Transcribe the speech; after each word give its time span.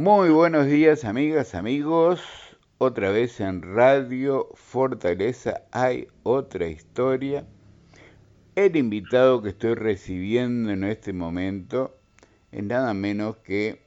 Muy 0.00 0.30
buenos 0.30 0.64
días 0.66 1.04
amigas, 1.04 1.54
amigos. 1.54 2.22
Otra 2.78 3.10
vez 3.10 3.38
en 3.38 3.60
Radio 3.60 4.48
Fortaleza 4.54 5.60
hay 5.72 6.08
otra 6.22 6.68
historia. 6.68 7.44
El 8.54 8.76
invitado 8.76 9.42
que 9.42 9.50
estoy 9.50 9.74
recibiendo 9.74 10.70
en 10.70 10.84
este 10.84 11.12
momento 11.12 11.98
es 12.50 12.64
nada 12.64 12.94
menos 12.94 13.36
que 13.44 13.82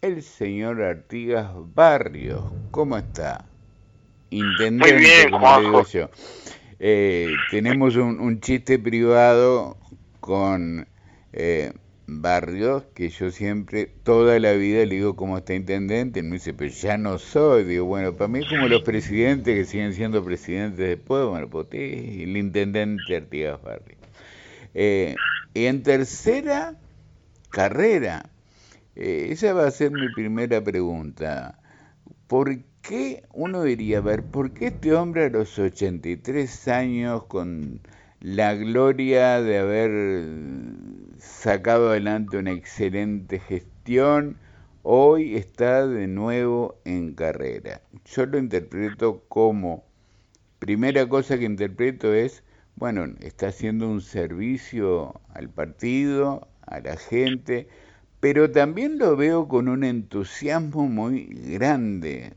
el 0.00 0.22
señor 0.22 0.80
Artigas 0.80 1.50
Barrios. 1.74 2.42
¿Cómo 2.70 2.96
está? 2.96 3.44
Intendente, 4.30 4.96
bien, 4.96 5.30
como 5.30 5.60
digo 5.60 5.84
yo. 5.84 6.08
Eh, 6.78 7.28
tenemos 7.50 7.96
un, 7.96 8.40
chiste 8.40 8.78
privado 8.78 9.76
con 10.20 10.88
eh, 11.34 11.74
Barrios, 12.06 12.84
que 12.94 13.08
yo 13.08 13.30
siempre, 13.30 13.86
toda 14.02 14.38
la 14.38 14.52
vida 14.52 14.84
le 14.84 14.96
digo 14.96 15.16
cómo 15.16 15.38
está 15.38 15.54
intendente, 15.54 16.20
y 16.20 16.22
me 16.22 16.34
dice, 16.34 16.52
pero 16.52 16.70
ya 16.70 16.98
no 16.98 17.18
soy, 17.18 17.64
digo, 17.64 17.86
bueno, 17.86 18.14
para 18.14 18.28
mí 18.28 18.40
es 18.40 18.48
como 18.48 18.68
los 18.68 18.82
presidentes 18.82 19.54
que 19.54 19.64
siguen 19.64 19.94
siendo 19.94 20.22
presidentes 20.22 20.78
después, 20.78 21.26
bueno, 21.26 21.48
pues 21.48 21.68
el 21.72 22.36
intendente 22.36 23.16
Artigas 23.16 23.62
Barrios. 23.62 23.98
Eh, 24.74 25.14
y 25.54 25.64
en 25.64 25.82
tercera 25.82 26.76
carrera, 27.50 28.28
eh, 28.96 29.28
esa 29.30 29.54
va 29.54 29.66
a 29.66 29.70
ser 29.70 29.90
mi 29.90 30.08
primera 30.12 30.62
pregunta, 30.62 31.58
¿por 32.26 32.58
qué 32.82 33.24
uno 33.32 33.62
diría, 33.62 33.98
a 33.98 34.02
ver, 34.02 34.24
por 34.24 34.52
qué 34.52 34.66
este 34.66 34.92
hombre 34.94 35.24
a 35.24 35.28
los 35.30 35.58
83 35.58 36.68
años 36.68 37.24
con 37.24 37.80
la 38.24 38.54
gloria 38.54 39.42
de 39.42 39.58
haber 39.58 41.18
sacado 41.18 41.90
adelante 41.90 42.38
una 42.38 42.52
excelente 42.52 43.38
gestión, 43.38 44.38
hoy 44.82 45.36
está 45.36 45.86
de 45.86 46.06
nuevo 46.06 46.80
en 46.86 47.12
carrera. 47.12 47.82
Yo 48.06 48.24
lo 48.24 48.38
interpreto 48.38 49.22
como, 49.28 49.84
primera 50.58 51.06
cosa 51.06 51.36
que 51.36 51.44
interpreto 51.44 52.14
es, 52.14 52.42
bueno, 52.76 53.04
está 53.20 53.48
haciendo 53.48 53.90
un 53.90 54.00
servicio 54.00 55.20
al 55.34 55.50
partido, 55.50 56.48
a 56.62 56.80
la 56.80 56.96
gente, 56.96 57.68
pero 58.20 58.50
también 58.50 58.96
lo 58.96 59.16
veo 59.16 59.48
con 59.48 59.68
un 59.68 59.84
entusiasmo 59.84 60.88
muy 60.88 61.26
grande 61.26 62.32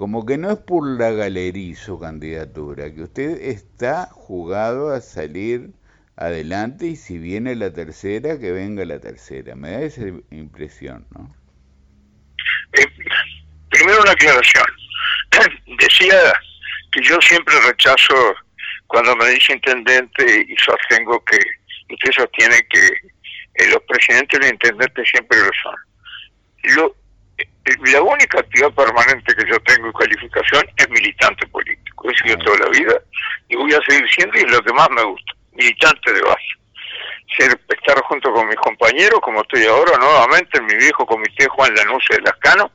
como 0.00 0.24
que 0.24 0.38
no 0.38 0.50
es 0.50 0.58
por 0.58 0.98
la 0.98 1.10
galería 1.10 1.76
su 1.76 2.00
candidatura, 2.00 2.90
que 2.90 3.02
usted 3.02 3.38
está 3.38 4.06
jugado 4.06 4.94
a 4.94 5.02
salir 5.02 5.72
adelante 6.16 6.86
y 6.86 6.96
si 6.96 7.18
viene 7.18 7.54
la 7.54 7.70
tercera, 7.70 8.38
que 8.38 8.50
venga 8.50 8.82
la 8.86 8.98
tercera. 8.98 9.54
Me 9.56 9.72
da 9.72 9.82
esa 9.82 10.06
impresión, 10.30 11.06
¿no? 11.10 11.36
Eh, 12.78 12.86
primero 13.68 14.00
una 14.00 14.12
aclaración. 14.12 14.64
Decía 15.78 16.32
que 16.92 17.02
yo 17.02 17.20
siempre 17.20 17.54
rechazo 17.66 18.34
cuando 18.86 19.14
me 19.16 19.28
dice 19.28 19.52
intendente 19.52 20.46
y 20.48 20.56
sostengo 20.64 21.22
que 21.26 21.38
usted 21.92 22.12
sostiene 22.12 22.56
que 22.70 22.86
eh, 22.86 23.68
los 23.68 23.82
presidentes 23.86 24.38
y 24.38 24.42
los 24.44 24.52
intendentes 24.52 25.10
siempre 25.10 25.38
lo 25.40 25.50
son. 25.62 25.76
Lo, 26.74 26.99
la 27.92 28.02
única 28.02 28.40
actividad 28.40 28.72
permanente 28.72 29.34
que 29.34 29.50
yo 29.50 29.58
tengo 29.60 29.86
en 29.86 29.92
calificación 29.92 30.64
es 30.76 30.88
militante 30.88 31.46
político. 31.48 32.10
He 32.10 32.16
sido 32.16 32.38
toda 32.38 32.58
la 32.58 32.68
vida 32.70 32.94
y 33.48 33.56
voy 33.56 33.72
a 33.72 33.80
seguir 33.88 34.08
siendo 34.10 34.38
y 34.38 34.42
es 34.42 34.50
lo 34.50 34.62
que 34.62 34.72
más 34.72 34.88
me 34.90 35.02
gusta, 35.02 35.32
militante 35.52 36.12
de 36.12 36.22
base. 36.22 36.46
Ser, 37.36 37.60
estar 37.68 38.00
junto 38.02 38.32
con 38.32 38.48
mis 38.48 38.56
compañeros, 38.56 39.20
como 39.20 39.42
estoy 39.42 39.64
ahora 39.64 39.96
nuevamente 39.98 40.58
en 40.58 40.66
mi 40.66 40.74
viejo 40.74 41.06
comité 41.06 41.46
Juan 41.48 41.74
Lanuse 41.74 42.14
de 42.14 42.22
Lascano, 42.22 42.72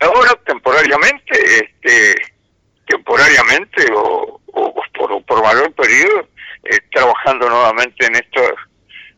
ahora 0.00 0.34
temporariamente, 0.44 1.32
este, 1.32 2.14
temporariamente 2.86 3.86
o, 3.94 4.40
por, 4.94 5.24
por 5.24 5.42
mayor 5.42 5.72
periodo, 5.74 6.28
eh, 6.64 6.78
trabajando 6.92 7.48
nuevamente 7.48 8.06
en, 8.06 8.16
esto, 8.16 8.42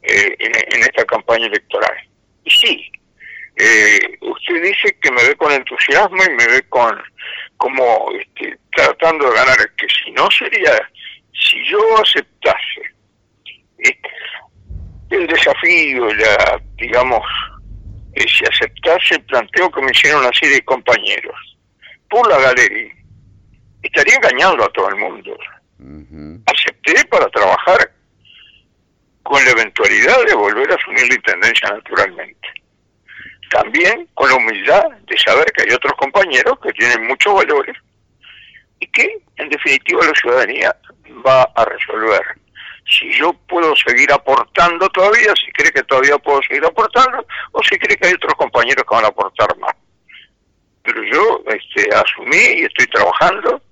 eh, 0.02 0.36
en 0.38 0.80
esta 0.80 1.04
campaña 1.04 1.46
electoral. 1.46 1.96
Y 2.44 2.50
sí, 2.50 2.92
eh, 3.56 4.18
usted 4.20 4.62
dice 4.62 4.96
que 5.00 5.10
me 5.10 5.22
ve 5.24 5.36
con 5.36 5.52
entusiasmo 5.52 6.22
y 6.24 6.30
me 6.30 6.46
ve 6.46 6.62
con 6.68 7.00
como 7.58 8.10
este, 8.18 8.58
tratando 8.74 9.30
de 9.30 9.36
ganar, 9.36 9.56
que 9.76 9.86
si 9.88 10.10
no 10.12 10.28
sería, 10.30 10.72
si 11.32 11.64
yo 11.70 11.78
aceptase 11.98 12.82
este, 13.78 14.10
el 15.10 15.26
desafío, 15.28 16.12
la, 16.14 16.60
digamos, 16.76 17.22
eh, 18.14 18.24
si 18.26 18.44
aceptase 18.44 19.14
el 19.14 19.24
planteo 19.26 19.70
que 19.70 19.82
me 19.82 19.92
hicieron 19.92 20.22
una 20.22 20.32
serie 20.32 20.56
de 20.56 20.64
compañeros 20.64 21.56
por 22.10 22.28
la 22.28 22.38
galería, 22.38 22.92
estaría 23.82 24.16
engañando 24.16 24.64
a 24.64 24.72
todo 24.72 24.88
el 24.88 24.96
mundo. 24.96 25.36
Acepté 26.46 27.04
para 27.06 27.28
trabajar 27.28 27.92
con 29.22 29.44
la 29.44 29.50
eventualidad 29.50 30.24
de 30.26 30.34
volver 30.34 30.72
a 30.72 30.74
asumir 30.74 31.08
la 31.08 31.14
intendencia 31.14 31.70
naturalmente 31.70 32.62
también 33.52 34.08
con 34.14 34.30
la 34.30 34.36
humildad 34.36 34.82
de 35.06 35.18
saber 35.18 35.44
que 35.52 35.62
hay 35.62 35.74
otros 35.74 35.92
compañeros 35.98 36.58
que 36.62 36.72
tienen 36.72 37.06
muchos 37.06 37.34
valores 37.34 37.76
y 38.80 38.86
que 38.86 39.18
en 39.36 39.48
definitiva 39.50 40.04
la 40.06 40.14
ciudadanía 40.14 40.76
va 41.24 41.42
a 41.42 41.64
resolver. 41.64 42.22
Si 42.88 43.12
yo 43.12 43.32
puedo 43.48 43.74
seguir 43.76 44.10
aportando 44.12 44.88
todavía, 44.88 45.32
si 45.36 45.52
cree 45.52 45.70
que 45.70 45.82
todavía 45.82 46.18
puedo 46.18 46.42
seguir 46.42 46.64
aportando, 46.64 47.24
o 47.52 47.62
si 47.62 47.78
cree 47.78 47.96
que 47.96 48.08
hay 48.08 48.14
otros 48.14 48.34
compañeros 48.34 48.84
que 48.88 48.94
van 48.94 49.04
a 49.04 49.08
aportar 49.08 49.56
más. 49.58 49.74
Pero 50.82 51.02
yo 51.04 51.42
este, 51.46 51.94
asumí 51.94 52.60
y 52.60 52.64
estoy 52.64 52.86
trabajando 52.86 53.62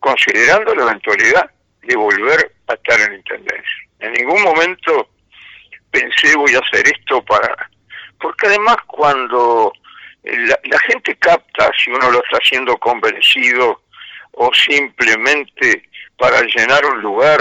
considerando 0.00 0.74
la 0.74 0.82
eventualidad 0.82 1.50
de 1.82 1.96
volver 1.96 2.52
a 2.68 2.74
estar 2.74 3.00
en 3.00 3.14
Intendencia. 3.14 3.88
En 4.00 4.12
ningún 4.12 4.42
momento 4.42 5.08
pensé 5.90 6.36
voy 6.36 6.54
a 6.54 6.58
hacer 6.58 6.86
esto 6.88 7.24
para 7.24 7.70
porque 8.20 8.46
además 8.46 8.76
cuando 8.86 9.72
la, 10.24 10.78
gente 10.80 11.16
capta 11.16 11.70
si 11.82 11.90
uno 11.90 12.10
lo 12.10 12.22
está 12.24 12.38
haciendo 12.38 12.76
convencido 12.78 13.82
o 14.32 14.52
simplemente 14.52 15.88
para 16.18 16.40
llenar 16.42 16.84
un 16.86 17.00
lugar 17.00 17.40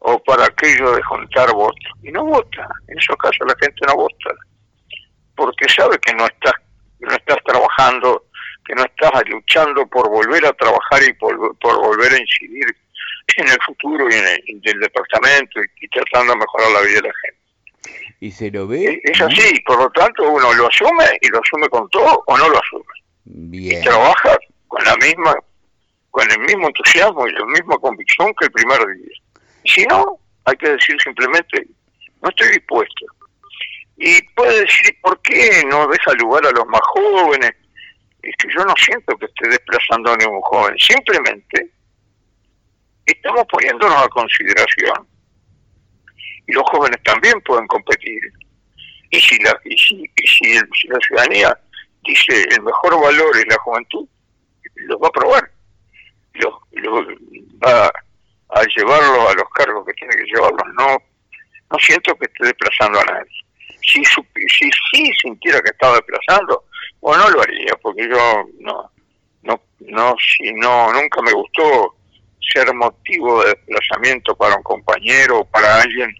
o 0.00 0.18
para 0.22 0.46
aquello 0.46 0.92
de 0.92 1.02
juntar 1.02 1.52
votos. 1.52 1.92
Y 2.02 2.10
no 2.10 2.24
vota, 2.24 2.68
en 2.88 2.98
esos 2.98 3.16
casos 3.16 3.46
la 3.46 3.54
gente 3.60 3.86
no 3.86 3.96
vota, 3.96 4.30
porque 5.36 5.68
sabe 5.68 5.98
que 5.98 6.14
no 6.14 6.26
estás, 6.26 6.54
no 7.00 7.12
estás 7.14 7.38
trabajando, 7.44 8.24
que 8.64 8.74
no 8.74 8.84
estás 8.84 9.28
luchando 9.28 9.86
por 9.86 10.08
volver 10.08 10.44
a 10.46 10.52
trabajar 10.54 11.02
y 11.06 11.12
por, 11.14 11.36
volver 11.60 12.12
a 12.12 12.20
incidir 12.20 12.66
en 13.36 13.48
el 13.48 13.58
futuro 13.64 14.08
y 14.10 14.14
en 14.14 14.26
el, 14.26 14.60
del 14.62 14.80
departamento 14.80 15.60
y 15.80 15.88
tratando 15.88 16.32
de 16.32 16.38
mejorar 16.38 16.70
la 16.72 16.80
vida 16.80 17.00
de 17.00 17.08
la 17.08 17.14
gente. 17.24 17.41
¿Y 18.20 18.30
se 18.30 18.50
lo 18.50 18.66
ve? 18.68 19.00
Es 19.02 19.20
así, 19.20 19.60
por 19.66 19.78
lo 19.78 19.90
tanto 19.90 20.30
uno 20.30 20.52
lo 20.54 20.68
asume 20.68 21.06
y 21.20 21.28
lo 21.28 21.40
asume 21.40 21.68
con 21.68 21.88
todo 21.90 22.22
o 22.26 22.38
no 22.38 22.48
lo 22.48 22.58
asume. 22.58 22.84
Bien. 23.24 23.80
Y 23.80 23.84
trabaja 23.84 24.38
con 24.68 24.84
la 24.84 24.96
misma, 24.96 25.34
con 26.10 26.30
el 26.30 26.38
mismo 26.40 26.68
entusiasmo 26.68 27.26
y 27.26 27.32
la 27.32 27.44
misma 27.46 27.76
convicción 27.78 28.32
que 28.38 28.46
el 28.46 28.52
primer 28.52 28.78
día. 28.78 29.16
Y 29.64 29.70
si 29.70 29.86
no, 29.86 30.18
hay 30.44 30.56
que 30.56 30.70
decir 30.70 30.96
simplemente, 31.02 31.66
no 32.20 32.28
estoy 32.28 32.48
dispuesto. 32.50 33.06
Y 33.96 34.22
puede 34.34 34.60
decir, 34.60 34.96
¿por 35.02 35.20
qué 35.22 35.62
no 35.68 35.86
deja 35.88 36.12
lugar 36.14 36.46
a 36.46 36.50
los 36.50 36.66
más 36.66 36.80
jóvenes? 36.80 37.52
Es 38.22 38.34
que 38.36 38.48
yo 38.56 38.64
no 38.64 38.74
siento 38.76 39.16
que 39.16 39.26
esté 39.26 39.48
desplazando 39.48 40.12
a 40.12 40.16
ningún 40.16 40.40
joven, 40.42 40.78
simplemente 40.78 41.70
estamos 43.04 43.44
poniéndonos 43.50 44.04
a 44.04 44.08
consideración 44.08 45.11
y 46.46 46.52
los 46.52 46.64
jóvenes 46.70 47.02
también 47.04 47.40
pueden 47.42 47.66
competir. 47.66 48.20
Y 49.10 49.20
si 49.20 49.38
la, 49.42 49.58
y 49.64 49.76
si, 49.76 50.10
si, 50.26 50.88
la 50.88 50.98
ciudadanía 51.06 51.58
dice 52.02 52.46
el 52.50 52.62
mejor 52.62 53.00
valor 53.00 53.36
es 53.36 53.46
la 53.46 53.58
juventud, 53.58 54.08
los 54.74 54.98
va 54.98 55.08
a 55.08 55.12
probar, 55.12 55.50
los, 56.34 56.54
va 57.64 57.92
a 58.48 58.62
llevarlo 58.74 59.28
a 59.28 59.34
los 59.34 59.48
cargos 59.54 59.86
que 59.86 59.92
tiene 59.94 60.16
que 60.16 60.24
llevarlos. 60.24 60.66
No, 60.78 60.96
no 61.70 61.78
siento 61.78 62.14
que 62.16 62.26
esté 62.26 62.46
desplazando 62.46 63.00
a 63.00 63.04
nadie. 63.04 63.30
Si 63.84 64.02
si 64.04 64.70
sí 64.92 65.12
sintiera 65.20 65.60
que 65.60 65.70
estaba 65.70 65.96
desplazando, 65.96 66.64
bueno, 67.00 67.24
no 67.24 67.30
lo 67.30 67.42
haría, 67.42 67.74
porque 67.82 68.08
yo 68.08 68.44
no, 68.60 68.90
no, 69.42 69.60
no, 69.80 70.14
si 70.18 70.52
no, 70.54 70.92
nunca 70.92 71.20
me 71.20 71.32
gustó 71.32 71.96
ser 72.52 72.72
motivo 72.74 73.42
de 73.42 73.50
desplazamiento 73.50 74.36
para 74.36 74.56
un 74.56 74.62
compañero 74.62 75.40
o 75.40 75.44
para 75.44 75.82
alguien 75.82 76.14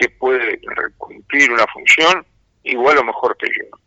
que 0.00 0.08
puede 0.08 0.58
cumplir 0.96 1.52
una 1.52 1.66
función 1.66 2.24
igual 2.64 2.98
o 2.98 3.04
mejor 3.04 3.36
que 3.36 3.48
yo. 3.48 3.78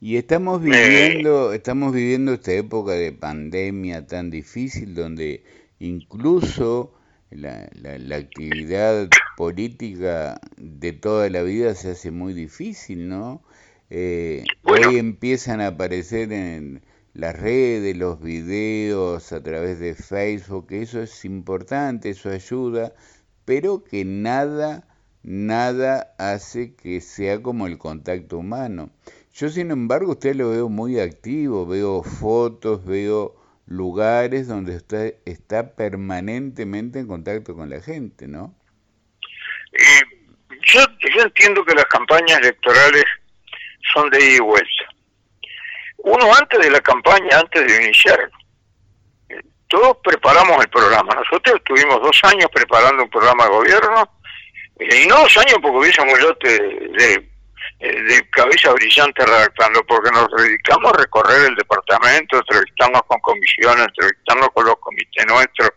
Y 0.00 0.16
estamos 0.16 0.60
viviendo, 0.60 1.52
estamos 1.52 1.94
viviendo 1.94 2.34
esta 2.34 2.52
época 2.52 2.92
de 2.92 3.12
pandemia 3.12 4.06
tan 4.06 4.30
difícil 4.30 4.94
donde 4.94 5.44
incluso 5.78 6.92
la, 7.30 7.68
la, 7.74 8.16
actividad 8.16 9.08
política 9.36 10.40
de 10.56 10.92
toda 10.92 11.30
la 11.30 11.42
vida 11.42 11.74
se 11.74 11.92
hace 11.92 12.10
muy 12.10 12.34
difícil, 12.34 13.08
¿no? 13.08 13.42
Eh, 13.90 14.44
Hoy 14.64 14.98
empiezan 14.98 15.60
a 15.60 15.68
aparecer 15.68 16.32
en 16.32 16.82
las 17.14 17.38
redes, 17.38 17.96
los 17.96 18.20
videos 18.20 19.32
a 19.32 19.42
través 19.42 19.78
de 19.78 19.94
Facebook, 19.94 20.66
eso 20.70 21.00
es 21.00 21.24
importante, 21.24 22.10
eso 22.10 22.28
ayuda, 22.28 22.92
pero 23.44 23.84
que 23.84 24.04
nada, 24.04 24.86
nada 25.24 26.14
hace 26.18 26.76
que 26.76 27.00
sea 27.00 27.42
como 27.42 27.66
el 27.66 27.78
contacto 27.78 28.38
humano. 28.38 28.90
Yo, 29.32 29.48
sin 29.48 29.70
embargo, 29.70 30.12
usted 30.12 30.36
lo 30.36 30.50
veo 30.50 30.68
muy 30.68 31.00
activo, 31.00 31.66
veo 31.66 32.02
fotos, 32.02 32.84
veo 32.84 33.34
lugares 33.66 34.46
donde 34.46 34.76
usted 34.76 35.16
está 35.24 35.74
permanentemente 35.74 37.00
en 37.00 37.08
contacto 37.08 37.54
con 37.54 37.70
la 37.70 37.80
gente, 37.80 38.28
¿no? 38.28 38.54
Eh, 39.72 40.02
yo, 40.72 40.80
yo 41.16 41.22
entiendo 41.22 41.64
que 41.64 41.74
las 41.74 41.86
campañas 41.86 42.38
electorales 42.38 43.04
son 43.92 44.10
de 44.10 44.24
ida 44.24 44.36
y 44.36 44.40
vuelta. 44.40 44.84
Uno 45.98 46.34
antes 46.34 46.60
de 46.60 46.70
la 46.70 46.80
campaña, 46.80 47.38
antes 47.38 47.66
de 47.66 47.84
iniciar, 47.84 48.30
eh, 49.30 49.40
todos 49.68 49.96
preparamos 50.04 50.62
el 50.62 50.70
programa. 50.70 51.14
Nosotros 51.14 51.56
estuvimos 51.56 52.00
dos 52.02 52.20
años 52.24 52.48
preparando 52.52 53.04
un 53.04 53.10
programa 53.10 53.44
de 53.44 53.50
gobierno, 53.50 54.10
y 54.80 55.06
no 55.06 55.20
dos 55.20 55.36
años 55.38 55.58
porque 55.62 55.78
hubiésemos 55.78 56.18
yo 56.20 56.32
de, 56.42 57.28
de, 57.80 58.30
cabeza 58.30 58.72
brillante 58.72 59.24
redactando, 59.24 59.84
porque 59.86 60.10
nos 60.10 60.28
dedicamos 60.36 60.92
a 60.92 60.98
recorrer 60.98 61.48
el 61.48 61.54
departamento, 61.54 62.38
entrevistarnos 62.38 63.02
con 63.06 63.20
comisiones, 63.20 63.86
entrevistarnos 63.86 64.48
con 64.52 64.66
los 64.66 64.76
comités 64.80 65.26
nuestros, 65.26 65.70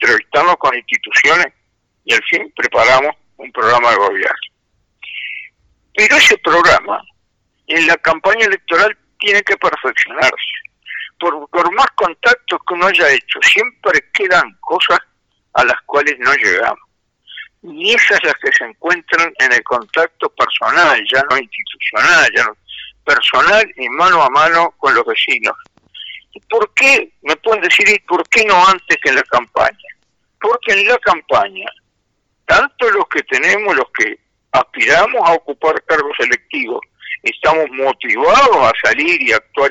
entrevistarnos 0.00 0.56
con 0.56 0.74
instituciones, 0.74 1.46
y 2.04 2.14
al 2.14 2.22
fin 2.24 2.52
preparamos 2.56 3.14
un 3.36 3.52
programa 3.52 3.90
de 3.90 3.96
gobierno. 3.96 4.38
Pero 5.94 6.16
ese 6.16 6.38
programa 6.38 7.02
en 7.66 7.86
la 7.86 7.96
campaña 7.96 8.46
electoral 8.46 8.96
tiene 9.18 9.42
que 9.42 9.56
perfeccionarse. 9.56 10.32
Por, 11.18 11.48
por 11.50 11.74
más 11.74 11.88
contactos 11.96 12.60
que 12.66 12.74
uno 12.74 12.86
haya 12.86 13.10
hecho, 13.10 13.40
siempre 13.42 14.00
quedan 14.14 14.56
cosas 14.60 15.00
a 15.54 15.64
las 15.64 15.76
cuales 15.84 16.14
no 16.20 16.32
llegamos. 16.34 16.87
Y 17.62 17.94
esas 17.94 18.22
las 18.22 18.34
que 18.34 18.52
se 18.52 18.64
encuentran 18.64 19.32
en 19.40 19.52
el 19.52 19.62
contacto 19.64 20.28
personal, 20.30 21.02
ya 21.12 21.22
no 21.28 21.36
institucional, 21.36 22.30
ya 22.34 22.44
no 22.44 22.56
personal 23.04 23.72
y 23.76 23.88
mano 23.88 24.22
a 24.22 24.28
mano 24.30 24.74
con 24.78 24.94
los 24.94 25.04
vecinos. 25.06 25.56
¿Por 26.48 26.72
qué? 26.74 27.10
Me 27.22 27.34
pueden 27.36 27.62
decir, 27.62 27.88
¿y 27.88 27.98
por 28.00 28.26
qué 28.28 28.44
no 28.44 28.68
antes 28.68 28.96
que 29.02 29.08
en 29.08 29.16
la 29.16 29.22
campaña? 29.22 29.88
Porque 30.40 30.72
en 30.72 30.86
la 30.86 30.98
campaña, 30.98 31.68
tanto 32.46 32.90
los 32.90 33.08
que 33.08 33.22
tenemos, 33.24 33.74
los 33.74 33.86
que 33.96 34.18
aspiramos 34.52 35.28
a 35.28 35.32
ocupar 35.32 35.82
cargos 35.84 36.16
electivos, 36.20 36.80
estamos 37.22 37.66
motivados 37.70 38.56
a 38.56 38.72
salir 38.84 39.20
y 39.20 39.32
actuar, 39.32 39.70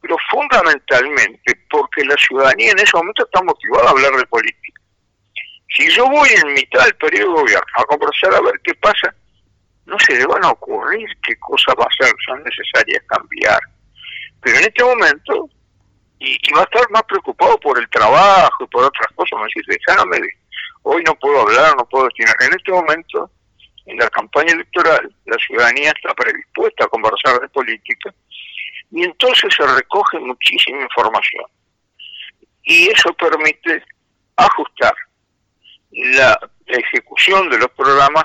pero 0.00 0.16
fundamentalmente 0.30 1.54
porque 1.70 2.04
la 2.04 2.16
ciudadanía 2.16 2.72
en 2.72 2.78
ese 2.78 2.96
momento 2.96 3.24
está 3.24 3.42
motivada 3.42 3.88
a 3.88 3.90
hablar 3.90 4.12
de 4.12 4.26
política. 4.26 4.77
Si 5.74 5.88
yo 5.90 6.06
voy 6.06 6.28
en 6.30 6.54
mitad 6.54 6.84
del 6.84 6.96
periodo 6.96 7.34
de 7.34 7.40
gobierno 7.42 7.72
a 7.76 7.84
conversar 7.84 8.34
a 8.34 8.40
ver 8.40 8.60
qué 8.64 8.74
pasa, 8.74 9.14
no 9.86 9.98
se 9.98 10.16
le 10.16 10.26
van 10.26 10.44
a 10.44 10.50
ocurrir 10.50 11.08
qué 11.22 11.38
cosas 11.38 11.74
va 11.78 11.84
a 11.84 12.04
ser, 12.04 12.14
son 12.26 12.42
necesarias 12.42 13.02
cambiar. 13.06 13.60
Pero 14.40 14.58
en 14.58 14.64
este 14.64 14.84
momento, 14.84 15.48
y, 16.18 16.38
va 16.54 16.60
a 16.60 16.64
estar 16.64 16.90
más 16.90 17.02
preocupado 17.04 17.58
por 17.60 17.78
el 17.78 17.88
trabajo 17.90 18.64
y 18.64 18.66
por 18.68 18.84
otras 18.84 19.08
cosas, 19.14 19.38
me 19.40 19.46
dice, 19.46 19.78
déjame, 19.86 20.18
hoy 20.82 21.02
no 21.04 21.14
puedo 21.16 21.42
hablar, 21.42 21.76
no 21.76 21.88
puedo 21.88 22.04
destinar. 22.04 22.34
En 22.40 22.52
este 22.52 22.72
momento 22.72 23.30
en 23.86 23.96
la 23.96 24.08
campaña 24.10 24.52
electoral 24.52 25.10
la 25.24 25.36
ciudadanía 25.38 25.90
está 25.90 26.14
predispuesta 26.14 26.84
a 26.84 26.88
conversar 26.88 27.40
de 27.40 27.48
política 27.48 28.14
y 28.90 29.02
entonces 29.02 29.54
se 29.54 29.66
recoge 29.66 30.18
muchísima 30.18 30.82
información. 30.82 31.44
Y 32.64 32.88
eso 32.88 33.12
permite 33.14 33.82
ajustar 34.36 34.94
la 35.90 36.38
ejecución 36.66 37.48
de 37.50 37.58
los 37.58 37.70
programas 37.70 38.24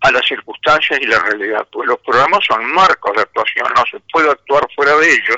a 0.00 0.10
las 0.10 0.26
circunstancias 0.26 0.98
y 1.00 1.06
la 1.06 1.20
realidad, 1.20 1.66
pues 1.70 1.86
los 1.86 1.98
programas 2.00 2.40
son 2.48 2.64
marcos 2.72 3.12
de 3.14 3.22
actuación, 3.22 3.66
no 3.74 3.84
se 3.90 4.00
puede 4.12 4.30
actuar 4.30 4.66
fuera 4.74 4.96
de 4.96 5.12
ellos, 5.12 5.36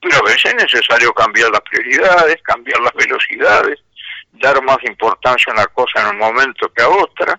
pero 0.00 0.16
a 0.16 0.22
veces 0.22 0.46
es 0.46 0.54
necesario 0.54 1.12
cambiar 1.12 1.50
las 1.50 1.60
prioridades, 1.62 2.42
cambiar 2.42 2.80
las 2.80 2.94
velocidades, 2.94 3.80
dar 4.32 4.62
más 4.62 4.78
importancia 4.84 5.52
a 5.52 5.56
una 5.56 5.66
cosa 5.66 6.00
en 6.00 6.08
un 6.08 6.18
momento 6.18 6.72
que 6.72 6.82
a 6.82 6.88
otra, 6.88 7.38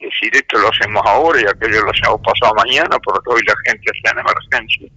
decir 0.00 0.34
esto 0.34 0.58
lo 0.58 0.68
hacemos 0.68 1.02
ahora 1.06 1.40
y 1.40 1.46
aquello 1.46 1.82
lo 1.82 1.90
hacemos 1.90 2.20
pasado 2.22 2.54
mañana 2.54 2.98
porque 2.98 3.30
hoy 3.30 3.42
la 3.46 3.54
gente 3.66 3.90
está 3.94 4.12
en 4.12 4.18
emergencia. 4.18 4.88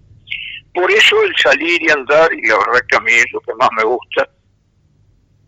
Por 0.74 0.90
eso 0.90 1.22
el 1.24 1.36
salir 1.38 1.82
y 1.82 1.92
andar, 1.92 2.32
y 2.34 2.48
la 2.48 2.58
verdad 2.58 2.82
que 2.88 2.98
a 2.98 3.02
mí 3.02 3.12
es 3.12 3.32
lo 3.34 3.42
que 3.42 3.54
más 3.56 3.70
me 3.76 3.84
gusta, 3.84 4.30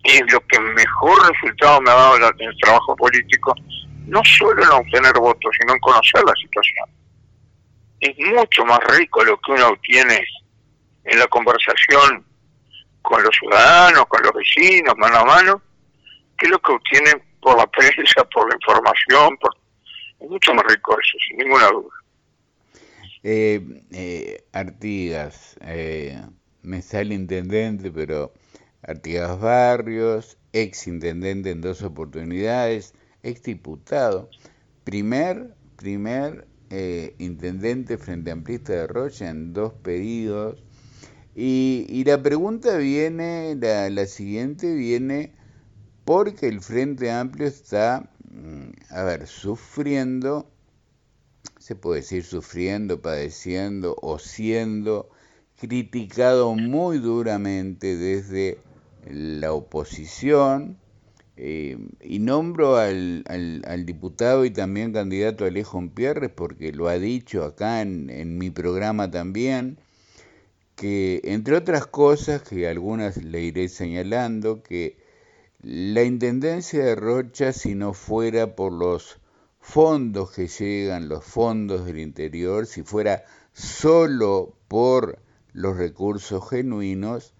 es 0.03 0.21
lo 0.31 0.39
que 0.47 0.59
mejor 0.59 1.31
resultado 1.31 1.81
me 1.81 1.91
ha 1.91 1.95
dado 1.95 2.17
en 2.17 2.47
el 2.47 2.57
trabajo 2.57 2.95
político, 2.95 3.55
no 4.07 4.21
solo 4.25 4.61
en 4.61 4.69
obtener 4.69 5.13
votos, 5.13 5.51
sino 5.59 5.73
en 5.73 5.79
conocer 5.79 6.23
la 6.25 6.33
situación. 6.33 6.89
Es 7.99 8.17
mucho 8.17 8.65
más 8.65 8.79
rico 8.97 9.23
lo 9.23 9.39
que 9.39 9.51
uno 9.53 9.69
obtiene 9.69 10.25
en 11.05 11.19
la 11.19 11.27
conversación 11.27 12.25
con 13.01 13.23
los 13.23 13.35
ciudadanos, 13.37 14.05
con 14.07 14.21
los 14.23 14.33
vecinos, 14.33 14.93
mano 14.97 15.17
a 15.17 15.25
mano, 15.25 15.61
que 16.37 16.47
lo 16.47 16.59
que 16.59 16.71
obtiene 16.73 17.11
por 17.41 17.57
la 17.57 17.67
prensa, 17.67 18.23
por 18.33 18.49
la 18.49 18.55
información, 18.55 19.37
por... 19.37 19.55
es 20.19 20.29
mucho 20.29 20.53
más 20.53 20.65
rico 20.65 20.93
eso, 20.93 21.17
sin 21.27 21.37
ninguna 21.37 21.67
duda. 21.67 21.89
Eh, 23.23 23.61
eh, 23.91 24.43
Artigas, 24.51 25.57
eh, 25.61 26.21
me 26.61 26.81
sale 26.81 27.15
intendente, 27.15 27.89
pero 27.91 28.33
Artigas 28.85 29.39
Barrios, 29.39 30.37
ex 30.51 30.87
intendente 30.87 31.51
en 31.51 31.61
dos 31.61 31.81
oportunidades, 31.83 32.93
ex 33.23 33.41
diputado, 33.43 34.29
primer, 34.83 35.55
primer 35.77 36.47
eh, 36.69 37.15
intendente 37.17 37.97
frente 37.97 38.31
amplista 38.31 38.73
de 38.73 38.87
Rocha 38.87 39.29
en 39.29 39.53
dos 39.53 39.73
pedidos. 39.73 40.61
Y, 41.33 41.85
y 41.89 42.03
la 42.03 42.21
pregunta 42.21 42.77
viene, 42.77 43.55
la, 43.59 43.89
la 43.89 44.05
siguiente 44.05 44.73
viene 44.75 45.33
porque 46.05 46.47
el 46.47 46.59
Frente 46.59 47.09
Amplio 47.09 47.47
está, 47.47 48.09
mm, 48.29 48.71
a 48.89 49.03
ver, 49.03 49.27
sufriendo, 49.27 50.51
se 51.57 51.75
puede 51.75 52.01
decir 52.01 52.23
sufriendo, 52.23 53.01
padeciendo 53.01 53.95
o 54.01 54.19
siendo 54.19 55.09
criticado 55.55 56.53
muy 56.55 56.97
duramente 56.97 57.95
desde 57.95 58.59
la 59.09 59.53
oposición, 59.53 60.77
eh, 61.35 61.77
y 62.01 62.19
nombro 62.19 62.77
al, 62.77 63.23
al, 63.27 63.85
diputado 63.85 64.45
y 64.45 64.51
también 64.51 64.93
candidato 64.93 65.45
Alejo 65.45 65.81
Pierres, 65.93 66.29
porque 66.29 66.71
lo 66.71 66.87
ha 66.87 66.99
dicho 66.99 67.43
acá 67.43 67.81
en, 67.81 68.09
en 68.09 68.37
mi 68.37 68.51
programa 68.51 69.09
también, 69.09 69.79
que 70.75 71.21
entre 71.23 71.55
otras 71.55 71.87
cosas, 71.87 72.43
que 72.43 72.67
algunas 72.67 73.17
le 73.17 73.41
iré 73.41 73.67
señalando, 73.69 74.61
que 74.61 74.97
la 75.61 76.03
Intendencia 76.03 76.83
de 76.83 76.95
Rocha, 76.95 77.53
si 77.53 77.73
no 77.73 77.93
fuera 77.93 78.55
por 78.55 78.73
los 78.73 79.19
fondos 79.59 80.31
que 80.31 80.47
llegan, 80.47 81.07
los 81.09 81.23
fondos 81.23 81.85
del 81.85 81.99
interior, 81.99 82.67
si 82.67 82.83
fuera 82.83 83.23
solo 83.53 84.55
por 84.67 85.19
los 85.53 85.77
recursos 85.77 86.49
genuinos, 86.49 87.33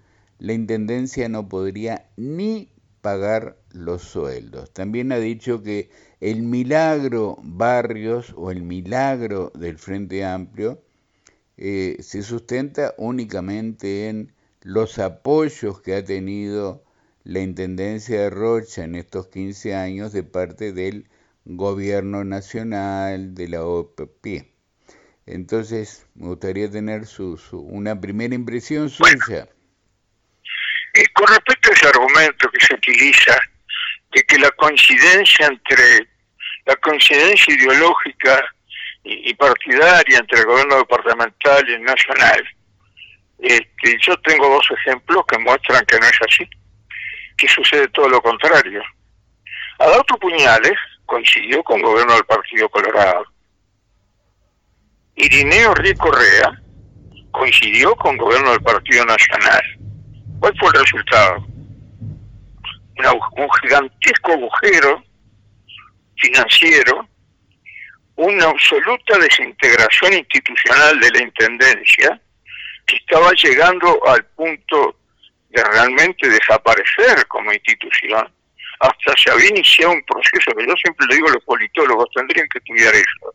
la 0.44 0.52
Intendencia 0.52 1.30
no 1.30 1.48
podría 1.48 2.10
ni 2.18 2.70
pagar 3.00 3.58
los 3.72 4.02
sueldos. 4.02 4.74
También 4.74 5.14
ha 5.14 5.18
dicho 5.18 5.64
que 5.64 5.90
el 6.20 6.42
milagro 6.42 7.38
Barrios 7.42 8.34
o 8.36 8.52
el 8.52 8.62
milagro 8.62 9.54
del 9.56 9.78
Frente 9.78 10.26
Amplio 10.26 10.82
eh, 11.56 11.96
se 12.02 12.24
sustenta 12.24 12.94
únicamente 12.98 14.10
en 14.10 14.34
los 14.64 15.00
apoyos 15.00 15.80
que 15.80 15.96
ha 15.96 16.04
tenido 16.04 16.84
la 17.24 17.40
Intendencia 17.40 18.20
de 18.20 18.30
Rocha 18.30 18.84
en 18.84 18.96
estos 18.96 19.28
15 19.28 19.76
años 19.76 20.12
de 20.12 20.24
parte 20.24 20.74
del 20.74 21.08
Gobierno 21.46 22.26
Nacional, 22.26 23.34
de 23.34 23.48
la 23.48 23.66
OPP. 23.66 24.44
Entonces, 25.26 26.06
me 26.16 26.28
gustaría 26.28 26.70
tener 26.70 27.06
su, 27.06 27.40
una 27.54 28.02
primera 28.02 28.36
impresión 28.36 28.90
suya. 28.90 29.48
Eh, 30.94 31.08
con 31.14 31.28
respecto 31.28 31.70
a 31.70 31.74
ese 31.74 31.88
argumento 31.88 32.50
que 32.50 32.66
se 32.66 32.74
utiliza 32.76 33.36
de 34.12 34.24
que 34.24 34.38
la 34.38 34.52
coincidencia 34.52 35.48
entre 35.48 36.08
la 36.66 36.76
coincidencia 36.78 37.54
ideológica 37.54 38.46
y, 39.04 39.34
partidaria 39.34 40.20
entre 40.20 40.40
el 40.40 40.46
gobierno 40.46 40.78
departamental 40.78 41.68
y 41.68 41.74
el 41.74 41.84
nacional, 41.84 42.42
este, 43.40 43.98
yo 44.00 44.16
tengo 44.22 44.48
dos 44.48 44.66
ejemplos 44.80 45.26
que 45.28 45.38
muestran 45.40 45.86
que 45.86 46.00
no 46.00 46.06
es 46.06 46.20
así 46.30 46.50
que 47.38 47.48
sucede 47.48 47.88
todo 47.90 48.08
lo 48.10 48.22
contrario. 48.22 48.82
Adalto 49.80 50.18
Puñales 50.18 50.78
coincidió 51.06 51.64
con 51.64 51.80
el 51.80 51.86
gobierno 51.86 52.14
del 52.14 52.26
Partido 52.26 52.70
Colorado. 52.70 53.26
Irineo 55.16 55.74
Río 55.76 55.96
Correa 55.98 56.62
coincidió 57.32 57.96
con 57.96 58.16
el 58.16 58.22
gobierno 58.22 58.52
del 58.52 58.62
Partido 58.62 59.06
Nacional. 59.06 59.64
¿Cuál 60.44 60.58
fue 60.60 60.68
el 60.74 60.80
resultado? 60.82 61.48
un 63.38 63.50
gigantesco 63.62 64.34
agujero 64.34 65.02
financiero, 66.18 67.08
una 68.18 68.50
absoluta 68.50 69.18
desintegración 69.20 70.14
institucional 70.16 71.00
de 71.00 71.12
la 71.12 71.24
Intendencia, 71.24 72.22
que 72.86 72.98
estaba 72.98 73.32
llegando 73.32 74.06
al 74.06 74.26
punto 74.36 75.00
de 75.50 75.64
realmente 75.64 76.28
desaparecer 76.28 77.26
como 77.28 77.54
institución. 77.54 78.30
Hasta 78.82 79.14
se 79.16 79.32
había 79.32 79.48
iniciado 79.48 79.94
un 79.94 80.04
proceso 80.04 80.52
que 80.58 80.68
yo 80.68 80.74
siempre 80.76 81.08
le 81.08 81.16
digo 81.16 81.30
a 81.30 81.34
los 81.36 81.44
politólogos, 81.46 82.10
tendrían 82.14 82.50
que 82.50 82.60
estudiar 82.60 82.94
eso, 82.94 83.34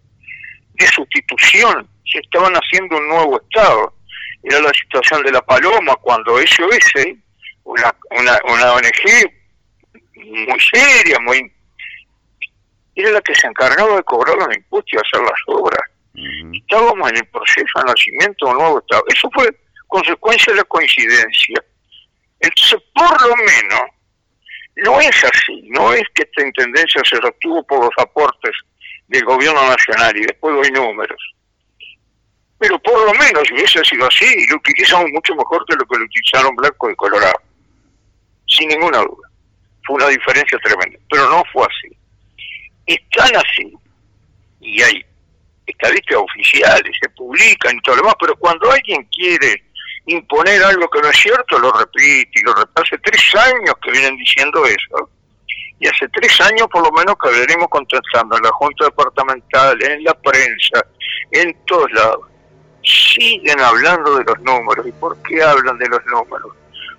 de 0.74 0.86
sustitución. 0.88 1.88
Se 2.04 2.18
estaban 2.18 2.52
haciendo 2.52 2.98
un 2.98 3.08
nuevo 3.08 3.40
Estado. 3.40 3.97
Era 4.42 4.60
la 4.60 4.72
situación 4.72 5.22
de 5.22 5.32
la 5.32 5.42
Paloma 5.42 5.94
cuando 5.96 6.38
SOS, 6.38 7.16
una, 7.64 7.94
una, 8.10 8.38
una 8.44 8.72
ONG 8.74 9.30
muy 10.14 10.60
seria, 10.60 11.18
muy... 11.20 11.52
Era 12.94 13.10
la 13.12 13.20
que 13.20 13.34
se 13.34 13.46
encargaba 13.46 13.96
de 13.96 14.02
cobrar 14.02 14.36
los 14.36 14.56
impuestos 14.56 14.92
y 14.92 14.96
hacer 14.96 15.24
las 15.24 15.40
obras. 15.46 15.80
Estábamos 16.52 17.10
en 17.10 17.16
el 17.18 17.26
proceso 17.28 17.78
de 17.78 17.84
nacimiento 17.84 18.46
de 18.46 18.52
un 18.52 18.58
nuevo 18.58 18.78
Estado. 18.80 19.04
Eso 19.08 19.30
fue 19.32 19.48
consecuencia 19.86 20.52
de 20.52 20.58
la 20.58 20.64
coincidencia. 20.64 21.64
Entonces, 22.40 22.78
por 22.94 23.28
lo 23.28 23.36
menos, 23.36 23.82
no 24.76 25.00
es 25.00 25.24
así, 25.24 25.62
no 25.70 25.92
es 25.92 26.02
que 26.14 26.22
esta 26.22 26.46
intendencia 26.46 27.02
se 27.04 27.16
sostuvo 27.16 27.64
por 27.64 27.84
los 27.84 27.94
aportes 27.98 28.52
del 29.08 29.24
gobierno 29.24 29.60
nacional 29.68 30.16
y 30.16 30.26
después 30.26 30.54
doy 30.54 30.70
números. 30.70 31.20
Pero 32.58 32.78
por 32.80 33.04
lo 33.04 33.12
menos, 33.14 33.46
si 33.46 33.54
hubiese 33.54 33.84
sido 33.84 34.06
así, 34.06 34.46
lo 34.48 34.56
utilizamos 34.56 35.10
mucho 35.12 35.34
mejor 35.34 35.64
que 35.66 35.76
lo 35.76 35.86
que 35.86 35.98
lo 35.98 36.04
utilizaron 36.04 36.56
Blanco 36.56 36.90
y 36.90 36.96
Colorado. 36.96 37.40
Sin 38.46 38.68
ninguna 38.68 38.98
duda. 38.98 39.28
Fue 39.86 39.96
una 39.96 40.08
diferencia 40.08 40.58
tremenda. 40.58 40.98
Pero 41.10 41.28
no 41.30 41.42
fue 41.52 41.66
así. 41.66 41.96
Están 42.86 43.36
así. 43.36 43.72
Y 44.60 44.82
hay 44.82 45.04
estadísticas 45.66 46.18
oficiales, 46.18 46.96
se 47.00 47.08
publican 47.10 47.76
y 47.76 47.80
todo 47.82 47.96
lo 47.96 48.02
demás, 48.02 48.16
pero 48.18 48.36
cuando 48.36 48.70
alguien 48.70 49.06
quiere 49.14 49.62
imponer 50.06 50.62
algo 50.64 50.88
que 50.88 51.00
no 51.00 51.08
es 51.08 51.16
cierto, 51.16 51.58
lo 51.58 51.70
repite 51.72 52.30
y 52.32 52.42
lo 52.42 52.54
repite. 52.54 52.82
Hace 52.82 52.98
tres 52.98 53.34
años 53.34 53.74
que 53.82 53.90
vienen 53.92 54.16
diciendo 54.16 54.64
eso. 54.66 55.10
Y 55.80 55.86
hace 55.86 56.08
tres 56.08 56.40
años 56.40 56.66
por 56.72 56.82
lo 56.82 56.90
menos 56.90 57.14
que 57.22 57.30
venimos 57.30 57.68
contestando 57.68 58.36
en 58.36 58.42
la 58.42 58.50
Junta 58.50 58.86
Departamental, 58.86 59.80
en 59.82 60.02
la 60.02 60.14
prensa, 60.14 60.84
en 61.30 61.56
todos 61.66 61.90
lados. 61.92 62.27
Siguen 62.88 63.60
hablando 63.60 64.16
de 64.16 64.24
los 64.24 64.40
números. 64.40 64.86
¿Y 64.86 64.92
por 64.92 65.20
qué 65.22 65.42
hablan 65.42 65.78
de 65.78 65.88
los 65.88 66.04
números? 66.06 66.56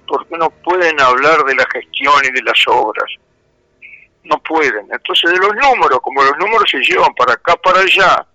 Porque 0.08 0.38
no 0.38 0.50
pueden 0.50 1.00
hablar 1.02 1.44
de 1.44 1.56
la 1.56 1.66
gestión 1.72 2.14
y 2.26 2.32
de 2.32 2.44
las 2.44 2.60
obras. 2.68 3.12
No 4.24 4.42
pueden. 4.44 4.88
Entonces 4.92 5.32
de 5.32 5.40
los 5.40 5.56
números, 5.56 6.00
como 6.02 6.24
los 6.24 6.38
números 6.38 6.70
se 6.70 6.80
llevan 6.80 7.14
para 7.16 7.34
acá, 7.34 7.56
para 7.58 7.80
allá, 7.80 8.26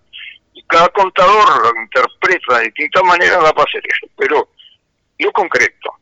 y 0.53 0.63
cada 0.63 0.89
contador 0.89 1.73
lo 1.73 1.81
interpreta 1.81 2.59
de 2.59 2.65
distintas 2.65 3.03
maneras, 3.03 3.43
va 3.43 3.49
a 3.49 3.53
pasar 3.53 3.81
eso. 3.83 4.11
Pero 4.17 4.49
yo 5.17 5.31
concreto, 5.31 5.93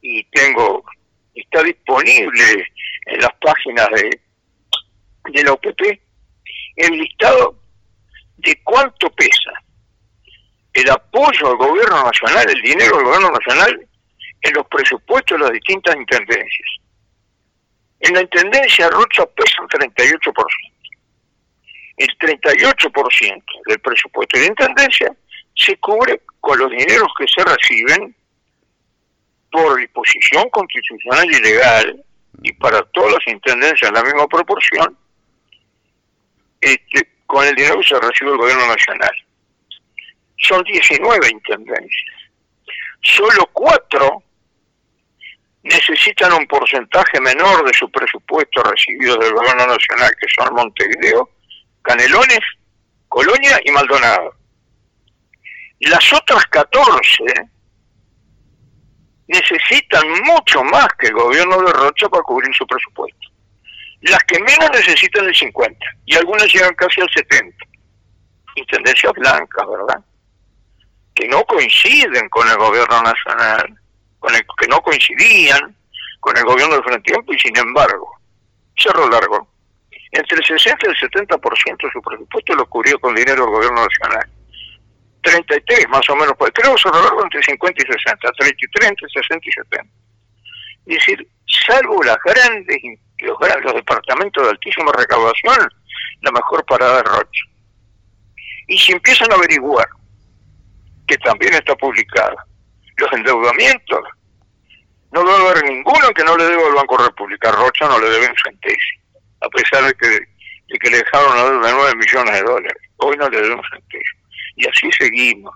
y 0.00 0.24
tengo, 0.24 0.84
está 1.34 1.62
disponible 1.62 2.66
en 3.06 3.20
las 3.20 3.32
páginas 3.40 3.88
de, 3.90 4.20
de 5.32 5.44
la 5.44 5.52
OPP, 5.52 6.00
el 6.76 6.98
listado 6.98 7.56
de 8.38 8.58
cuánto 8.62 9.10
pesa 9.10 9.52
el 10.72 10.90
apoyo 10.90 11.48
al 11.48 11.56
gobierno 11.56 12.04
nacional, 12.04 12.48
el 12.48 12.62
dinero 12.62 12.96
del 12.96 13.04
gobierno 13.04 13.30
nacional 13.30 13.88
en 14.42 14.54
los 14.54 14.66
presupuestos 14.68 15.38
de 15.38 15.44
las 15.44 15.52
distintas 15.52 15.96
intendencias. 15.96 16.68
En 18.00 18.14
la 18.14 18.22
intendencia 18.22 18.88
Rocha 18.88 19.26
pesa 19.26 19.62
un 19.62 19.68
38%. 19.68 20.32
El 21.96 22.08
38% 22.18 23.42
del 23.66 23.78
presupuesto 23.80 24.38
de 24.38 24.44
la 24.44 24.50
intendencia 24.50 25.14
se 25.54 25.76
cubre 25.78 26.22
con 26.40 26.58
los 26.58 26.70
dineros 26.70 27.08
que 27.18 27.26
se 27.28 27.44
reciben 27.44 28.14
por 29.50 29.76
disposición 29.78 30.48
constitucional 30.50 31.26
y 31.30 31.40
legal, 31.40 32.04
y 32.42 32.52
para 32.52 32.82
todas 32.84 33.12
las 33.12 33.26
intendencias 33.26 33.88
en 33.88 33.94
la 33.94 34.02
misma 34.02 34.26
proporción, 34.28 34.96
este, 36.60 37.08
con 37.26 37.46
el 37.46 37.54
dinero 37.54 37.80
que 37.80 37.88
se 37.88 38.00
recibe 38.00 38.30
el 38.30 38.38
gobierno 38.38 38.66
nacional. 38.66 39.10
Son 40.40 40.62
19 40.64 41.28
intendencias. 41.30 42.16
Solo 43.02 43.48
cuatro 43.52 44.22
necesitan 45.62 46.32
un 46.32 46.46
porcentaje 46.46 47.20
menor 47.20 47.64
de 47.64 47.72
su 47.76 47.90
presupuesto 47.90 48.62
recibido 48.62 49.16
del 49.16 49.32
gobierno 49.32 49.66
nacional, 49.66 50.10
que 50.18 50.26
son 50.36 50.54
Montevideo, 50.54 51.28
Canelones, 51.82 52.40
Colonia 53.08 53.60
y 53.64 53.70
Maldonado. 53.70 54.34
Las 55.80 56.12
otras 56.12 56.44
14 56.46 57.24
necesitan 59.28 60.08
mucho 60.24 60.62
más 60.64 60.88
que 60.98 61.08
el 61.08 61.14
gobierno 61.14 61.62
de 61.62 61.72
Rocha 61.72 62.08
para 62.08 62.22
cubrir 62.22 62.54
su 62.54 62.66
presupuesto. 62.66 63.28
Las 64.02 64.22
que 64.24 64.38
menos 64.40 64.70
necesitan 64.72 65.26
el 65.26 65.34
50 65.34 65.78
y 66.06 66.16
algunas 66.16 66.52
llegan 66.52 66.74
casi 66.74 67.00
al 67.00 67.10
70. 67.10 67.64
Intendencias 68.56 69.12
blancas, 69.12 69.66
¿verdad? 69.68 70.04
Que 71.20 71.28
no 71.28 71.44
coinciden 71.44 72.30
con 72.30 72.48
el 72.48 72.56
gobierno 72.56 73.02
nacional, 73.02 73.78
con 74.18 74.34
el 74.34 74.42
que 74.58 74.68
no 74.68 74.80
coincidían 74.80 75.76
con 76.18 76.34
el 76.34 76.44
gobierno 76.44 76.76
del 76.76 76.84
Frente 76.84 77.12
Tiempo 77.12 77.34
y 77.34 77.38
sin 77.38 77.56
embargo, 77.58 78.10
Cerro 78.78 79.06
Largo, 79.10 79.46
entre 80.12 80.38
el 80.38 80.44
60 80.44 80.86
y 80.86 80.90
el 80.90 80.96
70% 80.96 81.82
de 81.82 81.92
su 81.92 82.00
presupuesto 82.00 82.54
lo 82.54 82.66
cubrió 82.66 82.98
con 83.00 83.14
dinero 83.14 83.44
del 83.44 83.52
gobierno 83.52 83.86
nacional 83.86 84.30
33 85.22 85.88
más 85.90 86.08
o 86.08 86.16
menos, 86.16 86.32
pues 86.38 86.50
creo 86.54 86.76
sobre 86.78 87.02
largo 87.02 87.22
entre 87.22 87.42
50 87.42 87.82
y 87.82 87.92
60, 87.92 88.32
33 88.38 88.88
entre 88.88 89.08
60 89.08 89.48
y 89.48 89.52
70. 89.52 89.94
Es 90.86 90.94
decir, 90.96 91.28
salvo 91.66 92.02
las 92.02 92.16
grandes, 92.24 92.78
los, 93.18 93.38
los 93.62 93.74
departamentos 93.74 94.42
de 94.42 94.50
altísima 94.50 94.90
recaudación, 94.92 95.68
la 96.22 96.30
mejor 96.32 96.64
parada 96.64 96.96
de 96.96 97.02
Rocha. 97.02 97.44
Y 98.68 98.78
si 98.78 98.92
empiezan 98.92 99.30
a 99.32 99.34
averiguar, 99.34 99.88
que 101.10 101.18
también 101.18 101.54
está 101.54 101.74
publicada, 101.74 102.36
los 102.96 103.12
endeudamientos, 103.12 104.00
no 105.10 105.24
debe 105.24 105.48
haber 105.48 105.64
ninguno 105.64 106.08
que 106.14 106.22
no 106.22 106.36
le 106.36 106.44
deba 106.44 106.68
al 106.68 106.74
Banco 106.74 106.98
República. 106.98 107.50
Rocha 107.50 107.88
no 107.88 107.98
le 107.98 108.08
debe 108.08 108.28
un 108.28 108.36
centésimo, 108.44 109.02
a 109.40 109.48
pesar 109.48 109.84
de 109.84 109.94
que, 109.94 110.08
de 110.08 110.78
que 110.78 110.90
le 110.90 110.98
dejaron 110.98 111.32
una 111.32 111.44
deuda 111.44 111.66
de 111.66 111.74
9 111.74 111.94
millones 111.96 112.34
de 112.34 112.42
dólares. 112.42 112.82
Hoy 112.98 113.16
no 113.16 113.28
le 113.28 113.40
debe 113.40 113.54
un 113.54 113.62
centésimo 113.72 114.20
y 114.54 114.68
así 114.68 114.92
seguimos. 114.92 115.52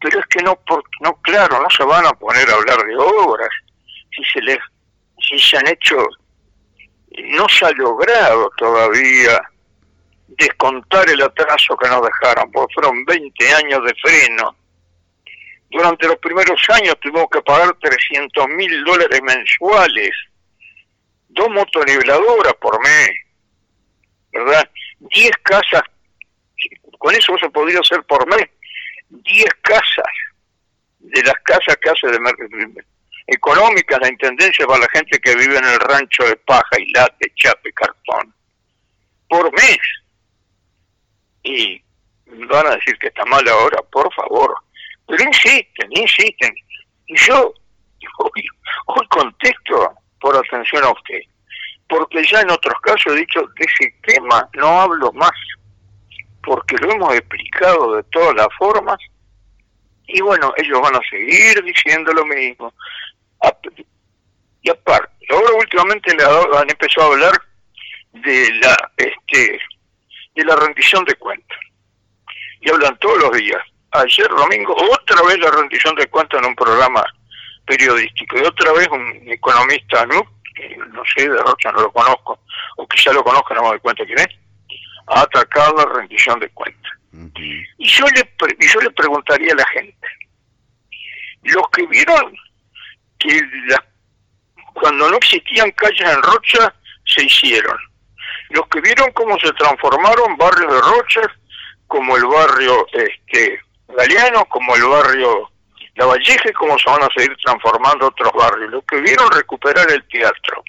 Pero 0.00 0.20
es 0.20 0.26
que 0.26 0.42
no, 0.42 0.56
no, 1.00 1.20
claro, 1.22 1.60
no 1.60 1.70
se 1.70 1.82
van 1.82 2.06
a 2.06 2.12
poner 2.12 2.48
a 2.48 2.54
hablar 2.54 2.78
de 2.84 2.96
obras 2.96 3.48
si 4.14 4.22
se 4.24 4.40
les, 4.42 4.58
si 5.20 5.36
se 5.38 5.56
han 5.56 5.66
hecho, 5.66 5.96
no 7.24 7.48
se 7.48 7.64
ha 7.64 7.70
logrado 7.72 8.50
todavía 8.56 9.40
descontar 10.26 11.08
el 11.08 11.22
atraso 11.22 11.76
que 11.76 11.88
nos 11.88 12.02
dejaron, 12.02 12.50
porque 12.50 12.74
fueron 12.74 13.04
20 13.04 13.54
años 13.54 13.80
de 13.84 13.94
freno. 14.02 14.56
Durante 15.70 16.06
los 16.06 16.18
primeros 16.18 16.60
años 16.70 16.96
tuvimos 17.00 17.26
que 17.30 17.42
pagar 17.42 17.74
300 17.80 18.48
mil 18.48 18.84
dólares 18.84 19.20
mensuales, 19.22 20.10
dos 21.28 21.48
motoniveladoras 21.50 22.54
por 22.54 22.80
mes, 22.82 23.10
¿verdad? 24.32 24.68
10 25.00 25.30
casas 25.42 25.82
con 26.98 27.14
eso 27.14 27.36
se 27.38 27.50
podría 27.50 27.80
hacer 27.80 28.02
por 28.04 28.26
mes 28.26 28.48
10 29.10 29.44
casas, 29.60 30.12
de 31.00 31.22
las 31.22 31.34
casas 31.44 31.76
que 31.76 31.90
hace 31.90 32.06
de, 32.06 32.84
económicas 33.26 33.98
la 34.00 34.08
intendencia 34.08 34.66
para 34.66 34.80
la 34.80 34.88
gente 34.88 35.18
que 35.18 35.34
vive 35.36 35.58
en 35.58 35.64
el 35.64 35.78
rancho 35.80 36.24
de 36.24 36.36
paja 36.36 36.78
y 36.78 36.90
late, 36.92 37.32
chape, 37.36 37.72
cartón, 37.72 38.34
por 39.28 39.52
mes. 39.52 39.78
Y 41.44 41.82
van 42.48 42.66
a 42.66 42.76
decir 42.76 42.98
que 42.98 43.08
está 43.08 43.24
mal 43.26 43.46
ahora, 43.48 43.80
por 43.92 44.12
favor. 44.14 44.54
Pero 45.06 45.24
insisten, 45.24 45.88
insisten. 45.90 46.54
Y 47.06 47.16
yo 47.16 47.52
hoy, 48.18 48.44
hoy 48.86 49.06
contesto 49.08 49.94
por 50.20 50.36
atención 50.36 50.84
a 50.84 50.90
usted, 50.90 51.20
porque 51.88 52.24
ya 52.24 52.40
en 52.40 52.50
otros 52.50 52.74
casos 52.82 53.12
he 53.12 53.16
dicho 53.16 53.40
de 53.40 53.64
ese 53.64 53.94
tema 54.02 54.48
no 54.54 54.80
hablo 54.80 55.12
más 55.12 55.32
porque 56.44 56.76
lo 56.76 56.92
hemos 56.92 57.14
explicado 57.14 57.96
de 57.96 58.02
todas 58.04 58.34
las 58.34 58.48
formas 58.58 58.98
y 60.06 60.20
bueno, 60.20 60.52
ellos 60.56 60.80
van 60.80 60.96
a 60.96 61.00
seguir 61.08 61.62
diciendo 61.64 62.12
lo 62.12 62.26
mismo. 62.26 62.72
Y 64.62 64.70
aparte, 64.70 65.12
ahora 65.30 65.52
últimamente 65.58 66.12
han 66.12 66.70
empezado 66.70 67.08
a 67.08 67.12
hablar 67.12 67.42
de 68.12 68.50
la 68.60 68.92
este 68.96 69.60
de 70.34 70.44
la 70.44 70.56
rendición 70.56 71.04
de 71.04 71.14
cuentas. 71.14 71.58
y 72.60 72.70
hablan 72.70 72.96
todos 72.98 73.18
los 73.18 73.32
días. 73.32 73.62
Ayer 73.90 74.28
domingo 74.28 74.74
otra 74.90 75.22
vez 75.22 75.38
la 75.38 75.50
rendición 75.50 75.94
de 75.96 76.06
cuentas 76.06 76.40
en 76.40 76.48
un 76.48 76.56
programa 76.56 77.04
periodístico 77.66 78.38
y 78.38 78.42
otra 78.42 78.72
vez 78.72 78.88
un 78.88 79.22
economista, 79.26 80.06
¿no? 80.06 80.22
no 80.92 81.02
sé, 81.14 81.28
de 81.28 81.36
Rocha 81.38 81.72
no 81.72 81.82
lo 81.82 81.92
conozco, 81.92 82.40
o 82.76 82.86
quizá 82.86 83.12
lo 83.12 83.22
conozco, 83.22 83.54
no 83.54 83.62
me 83.62 83.68
doy 83.68 83.80
cuenta 83.80 84.04
quién 84.04 84.18
es, 84.18 84.28
ha 85.08 85.20
atacado 85.22 85.76
la 85.76 85.94
rendición 85.94 86.38
de 86.40 86.48
cuentas. 86.50 86.92
Y 87.78 87.86
yo 87.86 88.06
le, 88.06 88.34
y 88.58 88.68
yo 88.68 88.80
le 88.80 88.90
preguntaría 88.90 89.52
a 89.52 89.56
la 89.56 89.66
gente, 89.68 90.08
los 91.42 91.68
que 91.70 91.86
vieron 91.86 92.34
que 93.18 93.40
cuando 94.74 95.10
no 95.10 95.16
existían 95.16 95.70
calles 95.72 96.08
en 96.08 96.22
Rocha, 96.22 96.74
se 97.06 97.24
hicieron. 97.24 97.76
Los 98.50 98.66
que 98.68 98.80
vieron 98.80 99.10
cómo 99.12 99.38
se 99.38 99.52
transformaron 99.52 100.36
barrios 100.36 100.72
de 100.72 100.80
Rocha, 100.80 101.20
como 101.86 102.16
el 102.16 102.24
barrio 102.26 102.86
este 102.92 103.60
Galeano, 103.88 104.44
como 104.46 104.74
el 104.74 104.84
barrio 104.84 105.50
La 105.96 106.06
Valleje, 106.06 106.52
como 106.54 106.78
se 106.78 106.90
van 106.90 107.02
a 107.02 107.08
seguir 107.16 107.36
transformando 107.44 108.08
otros 108.08 108.32
barrios. 108.32 108.70
Los 108.70 108.84
que 108.84 109.00
vieron 109.00 109.30
recuperar 109.30 109.90
el 109.90 110.02
teatro, 110.08 110.62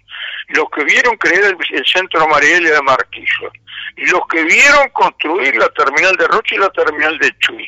los 0.49 0.65
que 0.69 0.83
vieron 0.83 1.17
crear 1.17 1.43
el, 1.45 1.85
centro 1.85 2.27
Marielle 2.27 2.71
de 2.71 2.81
Marquillo, 2.81 3.51
los 3.95 4.21
que 4.27 4.43
vieron 4.43 4.89
construir 4.89 5.55
la 5.57 5.69
terminal 5.69 6.15
de 6.17 6.27
Rocha 6.27 6.55
y 6.55 6.59
la 6.59 6.69
terminal 6.69 7.17
de 7.17 7.31
Chuy, 7.39 7.67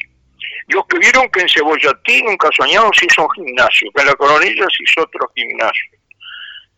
los 0.67 0.85
que 0.87 0.99
vieron 0.99 1.29
que 1.29 1.41
en 1.41 1.49
Cebollatín, 1.49 2.25
nunca 2.25 2.49
soñado, 2.55 2.91
se 2.93 3.05
hizo 3.05 3.23
un 3.23 3.31
gimnasio, 3.31 3.89
que 3.95 4.01
en 4.01 4.07
la 4.07 4.15
Coronilla 4.15 4.65
se 4.75 4.83
hizo 4.83 5.01
otro 5.01 5.31
gimnasio, 5.33 5.91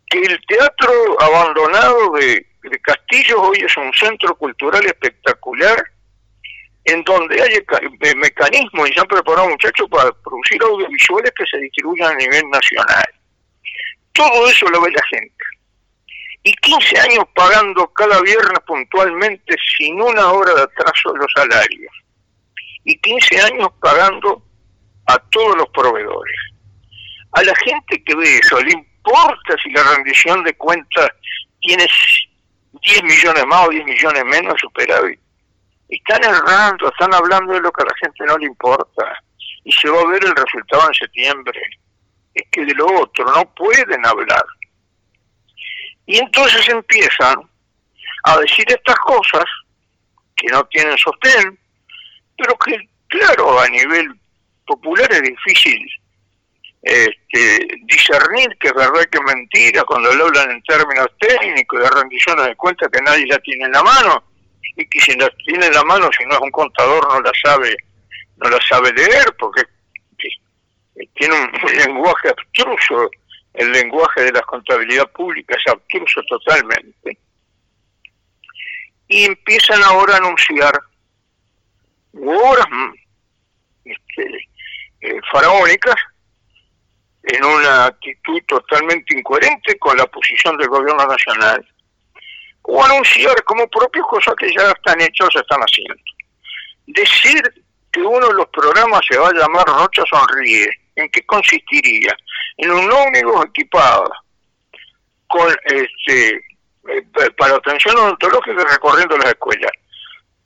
que 0.07 0.19
el 0.19 0.39
teatro 0.47 0.91
abandonado 1.19 2.11
de, 2.13 2.45
de 2.63 2.79
Castillo 2.79 3.41
hoy 3.41 3.57
es 3.59 3.75
un 3.77 3.91
centro 3.93 4.35
cultural 4.35 4.85
espectacular, 4.85 5.81
en 6.85 7.03
donde 7.03 7.41
hay 7.41 7.53
eh, 7.53 8.15
mecanismos 8.15 8.89
y 8.89 8.93
se 8.93 8.99
han 8.99 9.07
preparado 9.07 9.49
muchachos 9.49 9.87
para 9.89 10.11
producir 10.11 10.61
audiovisuales 10.63 11.31
que 11.37 11.45
se 11.45 11.57
distribuyan 11.57 12.11
a 12.11 12.15
nivel 12.15 12.49
nacional. 12.49 13.03
Todo 14.13 14.49
eso 14.49 14.67
lo 14.69 14.81
ve 14.81 14.91
la 14.91 15.03
gente. 15.09 15.43
Y 16.43 16.53
15 16.53 16.99
años 16.99 17.25
pagando 17.35 17.87
cada 17.93 18.21
viernes 18.21 18.59
puntualmente 18.65 19.55
sin 19.77 20.01
una 20.01 20.31
hora 20.31 20.53
de 20.55 20.61
atraso 20.63 21.15
los 21.15 21.31
salarios 21.35 21.91
y 22.85 22.97
15 22.97 23.41
años 23.41 23.69
pagando 23.81 24.41
a 25.05 25.19
todos 25.29 25.57
los 25.57 25.69
proveedores. 25.69 26.35
A 27.33 27.43
la 27.43 27.53
gente 27.57 28.03
que 28.03 28.15
ve 28.15 28.37
eso, 28.37 28.59
¿le 28.61 28.71
importa 28.71 29.55
si 29.61 29.69
la 29.71 29.83
rendición 29.95 30.43
de 30.43 30.55
cuentas 30.55 31.09
tiene 31.61 31.87
10 32.81 33.03
millones 33.03 33.45
más 33.45 33.67
o 33.67 33.69
10 33.69 33.85
millones 33.85 34.25
menos 34.25 34.59
superávit? 34.59 35.19
Están 35.87 36.23
errando, 36.23 36.89
están 36.89 37.13
hablando 37.13 37.53
de 37.53 37.61
lo 37.61 37.71
que 37.71 37.83
a 37.83 37.85
la 37.85 37.95
gente 38.01 38.25
no 38.25 38.37
le 38.37 38.45
importa 38.45 39.21
y 39.63 39.71
se 39.71 39.89
va 39.89 40.01
a 40.01 40.07
ver 40.07 40.23
el 40.23 40.35
resultado 40.35 40.87
en 40.87 40.93
septiembre. 40.93 41.61
Es 42.33 42.43
que 42.51 42.65
de 42.65 42.73
lo 42.75 42.85
otro 43.01 43.25
no 43.25 43.53
pueden 43.55 44.05
hablar. 44.05 44.45
Y 46.05 46.17
entonces 46.17 46.67
empiezan 46.69 47.37
a 48.23 48.37
decir 48.39 48.65
estas 48.67 48.97
cosas 48.99 49.45
que 50.35 50.47
no 50.47 50.63
tienen 50.65 50.97
sostén, 50.97 51.59
pero 52.37 52.57
que, 52.57 52.77
claro, 53.07 53.59
a 53.59 53.67
nivel 53.67 54.19
popular 54.65 55.11
es 55.11 55.21
difícil 55.21 55.87
este, 56.81 57.67
discernir 57.83 58.57
que 58.59 58.69
es 58.69 58.73
verdad 58.73 59.05
que 59.11 59.17
es 59.17 59.23
mentira 59.23 59.83
cuando 59.83 60.13
lo 60.13 60.27
hablan 60.27 60.51
en 60.51 60.63
términos 60.63 61.07
técnicos 61.19 61.81
de 61.81 61.89
rendiciones 61.89 62.47
de 62.47 62.55
cuentas 62.55 62.89
que 62.91 63.01
nadie 63.01 63.27
la 63.27 63.37
tiene 63.39 63.65
en 63.65 63.71
la 63.71 63.83
mano. 63.83 64.23
Y 64.75 64.87
que 64.87 64.99
si 64.99 65.13
la 65.15 65.29
tiene 65.45 65.65
en 65.65 65.73
la 65.73 65.83
mano 65.83 66.09
si 66.17 66.25
no 66.25 66.35
es 66.35 66.41
un 66.41 66.51
contador 66.51 67.05
no 67.09 67.19
la 67.21 67.31
sabe 67.43 67.75
no 68.37 68.49
la 68.49 68.59
sabe 68.61 68.93
leer 68.93 69.35
porque 69.37 69.63
tiene 71.15 71.35
un, 71.35 71.51
lenguaje 71.77 72.29
abstruso. 72.29 73.09
El 73.53 73.71
lenguaje 73.71 74.21
de 74.21 74.31
la 74.31 74.41
contabilidad 74.41 75.11
pública 75.11 75.55
es 75.55 75.71
abstruso 75.71 76.21
totalmente. 76.29 77.17
Y 79.07 79.25
empiezan 79.25 79.81
ahora 79.83 80.13
a 80.13 80.17
anunciar 80.17 80.79
obras 82.13 82.67
este, 83.83 84.47
eh, 85.01 85.19
faraónicas 85.31 85.95
en 87.31 87.43
una 87.43 87.85
actitud 87.85 88.41
totalmente 88.47 89.17
incoherente 89.17 89.77
con 89.77 89.95
la 89.97 90.05
posición 90.07 90.57
del 90.57 90.67
gobierno 90.67 91.05
nacional, 91.05 91.65
o 92.63 92.83
anunciar 92.83 93.43
como 93.43 93.67
propias 93.67 94.05
cosas 94.07 94.35
que 94.35 94.51
ya 94.51 94.71
están 94.71 94.99
hechas 95.01 95.29
o 95.35 95.39
están 95.39 95.59
haciendo. 95.61 95.95
Decir 96.87 97.41
que 97.91 98.01
uno 98.01 98.27
de 98.27 98.33
los 98.33 98.47
programas 98.47 99.01
se 99.07 99.17
va 99.17 99.29
a 99.29 99.33
llamar 99.33 99.65
Rocha 99.67 100.03
Sonríe, 100.09 100.69
¿en 100.95 101.09
qué 101.09 101.25
consistiría? 101.25 102.15
En 102.57 102.71
un 102.71 102.91
ómnibus 102.91 103.45
equipado 103.45 104.11
con 105.27 105.55
este 105.65 106.35
eh, 106.87 107.31
para 107.37 107.55
atención 107.55 107.95
odontológica 107.97 108.63
recorriendo 108.63 109.17
las 109.17 109.29
escuelas. 109.29 109.71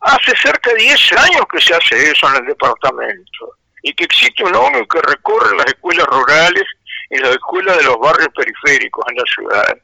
Hace 0.02 0.36
cerca 0.36 0.72
de 0.72 0.82
10 0.82 1.14
años 1.14 1.44
que 1.50 1.62
se 1.62 1.74
hace 1.74 2.12
eso 2.12 2.28
en 2.30 2.36
el 2.42 2.46
departamento 2.48 3.58
y 3.84 3.94
que 3.94 4.06
existe 4.06 4.44
un 4.44 4.56
ONU 4.56 4.88
que 4.88 5.02
recorre 5.02 5.58
las 5.58 5.68
escuelas 5.68 6.08
rurales 6.08 6.64
y 7.10 7.18
las 7.18 7.32
escuelas 7.32 7.78
de 7.78 7.84
los 7.84 8.00
barrios 8.00 8.30
periféricos 8.34 9.06
en 9.10 9.18
la 9.18 9.24
ciudad. 9.26 9.78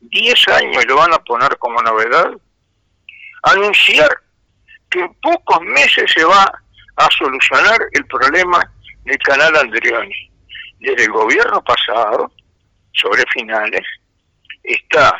10 0.00 0.48
años 0.48 0.84
lo 0.86 0.96
van 0.96 1.14
a 1.14 1.18
poner 1.18 1.56
como 1.58 1.80
novedad. 1.80 2.30
Anunciar 3.42 4.10
que 4.90 5.00
en 5.00 5.12
pocos 5.14 5.60
meses 5.62 6.04
se 6.12 6.22
va 6.24 6.52
a 6.96 7.08
solucionar 7.18 7.80
el 7.92 8.06
problema 8.06 8.60
del 9.04 9.18
canal 9.18 9.56
Andrioni. 9.56 10.30
Desde 10.78 11.04
el 11.04 11.10
gobierno 11.10 11.64
pasado, 11.64 12.30
sobre 12.92 13.24
finales, 13.32 13.82
está 14.62 15.18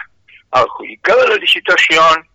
adjudicada 0.51 1.27
la 1.29 1.37
licitación, 1.37 2.29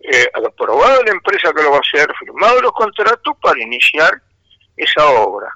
eh, 0.00 0.26
aprobado 0.34 1.02
la 1.02 1.12
empresa 1.12 1.52
que 1.52 1.62
lo 1.62 1.72
va 1.72 1.76
a 1.76 1.80
hacer, 1.80 2.10
firmado 2.18 2.62
los 2.62 2.72
contratos 2.72 3.36
para 3.42 3.60
iniciar 3.62 4.22
esa 4.76 5.06
obra. 5.06 5.48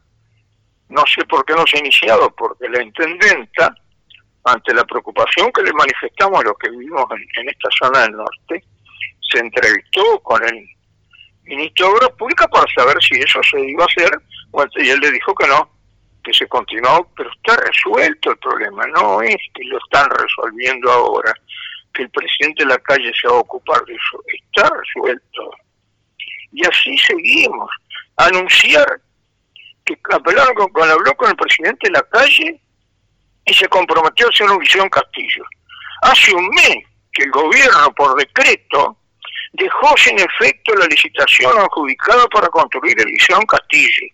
No 0.88 1.04
sé 1.06 1.24
por 1.24 1.44
qué 1.44 1.54
no 1.54 1.64
se 1.66 1.76
ha 1.76 1.80
iniciado, 1.80 2.30
porque 2.35 2.68
la 2.68 2.83
intendenta, 2.83 3.74
ante 4.44 4.74
la 4.74 4.85
preocupación 4.85 5.52
que 5.52 5.62
le 5.62 5.72
manifestamos 5.72 6.40
a 6.40 6.44
los 6.44 6.59
que 6.59 6.70
vivimos 6.70 7.04
en, 7.37 7.48
esta 7.48 7.68
zona 7.78 8.00
del 8.02 8.12
norte, 8.12 8.64
se 9.30 9.38
entrevistó 9.38 10.18
con 10.20 10.42
el 10.44 10.66
ministro 11.44 11.87
de 11.87 11.92
Obras 11.92 12.11
Públicas 12.18 12.48
para 12.50 12.72
saber 12.74 12.96
si 13.02 13.20
eso 13.20 13.40
se 13.48 13.61
iba 13.61 13.85
a 13.85 13.87
hacer, 13.87 14.11
y 14.76 14.90
él 14.90 14.98
le 15.00 15.12
dijo 15.12 15.35
que 15.35 15.46
no, 15.46 15.70
que 16.24 16.33
se 16.33 16.48
continuó, 16.48 17.09
pero 17.16 17.30
está 17.30 17.56
resuelto 17.56 18.33
el 18.33 18.38
problema, 18.38 18.87
no 18.88 19.22
es 19.22 19.37
que 19.54 19.64
lo 19.64 19.78
están 19.78 20.11
resolviendo 20.11 20.90
ahora, 20.90 21.33
que 21.94 22.02
el 22.02 22.11
presidente 22.11 22.64
de 22.64 22.70
la 22.70 22.78
calle 22.78 23.12
se 23.20 23.28
va 23.28 23.35
a 23.35 23.40
ocupar 23.40 23.85
de 23.85 23.92
eso. 23.92 24.22
Está 24.26 24.68
resuelto. 24.68 25.50
Y 26.52 26.66
así 26.66 26.96
seguimos. 26.98 27.70
Anunciar 28.16 29.00
que 29.96 30.14
hablaron 30.14 30.55
con, 30.55 30.90
habló 30.90 31.14
con 31.16 31.31
el 31.31 31.37
presidente 31.37 31.88
de 31.88 31.92
la 31.92 32.03
calle 32.03 32.61
y 33.44 33.55
se 33.55 33.68
comprometió 33.68 34.26
a 34.26 34.31
hacer 34.31 34.50
un 34.50 34.62
liceo 34.62 34.83
en 34.83 34.90
Castillo. 34.90 35.44
Hace 36.03 36.35
un 36.35 36.48
mes 36.50 36.85
que 37.12 37.24
el 37.24 37.31
gobierno, 37.31 37.92
por 37.96 38.16
decreto, 38.16 38.96
dejó 39.53 39.96
sin 39.96 40.18
efecto 40.18 40.74
la 40.74 40.87
licitación 40.87 41.59
adjudicada 41.59 42.26
para 42.29 42.48
construir 42.48 42.98
el 43.00 43.09
liceo 43.09 43.38
en 43.40 43.46
Castillo. 43.46 44.07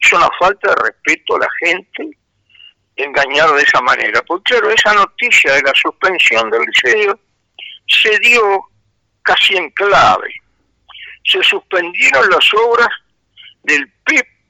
Es 0.00 0.12
una 0.12 0.28
falta 0.38 0.70
de 0.70 0.76
respeto 0.76 1.36
a 1.36 1.40
la 1.40 1.48
gente 1.60 2.10
engañar 2.96 3.50
de 3.50 3.62
esa 3.62 3.80
manera. 3.80 4.22
Porque 4.22 4.52
claro, 4.52 4.70
esa 4.70 4.94
noticia 4.94 5.54
de 5.54 5.62
la 5.62 5.72
suspensión 5.74 6.50
del 6.50 6.62
liceo 6.62 7.18
se 7.86 8.18
dio 8.18 8.68
casi 9.22 9.56
en 9.56 9.70
clave. 9.70 10.34
Se 11.24 11.42
suspendieron 11.42 12.28
las 12.30 12.54
obras 12.54 12.88
del 13.62 13.90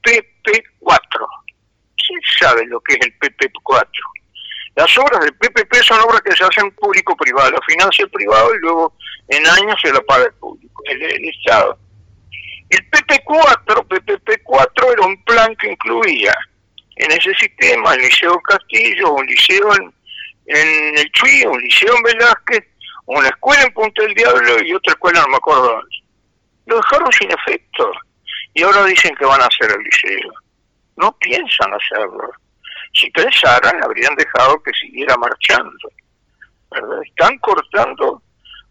PPP4. 0.03 1.27
¿Quién 1.95 2.19
sabe 2.39 2.65
lo 2.65 2.79
que 2.81 2.95
es 2.95 2.99
el 3.05 3.19
PPP4? 3.19 3.87
Las 4.75 4.97
obras 4.97 5.19
del 5.21 5.33
PPP 5.33 5.75
son 5.83 5.99
obras 5.99 6.21
que 6.21 6.35
se 6.35 6.43
hacen 6.43 6.71
público-privado, 6.71 7.51
la 7.51 7.61
financia 7.67 8.05
el 8.05 8.11
privado 8.11 8.55
y 8.55 8.59
luego 8.59 8.95
en 9.27 9.45
años 9.45 9.75
se 9.81 9.91
la 9.91 10.01
paga 10.01 10.25
el 10.25 10.33
público, 10.33 10.81
el, 10.85 11.01
el 11.01 11.29
Estado. 11.29 11.77
El 12.69 12.89
PP4, 12.89 13.87
PPP4 13.87 14.93
era 14.93 15.05
un 15.05 15.21
plan 15.25 15.53
que 15.57 15.71
incluía 15.71 16.33
en 16.95 17.11
ese 17.11 17.33
sistema 17.35 17.93
el 17.93 18.01
Liceo 18.01 18.39
Castillo, 18.41 19.13
un 19.13 19.25
liceo 19.25 19.75
en, 19.75 20.97
el 20.97 21.11
Chuy, 21.11 21.43
un 21.45 21.61
liceo 21.61 21.95
en 21.95 22.03
Velázquez, 22.03 22.65
una 23.07 23.27
escuela 23.27 23.63
en 23.63 23.73
Punta 23.73 24.03
del 24.03 24.13
Diablo 24.13 24.63
y 24.63 24.73
otra 24.73 24.93
escuela 24.93 25.21
no 25.21 25.27
me 25.29 25.35
acuerdo 25.35 25.63
dónde. 25.63 25.95
Lo 26.67 26.75
dejaron 26.77 27.11
sin 27.11 27.31
efecto 27.31 27.91
y 28.53 28.63
ahora 28.63 28.83
dicen 28.85 29.15
que 29.15 29.25
van 29.25 29.41
a 29.41 29.45
hacer 29.45 29.71
el 29.71 29.83
liceo. 29.83 30.31
No 30.97 31.11
piensan 31.17 31.73
hacerlo. 31.73 32.31
Si 32.93 33.09
pensaran, 33.11 33.83
habrían 33.83 34.15
dejado 34.15 34.61
que 34.61 34.71
siguiera 34.73 35.15
marchando. 35.17 35.89
Están 37.05 37.37
cortando 37.39 38.21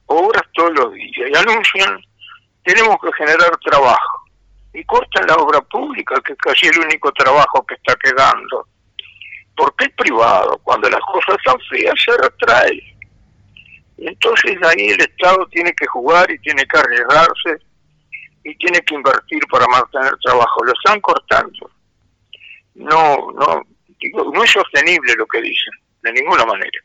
obras 0.07 0.43
todos 0.55 0.73
los 0.75 0.93
días 0.93 1.31
y 1.31 1.37
anuncian, 1.37 1.99
tenemos 2.65 2.97
que 3.01 3.13
generar 3.13 3.57
trabajo. 3.59 4.19
y 4.73 4.85
cortan 4.85 5.27
la 5.27 5.35
obra 5.35 5.61
pública, 5.63 6.21
que 6.25 6.33
es 6.33 6.39
casi 6.39 6.69
el 6.69 6.79
único 6.79 7.11
trabajo 7.13 7.67
que 7.67 7.75
está 7.75 7.97
quedando. 7.97 8.69
Porque 9.57 9.87
el 9.87 9.93
privado, 9.95 10.59
cuando 10.63 10.89
las 10.89 11.01
cosas 11.01 11.37
están 11.39 11.59
feas, 11.69 11.95
se 12.05 12.17
retrae. 12.17 12.97
Y 13.99 14.07
entonces 14.07 14.57
ahí 14.63 14.91
el 14.91 15.01
Estado 15.01 15.45
tiene 15.49 15.73
que 15.73 15.87
jugar 15.89 16.31
y 16.31 16.39
tiene 16.39 16.65
que 16.67 16.79
arriesgarse 16.79 17.59
y 18.45 18.57
tiene 18.57 18.81
que 18.81 18.95
invertir 18.95 19.41
para 19.51 19.67
mantener 19.69 20.17
trabajo. 20.23 20.65
Lo 20.65 20.73
están 20.73 21.01
cortando. 21.01 21.71
No, 22.75 23.33
no, 23.33 23.63
no 24.33 24.45
es 24.45 24.51
sostenible 24.51 25.15
lo 25.17 25.27
que 25.27 25.43
dicen, 25.43 25.73
de 26.03 26.13
ninguna 26.13 26.45
manera. 26.47 26.79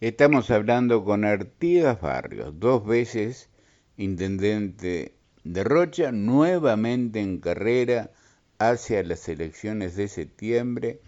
Estamos 0.00 0.50
hablando 0.50 1.04
con 1.04 1.24
Artigas 1.24 2.00
Barrios, 2.00 2.58
dos 2.58 2.86
veces 2.86 3.50
intendente 3.96 5.14
de 5.44 5.64
Rocha, 5.64 6.10
nuevamente 6.10 7.20
en 7.20 7.38
carrera 7.38 8.10
hacia 8.58 9.02
las 9.02 9.28
elecciones 9.28 9.96
de 9.96 10.08
septiembre. 10.08 11.00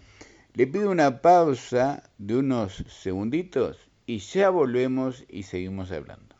Le 0.53 0.67
pido 0.67 0.91
una 0.91 1.21
pausa 1.21 2.03
de 2.19 2.37
unos 2.37 2.83
segunditos 2.87 3.89
y 4.05 4.19
ya 4.19 4.49
volvemos 4.49 5.25
y 5.27 5.43
seguimos 5.43 5.91
hablando. 5.91 6.35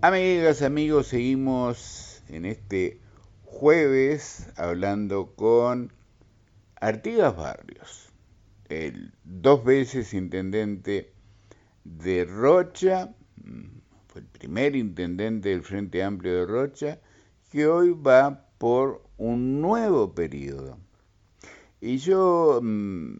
Amigas, 0.00 0.62
amigos, 0.62 1.08
seguimos 1.08 2.07
en 2.28 2.44
este 2.44 3.00
jueves 3.44 4.48
hablando 4.56 5.34
con 5.34 5.92
Artigas 6.80 7.36
Barrios, 7.36 8.10
el 8.68 9.12
dos 9.24 9.64
veces 9.64 10.14
intendente 10.14 11.12
de 11.84 12.24
Rocha, 12.24 13.14
fue 14.08 14.20
el 14.20 14.26
primer 14.26 14.76
intendente 14.76 15.48
del 15.48 15.62
Frente 15.62 16.02
Amplio 16.02 16.34
de 16.34 16.46
Rocha, 16.46 17.00
que 17.50 17.66
hoy 17.66 17.90
va 17.90 18.46
por 18.58 19.02
un 19.16 19.60
nuevo 19.60 20.14
periodo. 20.14 20.78
Y 21.80 21.98
yo 21.98 22.60
mm, 22.62 23.16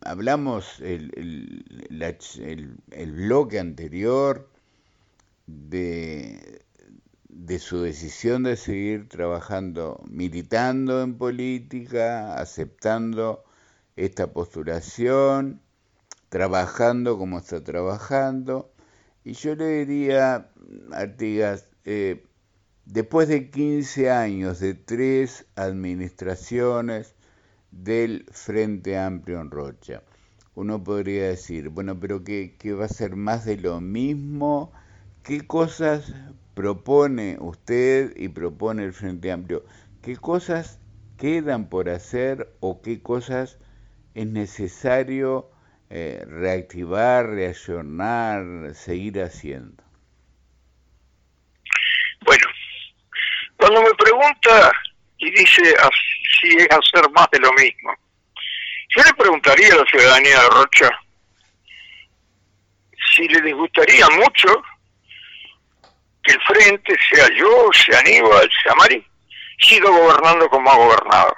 hablamos 0.00 0.80
el, 0.80 1.64
el, 2.90 3.12
bloque 3.12 3.58
anterior 3.58 4.48
de, 5.46 6.05
de 7.46 7.60
su 7.60 7.80
decisión 7.82 8.42
de 8.42 8.56
seguir 8.56 9.08
trabajando, 9.08 10.02
militando 10.10 11.00
en 11.02 11.16
política, 11.16 12.34
aceptando 12.40 13.44
esta 13.94 14.32
postulación, 14.32 15.60
trabajando 16.28 17.16
como 17.16 17.38
está 17.38 17.62
trabajando. 17.62 18.72
Y 19.22 19.34
yo 19.34 19.54
le 19.54 19.84
diría, 19.84 20.50
Artigas, 20.90 21.68
eh, 21.84 22.24
después 22.84 23.28
de 23.28 23.48
15 23.48 24.10
años 24.10 24.58
de 24.58 24.74
tres 24.74 25.46
administraciones 25.54 27.14
del 27.70 28.26
Frente 28.32 28.98
Amplio 28.98 29.40
en 29.40 29.52
Rocha, 29.52 30.02
uno 30.56 30.82
podría 30.82 31.28
decir, 31.28 31.68
bueno, 31.68 32.00
pero 32.00 32.24
¿qué, 32.24 32.56
qué 32.58 32.72
va 32.72 32.86
a 32.86 32.88
ser 32.88 33.14
más 33.14 33.44
de 33.44 33.56
lo 33.56 33.80
mismo? 33.80 34.72
¿Qué 35.22 35.46
cosas 35.46 36.12
propone 36.56 37.36
usted 37.38 38.16
y 38.16 38.28
propone 38.28 38.84
el 38.84 38.94
Frente 38.94 39.30
Amplio? 39.30 39.62
¿Qué 40.02 40.16
cosas 40.16 40.80
quedan 41.18 41.68
por 41.68 41.90
hacer 41.90 42.48
o 42.60 42.80
qué 42.80 43.02
cosas 43.02 43.58
es 44.14 44.26
necesario 44.26 45.50
eh, 45.90 46.24
reactivar, 46.26 47.26
reaccionar, 47.26 48.74
seguir 48.74 49.20
haciendo? 49.20 49.84
Bueno, 52.24 52.46
cuando 53.58 53.82
me 53.82 53.94
pregunta 53.94 54.72
y 55.18 55.30
dice 55.32 55.76
si 56.40 56.56
es 56.56 56.68
hacer 56.70 57.10
más 57.12 57.30
de 57.32 57.40
lo 57.40 57.52
mismo, 57.52 57.94
yo 58.96 59.02
le 59.04 59.12
preguntaría 59.12 59.74
a 59.74 59.76
la 59.76 59.84
ciudadanía 59.84 60.40
de 60.40 60.48
Rocha 60.48 60.90
si 63.14 63.28
le 63.28 63.42
disgustaría 63.42 64.08
mucho 64.08 64.48
que 66.26 66.32
el 66.32 66.40
frente, 66.42 66.96
sea 67.10 67.28
yo, 67.36 67.70
sea 67.72 68.00
Aníbal, 68.00 68.50
sea 68.62 68.74
Mari, 68.74 69.06
siga 69.60 69.88
gobernando 69.88 70.48
como 70.48 70.70
ha 70.70 70.76
gobernado. 70.76 71.36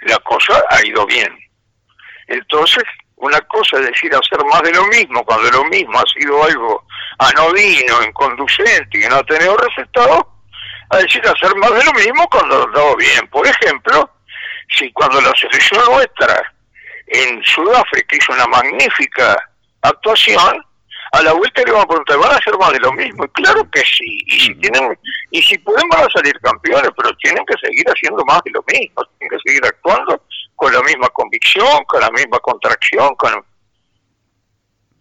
La 0.00 0.18
cosa 0.18 0.62
ha 0.70 0.84
ido 0.84 1.06
bien. 1.06 1.38
Entonces, 2.26 2.84
una 3.16 3.40
cosa 3.42 3.78
es 3.78 3.86
decir 3.86 4.14
hacer 4.14 4.44
más 4.46 4.62
de 4.62 4.72
lo 4.72 4.86
mismo, 4.88 5.24
cuando 5.24 5.50
lo 5.50 5.64
mismo 5.66 5.98
ha 5.98 6.04
sido 6.18 6.42
algo 6.44 6.84
anodino, 7.18 8.02
inconducente 8.02 8.98
y 8.98 9.08
no 9.08 9.16
ha 9.16 9.24
tenido 9.24 9.56
resultados, 9.56 10.24
a 10.90 10.98
decir 10.98 11.22
hacer 11.26 11.54
más 11.56 11.70
de 11.70 11.84
lo 11.84 11.92
mismo 11.92 12.28
cuando 12.28 12.66
lo 12.66 12.72
dado 12.72 12.96
bien. 12.96 13.26
Por 13.28 13.46
ejemplo, 13.46 14.10
si 14.76 14.92
cuando 14.92 15.20
la 15.20 15.32
selección 15.36 15.82
nuestra 15.86 16.52
en 17.06 17.42
Sudáfrica 17.44 18.16
hizo 18.16 18.32
una 18.32 18.46
magnífica 18.46 19.36
actuación, 19.82 20.64
a 21.14 21.22
la 21.22 21.32
vuelta 21.32 21.62
le 21.64 21.70
vamos 21.70 21.84
a 21.84 21.88
preguntar, 21.88 22.18
¿van 22.18 22.32
a 22.32 22.36
hacer 22.36 22.58
más 22.58 22.72
de 22.72 22.80
lo 22.80 22.92
mismo? 22.92 23.24
Y 23.24 23.28
claro 23.28 23.70
que 23.70 23.80
sí, 23.80 24.18
y 24.26 24.40
si 24.40 24.54
tienen, 24.56 24.98
y 25.30 25.40
si 25.42 25.56
pueden 25.58 25.88
van 25.88 26.04
a 26.04 26.10
salir 26.10 26.38
campeones, 26.40 26.90
pero 26.96 27.14
tienen 27.22 27.44
que 27.46 27.54
seguir 27.62 27.86
haciendo 27.86 28.24
más 28.24 28.42
de 28.44 28.50
lo 28.50 28.64
mismo, 28.66 29.04
tienen 29.18 29.38
que 29.38 29.48
seguir 29.48 29.64
actuando 29.64 30.20
con 30.56 30.72
la 30.72 30.82
misma 30.82 31.08
convicción, 31.10 31.84
con 31.86 32.00
la 32.00 32.10
misma 32.10 32.40
contracción, 32.40 33.14
con 33.14 33.44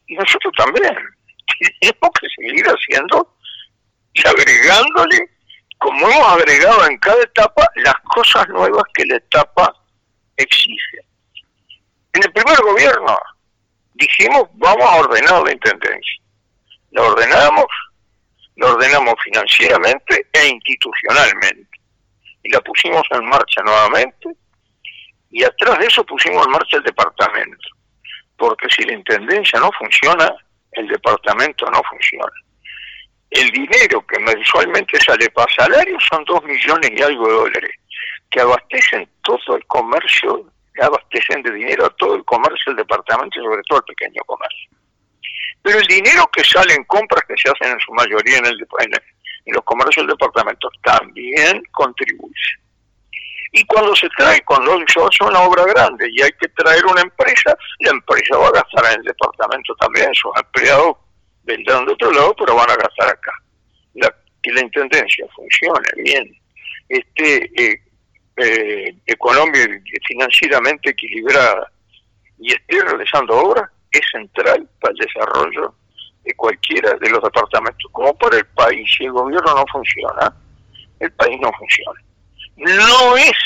y 0.05 0.15
nosotros 0.15 0.53
también 0.55 0.93
tenemos 1.79 2.11
que 2.19 2.27
seguir 2.35 2.65
haciendo 2.67 3.35
y 4.13 4.27
agregándole, 4.27 5.29
como 5.79 6.07
hemos 6.07 6.33
agregado 6.33 6.85
en 6.85 6.97
cada 6.99 7.23
etapa, 7.23 7.67
las 7.77 7.95
cosas 8.13 8.47
nuevas 8.49 8.83
que 8.93 9.05
la 9.05 9.15
etapa 9.15 9.73
exige. 10.37 10.99
En 12.13 12.23
el 12.23 12.31
primer 12.31 12.57
gobierno 12.61 13.17
dijimos 13.95 14.43
vamos 14.53 14.85
a 14.85 14.95
ordenar 14.95 15.43
la 15.43 15.51
intendencia. 15.51 16.23
La 16.91 17.03
ordenamos, 17.03 17.65
la 18.55 18.67
ordenamos 18.67 19.15
financieramente 19.23 20.27
e 20.31 20.47
institucionalmente. 20.47 21.79
Y 22.43 22.51
la 22.51 22.59
pusimos 22.61 23.03
en 23.11 23.25
marcha 23.25 23.61
nuevamente 23.63 24.29
y 25.31 25.43
atrás 25.43 25.79
de 25.79 25.87
eso 25.87 26.05
pusimos 26.05 26.45
en 26.45 26.51
marcha 26.51 26.77
el 26.77 26.83
departamento. 26.83 27.69
Porque 28.37 28.67
si 28.69 28.83
la 28.83 28.93
intendencia 28.93 29.59
no 29.59 29.71
funciona, 29.71 30.31
el 30.73 30.87
departamento 30.87 31.65
no 31.71 31.81
funciona. 31.89 32.31
El 33.31 33.49
dinero 33.49 34.05
que 34.05 34.19
mensualmente 34.19 34.99
sale 34.99 35.27
para 35.31 35.51
salario 35.55 35.97
son 36.11 36.23
dos 36.25 36.43
millones 36.43 36.91
y 36.95 37.01
algo 37.01 37.27
de 37.27 37.33
dólares, 37.33 37.71
que 38.29 38.41
abastecen 38.41 39.09
todo 39.23 39.57
el 39.57 39.65
comercio 39.65 40.52
abastecen 40.81 41.43
de 41.43 41.51
dinero 41.51 41.85
a 41.85 41.89
todo 41.91 42.15
el 42.15 42.25
comercio 42.25 42.63
del 42.67 42.77
departamento 42.77 43.39
y 43.39 43.43
sobre 43.43 43.61
todo 43.67 43.79
el 43.79 43.95
pequeño 43.95 44.21
comercio. 44.25 44.69
Pero 45.61 45.79
el 45.79 45.87
dinero 45.87 46.29
que 46.31 46.43
sale 46.43 46.73
en 46.73 46.83
compras 46.85 47.23
que 47.27 47.35
se 47.37 47.49
hacen 47.49 47.73
en 47.73 47.79
su 47.79 47.93
mayoría 47.93 48.37
en, 48.37 48.45
el, 48.47 48.67
en, 48.79 49.53
los 49.53 49.63
comercios 49.63 50.05
del 50.05 50.15
departamento 50.15 50.69
también 50.83 51.63
contribuye. 51.71 52.59
Y 53.53 53.63
cuando 53.65 53.95
se 53.95 54.09
trae, 54.17 54.41
cuando 54.41 54.75
se 54.87 54.99
hace 54.99 55.23
una 55.23 55.41
obra 55.41 55.63
grande 55.65 56.07
y 56.11 56.21
hay 56.21 56.31
que 56.39 56.47
traer 56.49 56.83
una 56.85 57.01
empresa, 57.01 57.55
la 57.79 57.91
empresa 57.91 58.37
va 58.37 58.47
a 58.47 58.51
gastar 58.51 58.93
en 58.93 58.99
el 58.99 59.05
departamento 59.05 59.75
también, 59.75 60.13
sus 60.15 60.31
empleados 60.35 60.97
vendrán 61.43 61.85
de 61.85 61.93
otro 61.93 62.11
lado, 62.11 62.35
pero 62.37 62.55
van 62.55 62.71
a 62.71 62.75
gastar 62.75 63.09
acá. 63.09 63.31
La, 63.93 64.13
que 64.41 64.51
la 64.51 64.61
intendencia 64.61 65.25
funcione 65.35 65.87
bien, 65.97 66.35
esté 66.89 67.51
eh, 67.55 67.82
eh, 68.37 68.95
económica 69.05 69.59
y 69.85 69.99
financieramente 70.07 70.89
equilibrada 70.89 71.71
y 72.39 72.51
esté 72.51 72.83
realizando 72.83 73.37
obras 73.37 73.69
es 73.91 74.01
central 74.11 74.67
para 74.81 74.91
el 74.91 74.97
desarrollo 74.97 75.75
de 76.23 76.33
cualquiera 76.33 76.93
de 76.95 77.09
los 77.09 77.21
departamentos. 77.21 77.91
Como 77.91 78.17
para 78.17 78.37
el 78.37 78.45
país, 78.47 78.89
si 78.97 79.05
el 79.05 79.11
gobierno 79.11 79.55
no 79.55 79.65
funciona, 79.71 80.35
el 80.99 81.11
país 81.11 81.39
no 81.39 81.51
funciona. 81.53 82.01
No 82.55 83.17
es, 83.17 83.37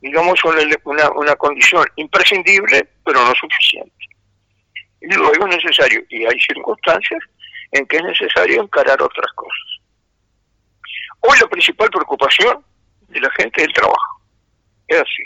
digamos, 0.00 0.40
una, 0.44 1.10
una 1.10 1.36
condición 1.36 1.84
imprescindible, 1.96 2.88
pero 3.04 3.22
no 3.24 3.32
suficiente. 3.34 3.92
Y 5.00 5.14
luego 5.14 5.46
es 5.48 5.56
necesario, 5.56 6.02
y 6.08 6.24
hay 6.24 6.40
circunstancias 6.40 7.20
en 7.72 7.86
que 7.86 7.96
es 7.96 8.04
necesario 8.04 8.62
encarar 8.62 9.02
otras 9.02 9.32
cosas. 9.34 9.80
Hoy 11.20 11.38
la 11.40 11.48
principal 11.48 11.90
preocupación 11.90 12.64
de 13.12 13.20
la 13.20 13.30
gente 13.36 13.62
del 13.62 13.72
trabajo. 13.72 14.20
Es 14.88 15.00
así. 15.00 15.22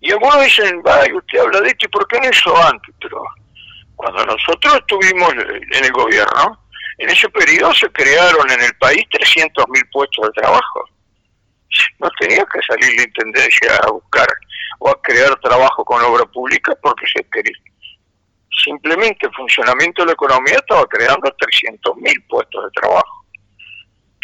Y 0.00 0.12
algunos 0.12 0.42
dicen, 0.42 0.82
vaya, 0.82 1.14
usted 1.14 1.38
habla 1.38 1.60
de 1.60 1.68
esto, 1.68 1.86
¿y 1.86 1.88
por 1.88 2.06
qué 2.08 2.20
no 2.20 2.28
hizo 2.28 2.56
antes? 2.66 2.94
Pero 3.00 3.22
cuando 3.96 4.26
nosotros 4.26 4.74
estuvimos 4.74 5.32
en 5.32 5.84
el 5.84 5.92
gobierno, 5.92 6.60
en 6.98 7.10
ese 7.10 7.28
periodo 7.30 7.72
se 7.74 7.90
crearon 7.90 8.50
en 8.50 8.60
el 8.60 8.74
país 8.76 9.04
300.000 9.10 9.90
puestos 9.92 10.26
de 10.26 10.42
trabajo. 10.42 10.84
No 11.98 12.08
tenía 12.20 12.44
que 12.52 12.60
salir 12.68 12.96
la 12.96 13.02
intendencia 13.02 13.76
a 13.82 13.90
buscar 13.90 14.28
o 14.78 14.90
a 14.90 15.02
crear 15.02 15.34
trabajo 15.40 15.84
con 15.84 16.02
obra 16.02 16.24
pública 16.26 16.76
porque 16.82 17.06
se 17.06 17.24
quería. 17.30 17.56
Simplemente 18.62 19.26
el 19.26 19.34
funcionamiento 19.34 20.02
de 20.02 20.06
la 20.06 20.12
economía 20.12 20.56
estaba 20.56 20.86
creando 20.86 21.28
300.000 21.30 22.28
puestos 22.28 22.64
de 22.64 22.70
trabajo 22.80 23.23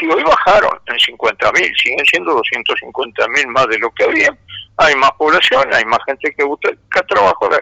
que 0.00 0.14
hoy 0.14 0.22
bajaron 0.22 0.80
en 0.86 0.96
50.000, 0.96 1.82
siguen 1.82 2.06
siendo 2.06 2.36
250.000 2.36 3.46
más 3.48 3.66
de 3.68 3.78
lo 3.78 3.90
que 3.92 4.04
había. 4.04 4.36
Hay 4.78 4.94
más 4.96 5.12
población, 5.12 5.62
hay 5.72 5.84
más 5.84 5.98
gente 6.06 6.32
que 6.34 6.44
busca 6.44 7.02
trabajo, 7.06 7.48
la, 7.50 7.60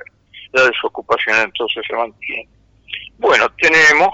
la 0.52 0.68
desocupación 0.68 1.36
entonces 1.40 1.84
se 1.86 1.96
mantiene. 1.96 2.48
Bueno, 3.18 3.48
tenemos 3.60 4.08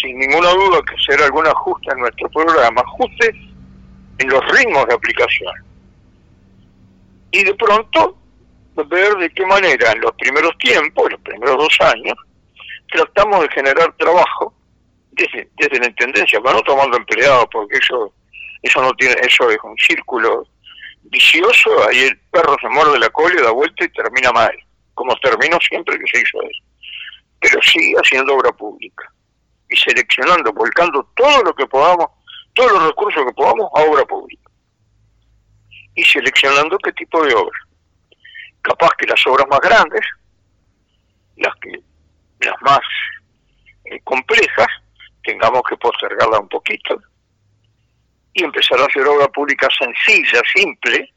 sin 0.00 0.18
ninguna 0.18 0.50
duda 0.50 0.80
que 0.82 0.94
hacer 0.94 1.22
algún 1.22 1.46
ajuste 1.46 1.92
en 1.92 2.00
nuestro 2.00 2.28
programa, 2.30 2.80
ajuste 2.80 3.28
en 4.18 4.28
los 4.28 4.44
ritmos 4.50 4.86
de 4.86 4.94
aplicación. 4.94 5.52
Y 7.30 7.44
de 7.44 7.54
pronto 7.54 8.16
ver 8.88 9.14
de 9.16 9.30
qué 9.30 9.44
manera 9.44 9.92
en 9.92 10.00
los 10.00 10.12
primeros 10.12 10.56
tiempos, 10.58 11.10
los 11.10 11.20
primeros 11.20 11.56
dos 11.56 11.88
años, 11.92 12.16
tratamos 12.90 13.42
de 13.42 13.48
generar 13.50 13.92
trabajo 13.98 14.54
desde, 15.12 15.48
desde 15.56 15.78
la 15.78 15.86
intendencia, 15.86 16.40
pero 16.40 16.54
no 16.54 16.62
tomando 16.62 16.96
empleados, 16.96 17.46
porque 17.52 17.76
eso, 17.76 18.12
eso 18.62 18.82
no 18.82 18.92
tiene, 18.94 19.14
eso 19.22 19.50
es 19.50 19.58
un 19.62 19.76
círculo 19.76 20.46
vicioso, 21.04 21.88
ahí 21.88 22.00
el 22.00 22.18
perro 22.30 22.56
se 22.60 22.68
muerde 22.68 22.98
la 22.98 23.10
cola 23.10 23.34
y 23.38 23.42
da 23.42 23.50
vuelta 23.50 23.84
y 23.84 23.88
termina 23.90 24.32
mal, 24.32 24.52
como 24.94 25.14
terminó 25.16 25.58
siempre 25.60 25.98
que 25.98 26.04
se 26.10 26.22
hizo 26.22 26.42
eso. 26.42 26.62
Pero 27.40 27.60
sí 27.62 27.94
haciendo 27.96 28.34
obra 28.34 28.52
pública 28.52 29.12
y 29.68 29.76
seleccionando, 29.76 30.52
volcando 30.52 31.08
todo 31.16 31.42
lo 31.42 31.54
que 31.54 31.66
podamos, 31.66 32.06
todos 32.54 32.72
los 32.72 32.84
recursos 32.84 33.24
que 33.26 33.32
podamos 33.32 33.68
a 33.74 33.82
obra 33.82 34.04
pública. 34.04 34.50
Y 35.94 36.04
seleccionando 36.04 36.78
qué 36.78 36.92
tipo 36.92 37.22
de 37.24 37.34
obra. 37.34 37.58
Capaz 38.62 38.90
que 38.96 39.06
las 39.06 39.26
obras 39.26 39.46
más 39.50 39.60
grandes, 39.60 40.06
las 41.36 41.54
que 41.56 41.82
las 42.40 42.54
más 42.62 42.80
eh, 43.84 44.00
complejas, 44.04 44.68
tengamos 45.22 45.62
que 45.68 45.76
postergarla 45.76 46.40
un 46.40 46.48
poquito 46.48 47.00
y 48.34 48.44
empezar 48.44 48.80
a 48.80 48.86
hacer 48.86 49.06
obra 49.06 49.28
pública 49.28 49.68
sencilla, 49.78 50.40
simple. 50.54 51.12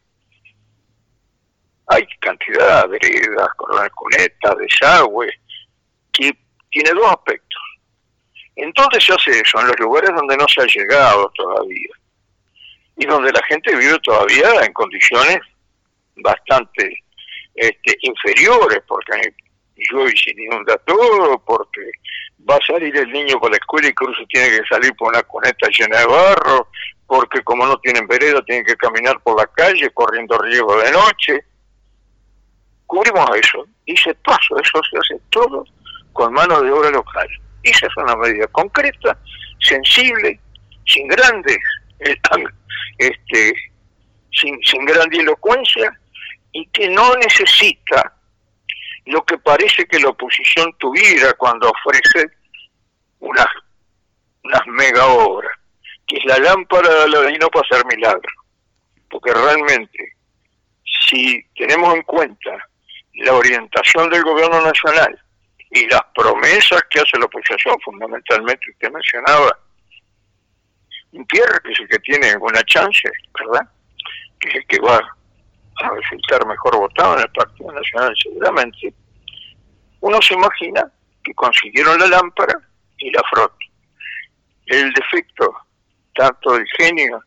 Hay 1.88 2.06
cantidad 2.20 2.84
de 2.84 2.98
veredas, 3.00 3.50
cunetas, 3.94 4.56
desagüe, 4.58 5.30
que 6.12 6.36
tiene 6.70 6.92
dos 6.92 7.12
aspectos. 7.12 7.62
Entonces 8.56 9.04
se 9.04 9.14
hace 9.14 9.40
eso 9.42 9.60
en 9.62 9.68
los 9.68 9.80
lugares 9.80 10.12
donde 10.16 10.38
no 10.38 10.46
se 10.48 10.62
ha 10.62 10.66
llegado 10.66 11.32
todavía 11.36 11.90
y 12.98 13.06
donde 13.06 13.32
la 13.32 13.44
gente 13.44 13.76
vive 13.76 14.00
todavía 14.00 14.64
en 14.64 14.74
condiciones 14.74 15.40
bastante 16.18 17.04
este, 17.56 17.98
inferiores, 18.02 18.82
porque 18.88 19.34
llueve 19.76 20.12
y 20.14 20.18
se 20.18 20.32
inunda 20.32 20.78
todo, 20.86 21.38
porque 21.40 21.92
va 22.50 22.56
a 22.56 22.66
salir 22.66 22.96
el 22.96 23.12
niño 23.12 23.40
por 23.40 23.52
la 23.52 23.58
escuela 23.58 23.88
y 23.88 23.94
cruce 23.94 24.26
tiene 24.28 24.50
que 24.50 24.68
salir 24.68 24.94
por 24.96 25.10
una 25.10 25.24
cuneta 25.24 25.68
llena 25.70 26.00
de 26.00 26.06
barro, 26.06 26.70
porque 27.08 27.42
como 27.44 27.66
no 27.66 27.78
tienen 27.80 28.08
vereda 28.08 28.44
tienen 28.44 28.66
que 28.66 28.76
caminar 28.76 29.20
por 29.22 29.38
la 29.38 29.48
calle 29.48 29.90
corriendo 29.92 30.38
riesgo 30.38 30.78
de 30.78 30.92
noche. 30.92 31.46
Cubrimos 32.86 33.30
eso 33.36 33.66
y 33.86 33.98
se 33.98 34.14
paso, 34.16 34.58
eso 34.60 34.82
se 34.90 34.98
hace 34.98 35.22
todo 35.30 35.66
con 36.14 36.34
mano 36.34 36.62
de 36.62 36.72
obra 36.72 36.92
local. 36.92 37.28
Esa 37.64 37.88
es 37.88 37.98
una 37.98 38.16
medida 38.16 38.48
concreta, 38.48 39.18
sensible, 39.60 40.40
sin 40.86 41.08
grandes, 41.08 41.58
este, 43.00 43.54
sin, 44.32 44.60
sin 44.64 44.88
elocuencia 44.88 45.92
y 46.52 46.66
que 46.68 46.88
no 46.90 47.16
necesita 47.16 48.15
lo 49.06 49.24
que 49.24 49.38
parece 49.38 49.86
que 49.86 50.00
la 50.00 50.10
oposición 50.10 50.74
tuviera 50.78 51.34
cuando 51.34 51.70
ofrece 51.70 52.28
unas, 53.20 53.48
unas 54.44 54.68
mega 54.68 55.06
obras, 55.06 55.52
que 56.08 56.18
es 56.18 56.26
la 56.26 56.40
lámpara 56.40 56.90
de 56.90 57.04
Aladino 57.04 57.48
para 57.50 57.68
hacer 57.70 57.86
milagros. 57.86 58.34
Porque 59.10 59.34
realmente, 59.34 60.14
si 61.08 61.44
tenemos 61.56 61.94
en 61.96 62.02
cuenta 62.04 62.58
la 63.14 63.34
orientación 63.34 64.10
del 64.10 64.24
gobierno 64.24 64.62
nacional 64.62 65.20
y 65.72 65.88
las 65.88 66.02
promesas 66.14 66.82
que 66.90 67.00
hace 67.00 67.18
la 67.20 67.26
oposición, 67.26 67.78
fundamentalmente 67.84 68.72
usted 68.72 68.92
mencionaba, 68.92 69.60
un 71.12 71.26
Pierre, 71.28 71.60
que 71.64 71.72
es 71.72 71.80
el 71.80 71.88
que 71.88 72.00
tiene 72.00 72.32
alguna 72.32 72.62
chance, 72.64 73.10
¿verdad? 73.40 73.70
Que 74.40 74.50
es 74.50 74.56
el 74.56 74.68
que 74.68 74.80
va 74.80 75.00
a 75.84 75.90
resultar 75.90 76.46
mejor 76.46 76.78
votado 76.78 77.16
en 77.16 77.22
el 77.22 77.32
Partido 77.32 77.72
Nacional 77.72 78.14
seguramente, 78.22 78.94
uno 80.02 80.22
se 80.22 80.34
imagina 80.34 80.92
que 81.24 81.34
consiguieron 81.34 82.00
la 82.00 82.08
lámpara 82.08 82.54
y 82.98 83.12
la 83.12 83.22
frota. 83.30 83.56
El 84.68 84.94
defecto 84.94 85.54
tanto 86.16 86.54
del 86.54 86.66
genio 86.78 87.22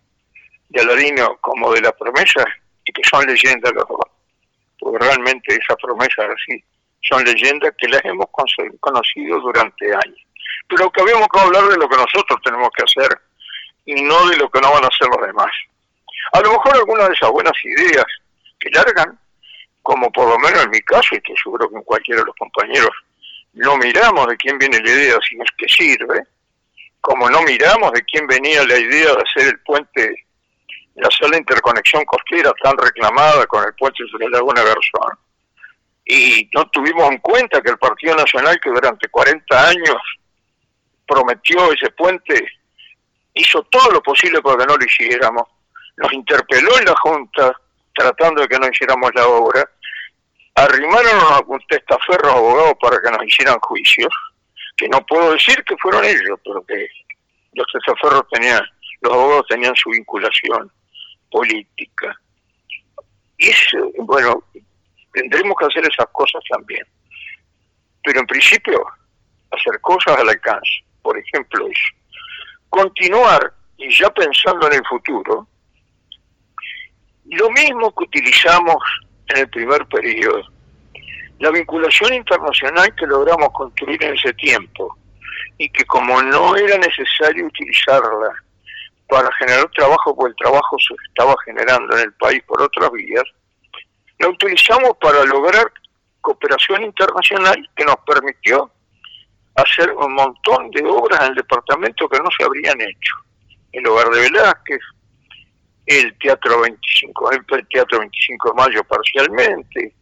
de 0.71 0.81
Aladino 0.81 1.37
como 1.41 1.73
de 1.73 1.83
la 1.83 1.93
promesa, 1.93 2.45
y 2.85 2.93
que 2.93 3.03
son 3.09 3.27
leyendas 3.27 3.73
los 3.75 3.87
dos, 3.87 4.11
porque 4.79 5.05
realmente 5.05 5.55
esas 5.55 5.77
promesas 5.81 6.27
así 6.31 6.63
son 7.03 7.23
leyendas 7.25 7.73
que 7.79 7.89
las 7.89 8.05
hemos 8.05 8.27
conocido 8.81 9.41
durante 9.41 9.87
años. 9.87 10.27
Pero 10.69 10.91
que 10.91 11.03
habíamos 11.03 11.29
que 11.29 11.41
hablar 11.41 11.65
de 11.65 11.77
lo 11.77 11.89
que 11.89 11.97
nosotros 11.97 12.39
tenemos 12.43 12.69
que 12.77 12.85
hacer 12.85 13.19
y 13.87 14.03
no 14.03 14.29
de 14.29 14.37
lo 14.37 14.51
que 14.51 14.61
no 14.61 14.73
van 14.73 14.85
a 14.85 14.89
hacer 14.89 15.09
los 15.09 15.27
demás. 15.27 15.51
A 16.33 16.41
lo 16.41 16.53
mejor 16.53 16.77
algunas 16.77 17.09
de 17.09 17.15
esas 17.15 17.31
buenas 17.31 17.65
ideas 17.65 18.05
que 18.59 18.71
largan, 18.71 19.18
como 19.83 20.11
por 20.12 20.29
lo 20.29 20.38
menos 20.38 20.64
en 20.64 20.71
mi 20.71 20.81
caso, 20.81 21.14
y 21.14 21.21
que 21.21 21.35
seguro 21.42 21.68
que 21.68 21.77
en 21.77 21.83
cualquiera 21.83 22.21
de 22.21 22.27
los 22.27 22.37
compañeros, 22.37 22.90
no 23.55 23.77
miramos 23.77 24.27
de 24.27 24.37
quién 24.37 24.59
viene 24.59 24.81
la 24.81 24.90
idea, 24.90 25.18
si 25.27 25.37
es 25.37 25.51
que 25.57 25.68
sirve, 25.68 26.25
como 27.01 27.29
no 27.31 27.42
miramos 27.42 27.92
de 27.92 28.03
quién 28.03 28.27
venía 28.27 28.64
la 28.66 28.79
idea 28.79 29.14
de 29.14 29.23
hacer 29.23 29.55
el 29.55 29.61
puente, 29.61 30.27
de 30.94 31.07
hacer 31.07 31.31
la 31.31 31.38
interconexión 31.38 32.05
costera 32.05 32.53
tan 32.62 32.77
reclamada 32.77 33.47
con 33.47 33.64
el 33.64 33.75
puente 33.75 34.05
sobre 34.11 34.29
la 34.29 34.38
Laguna 34.38 34.62
Garzón, 34.62 35.18
y 36.05 36.49
no 36.55 36.68
tuvimos 36.71 37.11
en 37.11 37.18
cuenta 37.18 37.61
que 37.61 37.71
el 37.71 37.79
Partido 37.79 38.16
Nacional, 38.16 38.59
que 38.62 38.71
durante 38.71 39.09
40 39.09 39.68
años 39.68 39.97
prometió 41.07 41.71
ese 41.73 41.90
puente, 41.90 42.49
hizo 43.35 43.62
todo 43.64 43.92
lo 43.92 44.03
posible 44.03 44.40
para 44.40 44.59
que 44.59 44.66
no 44.66 44.77
lo 44.77 44.85
hiciéramos, 44.85 45.44
nos 45.97 46.12
interpeló 46.12 46.79
en 46.79 46.85
la 46.87 46.94
Junta 46.97 47.61
tratando 47.99 48.43
de 48.43 48.49
que 48.49 48.59
no 48.59 48.69
hiciéramos 48.69 49.11
la 49.15 49.27
obra, 49.27 49.69
arrimaron 50.55 51.21
a 51.33 51.41
un 51.47 51.61
testaferros 51.69 52.33
abogados 52.33 52.75
para 52.81 53.01
que 53.01 53.11
nos 53.11 53.27
hicieran 53.27 53.59
juicios, 53.61 54.13
que 54.77 54.89
no 54.89 55.05
puedo 55.07 55.33
decir 55.33 55.63
que 55.65 55.77
fueron 55.77 56.05
ellos, 56.05 56.39
pero 56.45 56.63
que 56.63 56.89
los 57.55 57.67
testaferros 57.73 58.23
tenían, 58.31 58.63
los 59.01 59.13
abogados 59.13 59.47
tenían 59.49 59.75
su 59.77 59.91
vinculación 59.91 60.71
política. 61.31 62.19
Y 63.37 63.49
eso, 63.49 63.91
bueno, 63.99 64.43
tendremos 65.13 65.57
que 65.59 65.67
hacer 65.67 65.83
esas 65.91 66.07
cosas 66.13 66.43
también. 66.51 66.85
Pero 68.05 68.21
en 68.21 68.27
principio, 68.27 68.85
hacer 69.51 69.81
cosas 69.81 70.17
al 70.19 70.29
alcance. 70.29 70.85
Por 71.03 71.19
ejemplo, 71.19 71.67
eso. 71.67 72.17
Continuar, 72.69 73.53
y 73.77 73.91
ya 73.95 74.11
pensando 74.11 74.67
en 74.69 74.75
el 74.75 74.87
futuro, 74.87 75.47
lo 77.31 77.51
mismo 77.51 77.95
que 77.95 78.05
utilizamos 78.05 78.77
en 79.29 79.38
el 79.38 79.49
primer 79.51 79.87
periodo. 79.87 80.43
La 81.38 81.51
vinculación 81.51 82.14
internacional 82.14 82.95
que 82.97 83.07
logramos 83.07 83.51
construir 83.53 84.03
en 84.03 84.14
ese 84.14 84.33
tiempo 84.35 84.97
y 85.59 85.69
que 85.71 85.85
como 85.85 86.21
no 86.23 86.57
era 86.57 86.77
necesario 86.79 87.47
utilizarla 87.47 88.33
para 89.09 89.31
generar 89.35 89.69
trabajo, 89.75 90.14
porque 90.14 90.31
el 90.31 90.37
trabajo 90.37 90.77
se 90.79 90.95
estaba 91.09 91.35
generando 91.45 91.97
en 91.97 92.05
el 92.05 92.12
país 92.14 92.43
por 92.45 92.61
otras 92.61 92.91
vías, 92.93 93.25
la 94.19 94.29
utilizamos 94.29 94.93
para 95.01 95.25
lograr 95.25 95.71
cooperación 96.21 96.83
internacional 96.83 97.57
que 97.77 97.85
nos 97.85 97.97
permitió 98.07 98.71
hacer 99.55 99.91
un 99.93 100.14
montón 100.14 100.71
de 100.71 100.83
obras 100.85 101.21
en 101.23 101.29
el 101.29 101.35
departamento 101.37 102.09
que 102.09 102.19
no 102.19 102.29
se 102.37 102.45
habrían 102.45 102.81
hecho. 102.81 103.14
El 103.73 103.87
hogar 103.87 104.09
de 104.11 104.21
Velázquez, 104.21 104.81
el 105.88 106.18
Teatro 106.18 106.61
25, 106.61 107.31
el 107.33 107.68
Teatro 107.68 107.98
25 108.01 108.51
de 108.51 108.55
Mayo 108.55 108.85
parcialmente, 108.85 109.94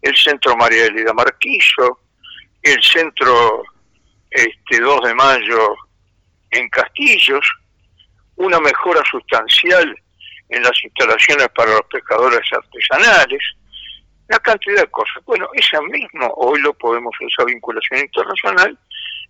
el 0.00 0.16
Centro 0.16 0.56
María 0.56 0.86
Elida 0.86 1.12
Marquillo, 1.12 1.98
el 2.62 2.80
Centro 2.80 3.64
este, 4.30 4.80
2 4.80 5.00
de 5.02 5.14
Mayo 5.14 5.74
en 6.52 6.68
Castillos, 6.68 7.44
una 8.36 8.60
mejora 8.60 9.02
sustancial 9.10 9.96
en 10.50 10.62
las 10.62 10.84
instalaciones 10.84 11.48
para 11.48 11.72
los 11.72 11.86
pescadores 11.90 12.40
artesanales, 12.52 13.42
una 14.28 14.38
cantidad 14.38 14.82
de 14.82 14.90
cosas. 14.90 15.24
Bueno, 15.26 15.48
esa 15.54 15.80
misma, 15.82 16.28
hoy 16.36 16.60
lo 16.60 16.74
podemos, 16.74 17.12
esa 17.20 17.44
vinculación 17.44 18.02
internacional, 18.02 18.78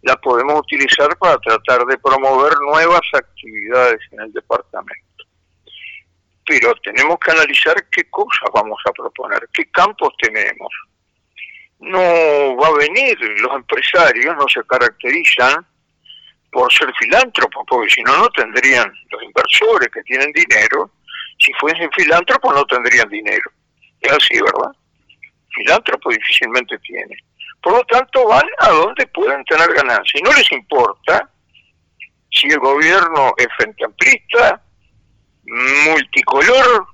la 0.02 0.16
podemos 0.16 0.60
utilizar 0.60 1.16
para 1.16 1.38
tratar 1.38 1.86
de 1.86 1.96
promover 1.96 2.52
nuevas 2.60 3.00
actividades 3.14 4.00
en 4.10 4.20
el 4.20 4.32
departamento. 4.34 5.13
Pero 6.46 6.74
tenemos 6.82 7.18
que 7.18 7.30
analizar 7.30 7.74
qué 7.90 8.08
cosas 8.10 8.48
vamos 8.52 8.78
a 8.86 8.92
proponer, 8.92 9.48
qué 9.52 9.64
campos 9.70 10.12
tenemos. 10.20 10.68
No 11.80 12.56
va 12.56 12.68
a 12.68 12.78
venir, 12.78 13.18
los 13.40 13.54
empresarios 13.54 14.36
no 14.36 14.46
se 14.48 14.62
caracterizan 14.64 15.66
por 16.54 16.72
ser 16.72 16.92
filántropos, 16.98 17.64
porque 17.68 17.90
si 17.90 18.02
no, 18.02 18.16
no 18.16 18.28
tendrían 18.30 18.92
los 19.10 19.22
inversores 19.22 19.88
que 19.92 20.02
tienen 20.02 20.32
dinero. 20.32 20.92
Si 21.38 21.52
fuesen 21.54 21.90
filántropos, 21.92 22.54
no 22.54 22.64
tendrían 22.64 23.08
dinero. 23.08 23.50
Es 24.00 24.12
así, 24.12 24.34
¿verdad? 24.40 24.70
Filántropo 25.54 26.10
difícilmente 26.10 26.78
tiene. 26.78 27.16
Por 27.60 27.72
lo 27.72 27.84
tanto, 27.84 28.26
van 28.28 28.46
a 28.60 28.68
donde 28.68 29.06
pueden 29.08 29.44
tener 29.46 29.72
ganancias. 29.72 30.14
Y 30.14 30.22
no 30.22 30.32
les 30.32 30.50
importa 30.52 31.28
si 32.30 32.48
el 32.48 32.58
gobierno 32.58 33.32
es 33.36 33.48
frente 33.56 33.84
amplista, 33.84 34.62
multicolor, 36.34 36.86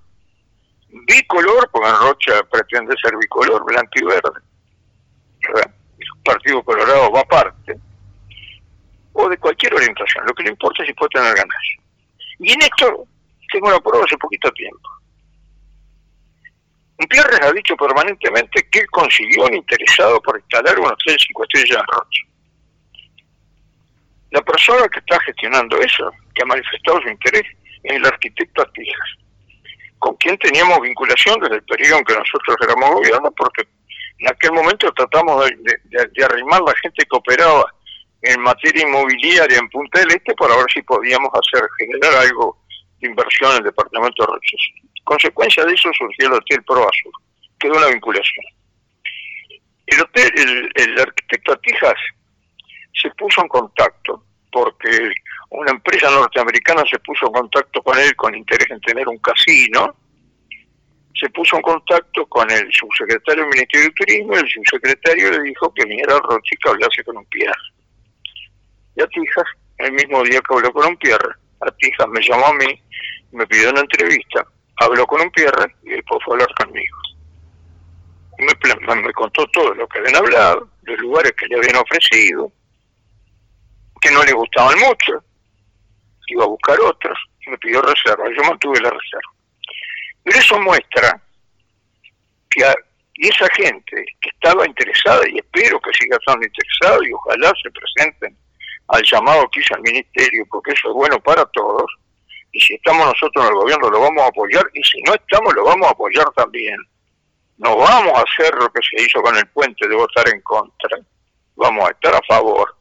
bicolor, 1.07 1.71
porque 1.71 1.89
en 1.89 1.97
Rocha 1.97 2.43
pretende 2.51 2.95
ser 3.03 3.17
bicolor, 3.17 3.65
blanco 3.65 3.91
y 3.95 4.05
verde. 4.05 4.41
Partido 6.25 6.63
Colorado 6.63 7.11
va 7.13 7.21
aparte 7.21 7.79
o 9.13 9.29
de 9.29 9.39
cualquier 9.39 9.75
orientación. 9.75 10.27
Lo 10.27 10.35
que 10.35 10.45
le 10.45 10.51
importa 10.51 10.83
es 10.83 10.89
si 10.89 10.95
puede 10.95 11.11
tener 11.11 11.35
ganas. 11.35 11.63
Y 12.39 12.53
en 12.53 12.63
esto 12.63 13.07
tengo 13.53 13.69
una 13.69 13.81
prueba 13.81 14.05
hace 14.05 14.17
poquito 14.19 14.51
tiempo. 14.53 14.89
Pierres 17.09 17.41
ha 17.43 17.53
dicho 17.53 17.75
permanentemente 17.77 18.69
que 18.71 18.87
consiguió 18.87 19.45
un 19.45 19.55
interesado 19.55 20.21
por 20.21 20.39
instalar 20.39 20.79
un 20.79 20.87
hotel 20.87 21.17
cinco 21.19 21.43
estrellas 21.45 21.79
en 21.79 21.87
Rocha. 21.87 22.23
La 24.31 24.43
persona 24.43 24.87
que 24.89 25.01
está 25.01 25.19
gestionando 25.21 25.79
eso, 25.79 26.13
que 26.35 26.43
ha 26.43 26.47
manifestado 26.47 27.01
su 27.01 27.09
interés, 27.09 27.47
es 27.83 27.97
el 27.97 28.07
arquitecto 28.07 28.63
Atijas, 28.63 29.19
con 30.01 30.17
quien 30.17 30.37
teníamos 30.39 30.81
vinculación 30.81 31.39
desde 31.41 31.57
el 31.57 31.63
periodo 31.63 31.99
en 31.99 32.05
que 32.05 32.15
nosotros 32.15 32.57
éramos 32.63 32.91
gobierno, 32.91 33.31
porque 33.33 33.69
en 34.19 34.29
aquel 34.29 34.53
momento 34.53 34.91
tratamos 34.93 35.47
de, 35.47 36.25
arrimar 36.25 36.63
la 36.63 36.75
gente 36.83 37.05
que 37.05 37.17
operaba 37.17 37.65
en 38.23 38.41
materia 38.41 38.83
inmobiliaria 38.83 39.59
en 39.59 39.69
Punta 39.69 40.01
del 40.01 40.11
Este 40.11 40.35
para 40.35 40.57
ver 40.57 40.67
si 40.73 40.83
podíamos 40.83 41.31
hacer 41.35 41.69
generar 41.79 42.15
algo 42.15 42.59
de 42.99 43.09
inversión 43.09 43.53
en 43.53 43.59
el 43.59 43.65
departamento 43.65 44.23
de 44.23 44.33
Roches. 44.33 44.61
Consecuencia 45.05 45.65
de 45.65 45.75
eso 45.75 45.91
surgió 45.97 46.29
el 46.29 46.35
Hotel 46.35 46.63
Pro 46.65 46.89
Azul, 46.89 47.13
quedó 47.59 47.77
una 47.77 47.89
vinculación. 47.89 48.45
El 49.87 50.01
hotel, 50.01 50.71
el, 50.75 51.01
arquitecto 51.01 51.53
Atijas 51.53 51.99
se 53.03 53.11
puso 53.11 53.43
en 53.43 53.49
contacto 53.49 54.25
porque 54.51 55.13
una 55.51 55.73
empresa 55.73 56.11
norteamericana 56.11 56.85
se 56.89 56.99
puso 57.01 57.27
en 57.27 57.33
contacto 57.33 57.83
con 57.83 57.99
él 57.99 58.15
con 58.17 58.35
interés 58.35 58.71
en 58.71 58.81
tener 58.81 59.07
un 59.09 59.19
casino, 59.19 59.95
se 61.15 61.29
puso 61.31 61.57
en 61.57 61.63
contacto 61.63 62.27
con 62.27 62.51
el 62.51 62.73
subsecretario 62.73 63.43
del 63.43 63.51
Ministerio 63.51 63.89
de 63.89 63.95
Turismo 63.95 64.35
y 64.35 64.39
el 64.39 64.49
subsecretario 64.49 65.31
le 65.33 65.43
dijo 65.43 65.73
que 65.75 65.85
viniera 65.85 66.17
a 66.17 66.21
Roche 66.21 66.51
y 66.53 66.57
que 66.57 66.69
hablase 66.71 67.05
con 67.05 67.17
un 67.17 67.27
pierre. 67.27 67.53
Y 68.97 69.03
Atijas, 69.03 69.47
el 69.79 69.93
mismo 69.93 70.23
día 70.23 70.41
que 70.41 70.55
habló 70.55 70.73
con 70.73 70.87
un 70.87 70.97
Pierre, 70.97 71.35
Atijas 71.61 72.09
me 72.09 72.21
llamó 72.23 72.47
a 72.47 72.55
mí, 72.55 72.83
me 73.33 73.47
pidió 73.47 73.71
una 73.71 73.81
entrevista, 73.81 74.47
habló 74.77 75.07
con 75.07 75.21
un 75.21 75.31
Pierre 75.31 75.75
y 75.83 75.91
después 75.91 76.21
fue 76.25 76.35
a 76.35 76.43
hablar 76.43 76.55
conmigo. 76.57 76.97
Me, 78.39 79.03
me 79.03 79.13
contó 79.13 79.47
todo 79.49 79.75
lo 79.75 79.87
que 79.89 79.99
habían 79.99 80.17
hablado, 80.17 80.71
los 80.83 80.99
lugares 81.01 81.33
que 81.33 81.47
le 81.47 81.57
habían 81.57 81.77
ofrecido, 81.77 82.51
que 84.01 84.11
no 84.11 84.25
le 84.25 84.33
gustaban 84.33 84.79
mucho, 84.79 85.23
iba 86.33 86.45
a 86.45 86.49
buscar 86.49 86.79
otros, 86.81 87.19
y 87.47 87.51
me 87.51 87.59
pidió 87.59 87.83
reserva, 87.83 88.25
yo 88.37 88.43
mantuve 88.45 88.81
la 88.81 88.91
reserva. 88.91 89.33
Pero 90.25 90.39
eso 90.39 90.59
muestra 90.61 91.23
que 92.51 92.65
y 93.23 93.29
esa 93.29 93.47
gente 93.55 94.03
que 94.21 94.31
estaba 94.31 94.67
interesada, 94.67 95.21
y 95.29 95.37
espero 95.37 95.79
que 95.81 95.91
siga 95.93 96.17
estando 96.17 96.47
interesada, 96.47 96.99
y 97.07 97.13
ojalá 97.13 97.53
se 97.63 97.71
presenten 97.71 98.35
al 98.89 99.03
llamado 99.03 99.47
que 99.51 99.61
hizo 99.61 99.75
el 99.77 99.83
ministerio, 99.83 100.47
porque 100.51 100.73
eso 100.73 100.89
es 100.89 100.95
bueno 100.95 101.21
para 101.21 101.45
todos, 101.47 101.85
y 102.53 102.61
si 102.61 102.75
estamos 102.75 103.07
nosotros 103.07 103.45
en 103.45 103.53
el 103.53 103.59
gobierno 103.59 103.91
lo 103.91 104.01
vamos 104.01 104.23
a 104.23 104.29
apoyar, 104.29 104.65
y 104.73 104.83
si 104.83 105.03
no 105.03 105.13
estamos 105.15 105.55
lo 105.55 105.65
vamos 105.65 105.87
a 105.87 105.91
apoyar 105.91 106.31
también. 106.35 106.79
No 107.59 107.77
vamos 107.77 108.19
a 108.19 108.23
hacer 108.23 108.55
lo 108.55 108.73
que 108.73 108.81
se 108.81 109.03
hizo 109.05 109.21
con 109.21 109.37
el 109.37 109.47
puente 109.49 109.87
de 109.87 109.95
votar 109.95 110.27
en 110.31 110.41
contra, 110.41 110.99
vamos 111.57 111.89
a 111.89 111.93
estar 111.93 112.15
a 112.15 112.23
favor. 112.27 112.75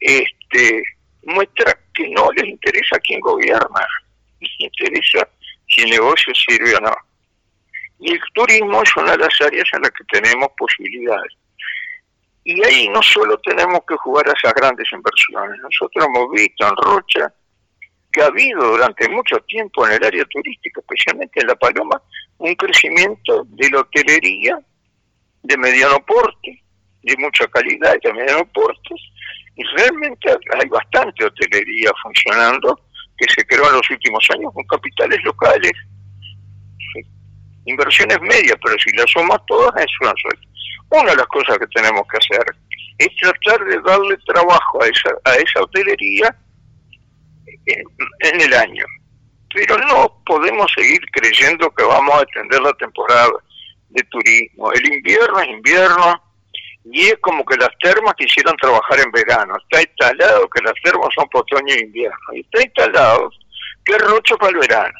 Este 0.00 0.82
muestra 1.22 1.78
que 1.98 2.08
no 2.10 2.30
les 2.32 2.46
interesa 2.46 2.96
quién 3.00 3.20
gobierna, 3.20 3.86
les 4.40 4.50
interesa 4.60 5.28
si 5.66 5.82
el 5.82 5.90
negocio 5.90 6.32
sirve 6.34 6.76
o 6.76 6.80
no. 6.80 6.96
Y 8.00 8.12
el 8.12 8.20
turismo 8.32 8.82
es 8.82 8.96
una 8.96 9.12
de 9.12 9.18
las 9.18 9.40
áreas 9.40 9.68
en 9.72 9.82
las 9.82 9.90
que 9.90 10.04
tenemos 10.04 10.48
posibilidades. 10.56 11.32
Y 12.44 12.64
ahí 12.64 12.88
no 12.88 13.02
solo 13.02 13.36
tenemos 13.40 13.80
que 13.86 13.96
jugar 13.96 14.28
a 14.28 14.32
esas 14.32 14.54
grandes 14.54 14.86
inversiones, 14.92 15.60
nosotros 15.60 16.06
hemos 16.06 16.30
visto 16.30 16.66
en 16.66 16.76
Rocha 16.76 17.34
que 18.10 18.22
ha 18.22 18.26
habido 18.26 18.70
durante 18.70 19.08
mucho 19.08 19.36
tiempo 19.40 19.86
en 19.86 19.94
el 19.94 20.04
área 20.04 20.24
turística, 20.24 20.80
especialmente 20.80 21.40
en 21.40 21.48
La 21.48 21.56
Paloma, 21.56 22.00
un 22.38 22.54
crecimiento 22.54 23.44
de 23.48 23.68
la 23.70 23.80
hotelería 23.80 24.58
de 25.42 25.56
mediano 25.58 25.98
porte, 26.06 26.62
de 27.02 27.16
mucha 27.18 27.46
calidad 27.48 27.96
y 28.00 28.06
de 28.06 28.14
mediano 28.14 28.46
porte, 28.46 28.94
y 29.58 29.64
realmente 29.76 30.30
hay 30.30 30.68
bastante 30.68 31.24
hotelería 31.24 31.90
funcionando 32.00 32.80
que 33.16 33.26
se 33.34 33.44
creó 33.44 33.66
en 33.68 33.74
los 33.74 33.90
últimos 33.90 34.24
años 34.32 34.52
con 34.54 34.64
capitales 34.64 35.18
locales, 35.24 35.72
inversiones 37.66 38.20
medias, 38.20 38.56
pero 38.62 38.76
si 38.78 38.96
las 38.96 39.10
sumas 39.10 39.40
todas 39.48 39.74
es 39.84 39.90
una 40.00 40.14
suerte. 40.22 40.46
Una 40.90 41.10
de 41.10 41.16
las 41.16 41.26
cosas 41.26 41.58
que 41.58 41.66
tenemos 41.74 42.02
que 42.08 42.18
hacer 42.18 42.46
es 42.98 43.08
tratar 43.20 43.66
de 43.66 43.80
darle 43.82 44.16
trabajo 44.26 44.82
a 44.82 44.86
esa, 44.86 45.10
a 45.24 45.34
esa 45.34 45.62
hotelería 45.62 46.36
en, 47.66 48.40
el 48.40 48.54
año. 48.54 48.84
Pero 49.52 49.76
no 49.78 50.22
podemos 50.24 50.70
seguir 50.72 51.00
creyendo 51.12 51.68
que 51.70 51.82
vamos 51.82 52.14
a 52.14 52.22
atender 52.22 52.60
la 52.62 52.72
temporada 52.74 53.28
de 53.88 54.02
turismo. 54.04 54.72
El 54.72 54.92
invierno 54.92 55.40
es 55.40 55.48
invierno 55.48 56.22
y 56.90 57.06
es 57.06 57.18
como 57.20 57.44
que 57.44 57.56
las 57.56 57.70
termas 57.80 58.14
quisieran 58.14 58.56
trabajar 58.56 59.00
en 59.00 59.10
verano. 59.10 59.54
Está 59.58 59.82
instalado 59.82 60.48
que 60.48 60.62
las 60.62 60.74
termas 60.82 61.08
son 61.14 61.28
para 61.28 61.42
otoño 61.42 61.74
e 61.74 61.84
invierno. 61.84 62.16
Está 62.32 62.62
instalado 62.62 63.30
que 63.84 63.92
es 63.92 64.02
rocho 64.02 64.36
para 64.38 64.52
el 64.52 64.58
verano. 64.58 64.98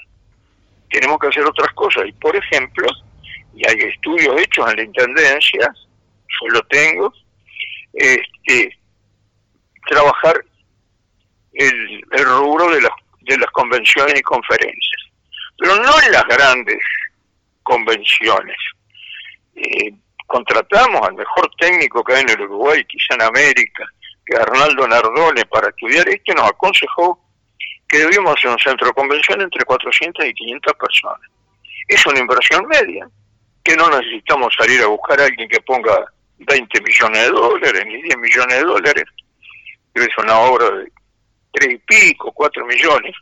Tenemos 0.91 1.19
que 1.19 1.29
hacer 1.29 1.45
otras 1.45 1.73
cosas. 1.75 2.05
Y 2.07 2.13
por 2.13 2.37
ejemplo, 2.37 2.89
y 3.55 3.67
hay 3.67 3.77
estudios 3.89 4.41
hechos 4.41 4.71
en 4.71 4.77
la 4.77 4.83
Intendencia, 4.83 5.75
yo 6.41 6.49
lo 6.49 6.63
tengo, 6.65 7.13
este, 7.95 8.79
trabajar 9.89 10.45
el, 11.55 12.03
rubro 12.11 12.71
de 12.71 12.83
las, 12.83 12.93
de 13.23 13.39
las 13.39 13.51
convenciones 13.51 14.19
y 14.19 14.23
conferencias, 14.23 15.03
pero 15.57 15.77
no 15.77 16.03
en 16.03 16.13
las 16.13 16.25
grandes 16.25 16.79
convenciones. 17.63 18.57
Eh, 19.57 19.93
contratamos 20.29 21.03
al 21.03 21.15
mejor 21.15 21.51
técnico 21.59 22.05
que 22.05 22.15
hay 22.15 22.21
en 22.23 22.31
el 22.31 22.43
Uruguay, 22.43 22.85
quizá 22.85 23.15
en 23.15 23.23
América, 23.23 23.85
que 24.25 24.37
Arnaldo 24.37 24.87
Nardone, 24.87 25.45
para 25.47 25.71
estudiar 25.71 26.07
esto, 26.09 26.35
nos 26.35 26.51
aconsejó 26.51 27.19
que 27.89 27.99
debíamos 27.99 28.35
hacer 28.37 28.51
un 28.51 28.59
centro 28.59 28.87
de 28.87 28.93
convención 28.93 29.41
entre 29.41 29.65
400 29.65 30.27
y 30.27 30.35
500 30.35 30.75
personas. 30.75 31.31
Es 31.89 32.05
una 32.07 32.21
inversión 32.21 32.67
media, 32.69 33.09
que 33.65 33.75
no 33.75 33.89
necesitamos 33.89 34.55
salir 34.57 34.83
a 34.83 34.87
buscar 34.87 35.19
a 35.21 35.25
alguien 35.25 35.49
que 35.49 35.61
ponga 35.63 36.05
20 36.37 36.81
millones 36.83 37.23
de 37.23 37.31
dólares 37.31 37.85
ni 37.87 38.03
10 38.03 38.19
millones 38.19 38.57
de 38.59 38.65
dólares, 38.65 39.05
es 39.95 40.19
una 40.19 40.39
obra 40.41 40.71
de 40.71 40.93
3 41.53 41.75
y 41.75 41.79
pico, 41.79 42.31
4 42.33 42.67
millones. 42.67 43.15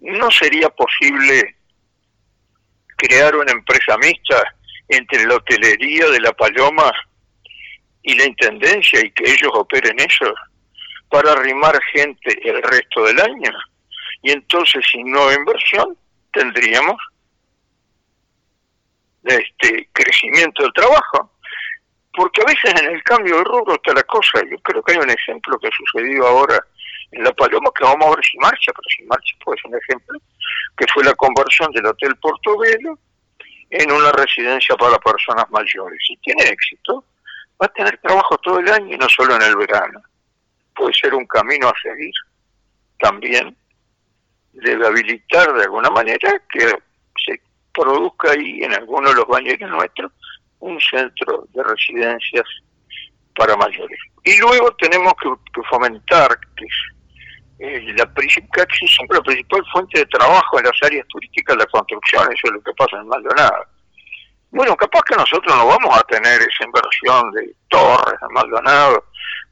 No 0.00 0.30
sería 0.30 0.68
posible 0.68 1.56
crear 2.96 3.36
una 3.36 3.52
empresa 3.52 3.96
mixta 3.98 4.42
entre 4.88 5.24
la 5.26 5.36
hotelería 5.36 6.08
de 6.08 6.20
La 6.20 6.32
Paloma 6.32 6.92
y 8.02 8.14
la 8.14 8.24
Intendencia 8.24 9.00
y 9.00 9.10
que 9.12 9.30
ellos 9.30 9.50
operen 9.54 9.98
eso 9.98 10.32
para 11.08 11.32
arrimar 11.32 11.78
gente 11.92 12.38
el 12.48 12.62
resto 12.62 13.04
del 13.04 13.20
año. 13.20 13.52
Y 14.22 14.30
entonces, 14.32 14.84
sin 14.90 15.10
nueva 15.10 15.34
inversión, 15.34 15.96
tendríamos 16.32 16.96
este 19.24 19.88
crecimiento 19.92 20.62
del 20.62 20.72
trabajo. 20.72 21.30
Porque 22.14 22.42
a 22.42 22.44
veces 22.44 22.82
en 22.82 22.92
el 22.92 23.02
cambio 23.04 23.38
de 23.38 23.44
rubro 23.44 23.74
está 23.74 23.94
la 23.94 24.02
cosa. 24.02 24.40
Yo 24.50 24.58
creo 24.58 24.82
que 24.82 24.92
hay 24.92 24.98
un 24.98 25.10
ejemplo 25.10 25.58
que 25.58 25.68
ha 25.68 25.70
sucedido 25.70 26.26
ahora 26.26 26.60
en 27.12 27.24
La 27.24 27.32
Paloma 27.32 27.70
que 27.74 27.84
vamos 27.84 28.06
a 28.06 28.16
ver 28.16 28.24
si 28.24 28.38
marcha, 28.38 28.72
pero 28.72 28.88
si 28.96 29.02
marcha 29.04 29.34
puede 29.44 29.60
ser 29.60 29.70
un 29.70 29.78
ejemplo, 29.78 30.18
que 30.76 30.86
fue 30.92 31.04
la 31.04 31.14
conversión 31.14 31.70
del 31.72 31.86
Hotel 31.86 32.16
Portobelo 32.16 32.98
en 33.72 33.90
una 33.90 34.12
residencia 34.12 34.76
para 34.76 34.98
personas 34.98 35.50
mayores. 35.50 35.98
Si 36.06 36.16
tiene 36.18 36.44
éxito, 36.44 37.04
va 37.60 37.66
a 37.66 37.72
tener 37.72 37.98
trabajo 37.98 38.36
todo 38.38 38.58
el 38.58 38.68
año 38.68 38.94
y 38.94 38.98
no 38.98 39.08
solo 39.08 39.34
en 39.36 39.42
el 39.42 39.56
verano. 39.56 40.00
Puede 40.74 40.92
ser 40.92 41.14
un 41.14 41.26
camino 41.26 41.68
a 41.68 41.74
seguir. 41.82 42.12
También 42.98 43.56
debe 44.52 44.86
habilitar 44.86 45.54
de 45.54 45.62
alguna 45.62 45.88
manera 45.88 46.40
que 46.52 46.68
se 47.24 47.40
produzca 47.72 48.32
ahí 48.32 48.62
en 48.62 48.74
alguno 48.74 49.08
de 49.08 49.16
los 49.16 49.26
baños 49.26 49.58
nuestros 49.60 50.12
un 50.60 50.78
centro 50.78 51.48
de 51.54 51.62
residencias 51.62 52.44
para 53.34 53.56
mayores. 53.56 53.98
Y 54.24 54.36
luego 54.38 54.70
tenemos 54.76 55.14
que, 55.20 55.62
fomentar 55.70 56.38
que 56.56 56.66
eh, 57.58 57.94
la 57.96 58.06
principal, 58.12 58.66
siempre 58.70 59.18
la 59.18 59.22
principal 59.22 59.62
fuente 59.72 60.00
de 60.00 60.06
trabajo 60.06 60.58
en 60.58 60.64
las 60.64 60.82
áreas 60.82 61.06
turísticas 61.08 61.56
la 61.56 61.66
construcción, 61.66 62.22
eso 62.32 62.46
es 62.46 62.52
lo 62.52 62.62
que 62.62 62.72
pasa 62.72 62.96
en 62.98 63.08
Maldonado. 63.08 63.66
Bueno, 64.50 64.76
capaz 64.76 65.02
que 65.02 65.16
nosotros 65.16 65.56
no 65.56 65.66
vamos 65.66 65.98
a 65.98 66.02
tener 66.02 66.40
esa 66.42 66.64
inversión 66.64 67.30
de 67.32 67.54
torres 67.68 68.20
en 68.20 68.34
Maldonado, 68.34 69.06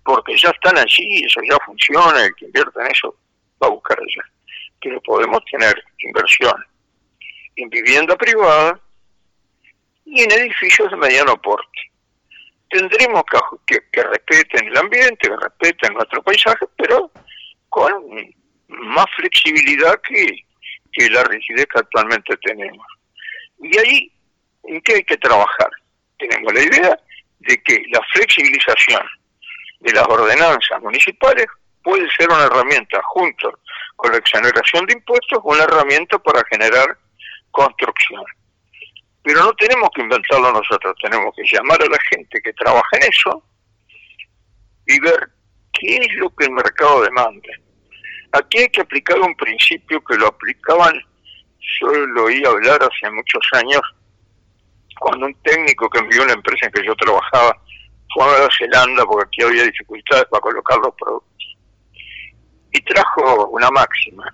porque 0.05 0.37
ya 0.37 0.51
están 0.51 0.77
allí, 0.77 1.25
eso 1.25 1.41
ya 1.49 1.57
funciona, 1.65 2.25
el 2.25 2.35
que 2.35 2.47
invierte 2.47 2.81
en 2.81 2.87
eso 2.89 3.15
va 3.63 3.69
a 3.69 3.71
buscar 3.71 3.99
allá. 3.99 4.29
Pero 4.83 5.01
podemos 5.03 5.43
tener 5.51 5.83
inversión 5.99 6.55
en 7.57 7.69
vivienda 7.71 8.17
privada 8.17 8.79
y 10.05 10.23
en 10.23 10.33
edificios 10.33 10.91
de 10.91 10.97
mediano 10.97 11.41
porte. 11.41 11.93
Tendremos 12.69 13.23
que, 13.67 13.79
que, 13.91 14.03
respeten 14.03 14.69
el 14.69 14.77
ambiente, 14.77 15.29
que 15.29 15.37
respeten 15.37 15.95
nuestro 15.95 16.23
paisaje, 16.23 16.67
pero 16.77 17.11
con 17.71 17.93
más 18.69 19.07
flexibilidad 19.17 19.99
que, 20.07 20.45
que 20.93 21.09
la 21.11 21.25
rigidez 21.25 21.67
que 21.67 21.79
actualmente 21.79 22.37
tenemos. 22.43 22.87
Y 23.63 23.79
ahí, 23.79 24.13
¿en 24.65 24.81
qué 24.83 24.95
hay 24.95 25.05
que 25.05 25.17
trabajar? 25.17 25.71
Tenemos 26.19 26.53
la 26.53 26.63
idea 26.63 27.01
de 27.41 27.63
que 27.63 27.83
la 27.93 28.01
flexibilización 28.13 29.03
de 29.81 29.93
las 29.93 30.07
ordenanzas 30.07 30.81
municipales 30.83 31.47
puede 31.83 32.09
ser 32.11 32.29
una 32.29 32.45
herramienta 32.45 33.01
junto 33.03 33.59
con 33.97 34.13
la 34.13 34.19
exoneración 34.19 34.87
de 34.87 34.95
impuestos, 34.95 35.41
una 35.43 35.65
herramienta 35.65 36.19
para 36.19 36.43
generar 36.51 36.97
construcción. 37.51 38.25
Pero 39.23 39.45
no 39.45 39.53
tenemos 39.55 39.89
que 39.95 40.03
inventarlo 40.03 40.53
nosotros, 40.53 40.95
tenemos 41.03 41.35
que 41.35 41.43
llamar 41.51 41.83
a 41.83 41.87
la 41.87 41.99
gente 42.11 42.41
que 42.43 42.53
trabaja 42.55 42.97
en 42.97 43.03
eso 43.03 43.43
y 44.87 45.01
ver 45.01 45.31
qué 45.81 45.97
es 45.97 46.15
lo 46.17 46.31
que 46.31 46.45
el 46.45 46.53
mercado 46.53 47.03
demanda. 47.03 47.49
Aquí 48.33 48.59
hay 48.59 48.69
que 48.69 48.83
aplicar 48.83 49.19
un 49.21 49.35
principio 49.35 50.03
que 50.05 50.17
lo 50.17 50.29
aplicaban, 50.29 50.95
yo 51.81 51.91
lo 51.91 52.25
oí 52.25 52.45
hablar 52.45 52.81
hace 52.83 53.11
muchos 53.11 53.43
años, 53.53 53.81
cuando 54.99 55.27
un 55.27 55.35
técnico 55.43 55.89
que 55.89 55.99
envió 55.99 56.23
una 56.23 56.35
empresa 56.35 56.67
en 56.67 56.73
que 56.73 56.87
yo 56.87 56.95
trabajaba 56.95 57.57
fue 58.13 58.25
a 58.25 58.29
Nueva 58.29 58.49
Zelanda 58.57 59.05
porque 59.05 59.27
aquí 59.27 59.43
había 59.43 59.65
dificultades 59.65 60.25
para 60.31 60.41
colocar 60.41 60.79
los 60.79 60.95
productos. 60.95 61.57
Y 62.73 62.81
trajo 62.83 63.49
una 63.49 63.71
máxima. 63.71 64.25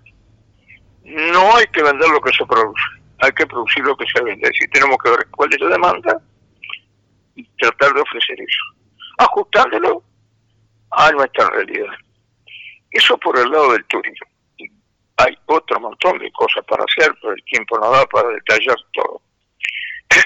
No 1.04 1.56
hay 1.56 1.66
que 1.68 1.82
vender 1.82 2.08
lo 2.10 2.20
que 2.20 2.32
se 2.32 2.44
produce, 2.44 2.82
hay 3.20 3.30
que 3.32 3.46
producir 3.46 3.84
lo 3.84 3.96
que 3.96 4.06
se 4.12 4.22
vende. 4.24 4.48
Es 4.48 4.70
tenemos 4.72 4.98
que 5.02 5.10
ver 5.10 5.26
cuál 5.30 5.52
es 5.52 5.60
la 5.60 5.68
demanda 5.68 6.20
y 7.36 7.44
tratar 7.58 7.94
de 7.94 8.00
ofrecer 8.00 8.36
eso, 8.40 8.92
ajustándolo 9.18 10.02
a 10.96 11.12
nuestra 11.12 11.48
realidad. 11.50 11.92
Eso 12.90 13.18
por 13.18 13.38
el 13.38 13.50
lado 13.50 13.72
del 13.72 13.84
turismo. 13.84 14.26
Hay 15.18 15.36
otro 15.46 15.80
montón 15.80 16.18
de 16.18 16.30
cosas 16.32 16.64
para 16.66 16.84
hacer, 16.84 17.14
pero 17.20 17.34
el 17.34 17.44
tiempo 17.44 17.78
no 17.78 17.90
da 17.90 18.06
para 18.06 18.30
detallar 18.30 18.76
todo. 18.92 19.22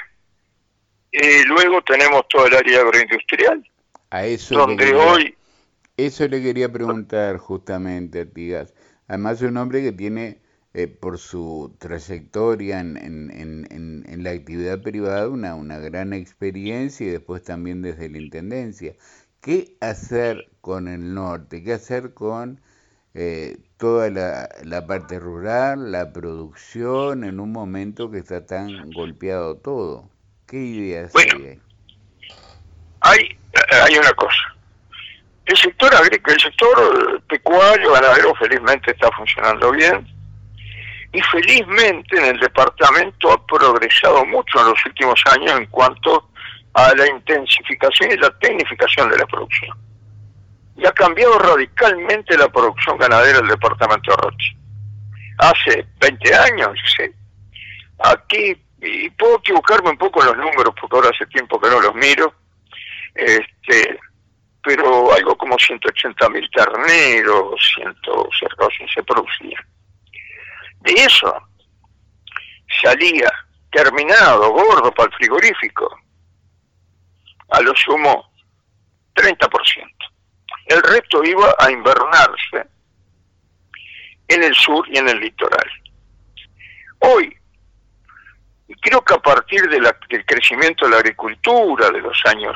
Eh, 1.12 1.42
luego 1.44 1.82
tenemos 1.82 2.22
todo 2.28 2.46
el 2.46 2.54
área 2.54 2.82
agroindustrial, 2.82 3.68
a 4.10 4.26
eso 4.26 4.56
donde 4.56 4.94
hoy... 4.94 5.34
Eso 5.96 6.28
le 6.28 6.40
quería 6.40 6.70
preguntar 6.70 7.36
justamente, 7.38 8.20
Artigas. 8.20 8.72
Además 9.08 9.42
es 9.42 9.50
un 9.50 9.56
hombre 9.56 9.82
que 9.82 9.90
tiene, 9.90 10.38
eh, 10.72 10.86
por 10.86 11.18
su 11.18 11.76
trayectoria 11.80 12.78
en, 12.78 12.96
en, 12.96 14.04
en, 14.08 14.22
la 14.22 14.30
actividad 14.30 14.80
privada, 14.82 15.28
una, 15.28 15.56
una 15.56 15.80
gran 15.80 16.12
experiencia 16.12 17.08
y 17.08 17.10
después 17.10 17.42
también 17.42 17.82
desde 17.82 18.08
la 18.08 18.18
Intendencia. 18.18 18.94
¿Qué 19.40 19.76
hacer 19.80 20.49
con 20.60 20.88
el 20.88 21.14
norte? 21.14 21.62
¿Qué 21.62 21.72
hacer 21.72 22.14
con 22.14 22.60
eh, 23.14 23.56
toda 23.76 24.10
la, 24.10 24.48
la, 24.64 24.86
parte 24.86 25.18
rural, 25.18 25.92
la 25.92 26.12
producción, 26.12 27.24
en 27.24 27.40
un 27.40 27.52
momento 27.52 28.10
que 28.10 28.18
está 28.18 28.46
tan 28.46 28.90
golpeado 28.90 29.56
todo? 29.56 30.08
¿Qué 30.46 30.58
ideas 30.58 31.12
hay? 31.14 31.60
Hay, 33.02 33.38
hay 33.84 33.98
una 33.98 34.12
cosa. 34.12 34.56
El 35.46 35.56
sector 35.56 35.94
agrícola, 35.94 36.34
el 36.34 36.40
sector 36.40 37.22
pecuario, 37.28 37.92
ganadero, 37.92 38.34
felizmente 38.34 38.92
está 38.92 39.10
funcionando 39.12 39.72
bien. 39.72 40.06
Y 41.12 41.20
felizmente 41.22 42.18
en 42.18 42.36
el 42.36 42.40
departamento 42.40 43.32
ha 43.32 43.46
progresado 43.46 44.24
mucho 44.26 44.60
en 44.60 44.66
los 44.66 44.86
últimos 44.86 45.20
años 45.26 45.58
en 45.58 45.66
cuanto 45.66 46.30
a 46.74 46.94
la 46.94 47.06
intensificación 47.08 48.12
y 48.12 48.16
la 48.16 48.30
tecnificación 48.38 49.10
de 49.10 49.18
la 49.18 49.26
producción. 49.26 49.76
Y 50.80 50.86
ha 50.86 50.92
cambiado 50.92 51.38
radicalmente 51.38 52.36
la 52.38 52.48
producción 52.48 52.96
ganadera 52.96 53.38
del 53.38 53.48
departamento 53.48 54.10
de 54.10 54.16
Roche. 54.16 54.56
Hace 55.38 55.86
20 56.00 56.34
años, 56.34 56.78
¿sí? 56.96 57.04
aquí 58.02 58.56
y 58.82 59.10
puedo 59.10 59.36
equivocarme 59.38 59.90
un 59.90 59.98
poco 59.98 60.22
en 60.22 60.28
los 60.28 60.36
números 60.38 60.74
porque 60.80 60.96
ahora 60.96 61.10
hace 61.10 61.26
tiempo 61.26 61.60
que 61.60 61.68
no 61.68 61.80
los 61.80 61.94
miro, 61.94 62.34
este, 63.14 63.98
pero 64.62 65.12
algo 65.12 65.36
como 65.36 65.58
180 65.58 66.28
mil 66.30 66.48
terneros, 66.50 67.72
ciento, 67.74 68.28
cerca 68.38 68.66
se 68.94 69.02
producía. 69.02 69.58
De 70.80 70.92
eso 70.92 71.34
salía 72.82 73.30
terminado, 73.70 74.50
gordo 74.50 74.90
para 74.92 75.10
el 75.10 75.16
frigorífico, 75.16 75.98
a 77.50 77.60
lo 77.60 77.74
sumo 77.76 78.32
30%. 79.14 79.99
El 80.70 80.80
resto 80.84 81.24
iba 81.24 81.52
a 81.58 81.68
invernarse 81.68 82.64
en 84.28 84.44
el 84.44 84.54
sur 84.54 84.88
y 84.88 84.98
en 84.98 85.08
el 85.08 85.18
litoral. 85.18 85.68
Hoy 87.00 87.36
creo 88.80 89.02
que 89.02 89.14
a 89.14 89.18
partir 89.18 89.68
de 89.68 89.80
del 89.80 90.24
crecimiento 90.24 90.84
de 90.84 90.92
la 90.92 90.98
agricultura 90.98 91.90
de 91.90 92.00
los 92.00 92.16
años, 92.26 92.54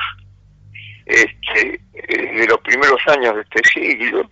este, 1.05 1.81
eh, 1.93 2.39
de 2.39 2.47
los 2.47 2.61
primeros 2.61 3.01
años 3.07 3.35
de 3.35 3.41
este 3.41 3.61
siglo, 3.65 4.29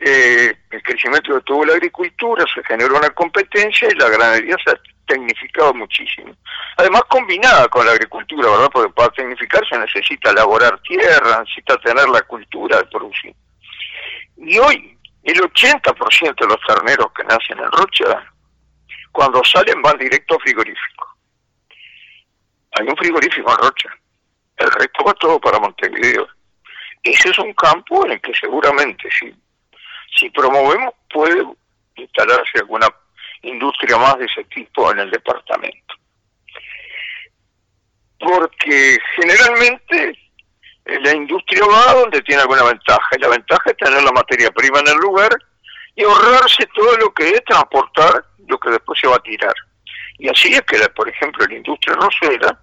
eh, 0.00 0.56
el 0.70 0.82
crecimiento 0.82 1.34
que 1.34 1.44
tuvo 1.44 1.66
la 1.66 1.74
agricultura, 1.74 2.46
se 2.54 2.64
generó 2.64 2.96
una 2.96 3.10
competencia 3.10 3.88
y 3.92 3.98
la 3.98 4.08
ganadería 4.08 4.56
se 4.64 4.70
tecnificado 5.08 5.74
muchísimo. 5.74 6.32
Además 6.76 7.02
combinada 7.08 7.66
con 7.68 7.84
la 7.84 7.92
agricultura, 7.92 8.48
¿verdad? 8.50 8.70
Porque 8.72 8.92
para 8.92 9.08
tecnificar 9.10 9.66
se 9.68 9.78
necesita 9.78 10.30
elaborar 10.30 10.80
tierra, 10.82 11.40
necesita 11.40 11.76
tener 11.78 12.08
la 12.08 12.22
cultura 12.22 12.78
de 12.78 12.84
producir. 12.84 13.34
Y 14.36 14.58
hoy 14.58 14.96
el 15.24 15.40
80% 15.40 16.36
de 16.40 16.46
los 16.46 16.60
terneros 16.66 17.08
que 17.12 17.24
nacen 17.24 17.58
en 17.58 17.72
Rocha 17.72 18.32
cuando 19.12 19.42
salen 19.44 19.82
van 19.82 19.98
directo 19.98 20.36
a 20.36 20.38
frigorífico. 20.38 21.16
Hay 22.78 22.86
un 22.86 22.96
frigorífico 22.96 23.50
en 23.50 23.58
Rocha. 23.58 23.90
El 24.56 24.70
resto 24.70 25.04
va 25.04 25.12
todo 25.14 25.40
para 25.40 25.58
Montevideo. 25.58 26.26
Ese 27.02 27.30
es 27.30 27.38
un 27.38 27.52
campo 27.54 28.04
en 28.06 28.12
el 28.12 28.20
que 28.20 28.32
seguramente 28.34 29.08
si, 29.18 29.34
si 30.16 30.30
promovemos 30.30 30.94
puede 31.10 31.44
instalarse 31.96 32.60
alguna 32.60 32.88
industria 33.42 33.96
más 33.98 34.18
de 34.18 34.26
ese 34.26 34.44
tipo 34.44 34.90
en 34.92 35.00
el 35.00 35.10
departamento. 35.10 35.94
Porque 38.18 38.98
generalmente 39.16 40.18
eh, 40.84 41.00
la 41.00 41.14
industria 41.14 41.64
va 41.66 41.94
donde 41.94 42.22
tiene 42.22 42.42
alguna 42.42 42.64
ventaja, 42.64 43.16
y 43.16 43.20
la 43.20 43.28
ventaja 43.28 43.70
es 43.70 43.76
tener 43.76 44.02
la 44.02 44.12
materia 44.12 44.50
prima 44.50 44.80
en 44.80 44.88
el 44.88 44.96
lugar 44.96 45.30
y 45.94 46.04
ahorrarse 46.04 46.66
todo 46.74 46.96
lo 46.96 47.12
que 47.12 47.30
es 47.30 47.44
transportar 47.44 48.24
lo 48.46 48.58
que 48.58 48.70
después 48.70 48.98
se 49.00 49.08
va 49.08 49.16
a 49.16 49.22
tirar. 49.22 49.54
Y 50.18 50.28
así 50.28 50.52
es 50.52 50.62
que, 50.62 50.78
por 50.90 51.08
ejemplo, 51.08 51.46
la 51.46 51.54
industria 51.54 51.94
rosera, 51.94 52.58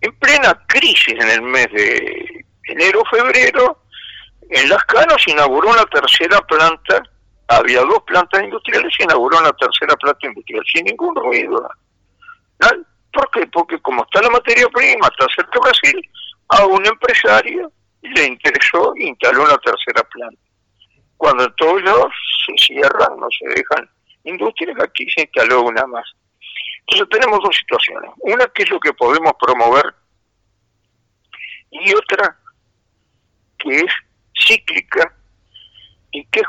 en 0.00 0.18
plena 0.18 0.58
crisis 0.66 1.14
en 1.14 1.28
el 1.28 1.42
mes 1.42 1.66
de 1.72 2.44
enero-febrero, 2.64 3.82
en 4.50 4.68
Las 4.68 4.84
Canas 4.84 5.26
inauguró 5.26 5.70
una 5.70 5.84
tercera 5.84 6.40
planta, 6.42 7.02
había 7.56 7.80
dos 7.80 8.02
plantas 8.04 8.42
industriales, 8.42 8.94
y 8.98 9.02
inauguró 9.04 9.38
una 9.38 9.52
tercera 9.52 9.94
planta 9.96 10.26
industrial 10.26 10.64
sin 10.72 10.84
ningún 10.84 11.14
ruido. 11.14 11.68
¿Por 13.12 13.30
qué? 13.30 13.46
Porque 13.46 13.78
como 13.80 14.04
está 14.04 14.22
la 14.22 14.30
materia 14.30 14.68
prima, 14.68 15.08
está 15.08 15.26
cerca 15.34 15.60
Brasil, 15.60 16.10
a 16.48 16.66
un 16.66 16.86
empresario 16.86 17.70
le 18.02 18.24
interesó 18.26 18.94
e 18.96 19.08
instaló 19.08 19.44
una 19.44 19.58
tercera 19.58 20.02
planta. 20.08 20.40
Cuando 21.16 21.52
todos 21.54 21.82
los 21.82 22.06
se 22.46 22.52
cierran, 22.56 23.16
no 23.18 23.28
se 23.30 23.48
dejan 23.48 23.88
industrias, 24.24 24.76
aquí 24.80 25.08
se 25.10 25.22
instaló 25.22 25.62
una 25.62 25.86
más. 25.86 26.04
Entonces 26.80 27.08
tenemos 27.10 27.40
dos 27.42 27.56
situaciones. 27.56 28.10
Una 28.20 28.46
que 28.46 28.62
es 28.64 28.70
lo 28.70 28.80
que 28.80 28.92
podemos 28.92 29.32
promover 29.38 29.94
y 31.70 31.94
otra 31.94 32.36
que 33.58 33.76
es 33.76 33.92
cíclica 34.46 35.14
y 36.12 36.26
que, 36.26 36.40
es 36.40 36.46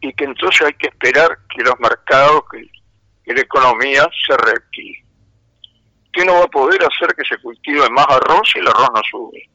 y 0.00 0.12
que 0.12 0.24
entonces 0.24 0.62
hay 0.62 0.74
que 0.74 0.86
esperar 0.86 1.36
que 1.54 1.62
los 1.62 1.78
mercados, 1.80 2.44
que, 2.50 3.32
la 3.32 3.40
economía 3.40 4.08
se 4.26 4.36
reactive. 4.36 5.04
Que 6.12 6.24
no 6.24 6.34
va 6.34 6.44
a 6.44 6.48
poder 6.48 6.80
hacer 6.84 7.14
que 7.16 7.24
se 7.24 7.36
cultive 7.38 7.88
más 7.90 8.06
arroz 8.08 8.48
si 8.52 8.60
el 8.60 8.68
arroz 8.68 8.88
no 8.94 9.02
sube. 9.10 9.50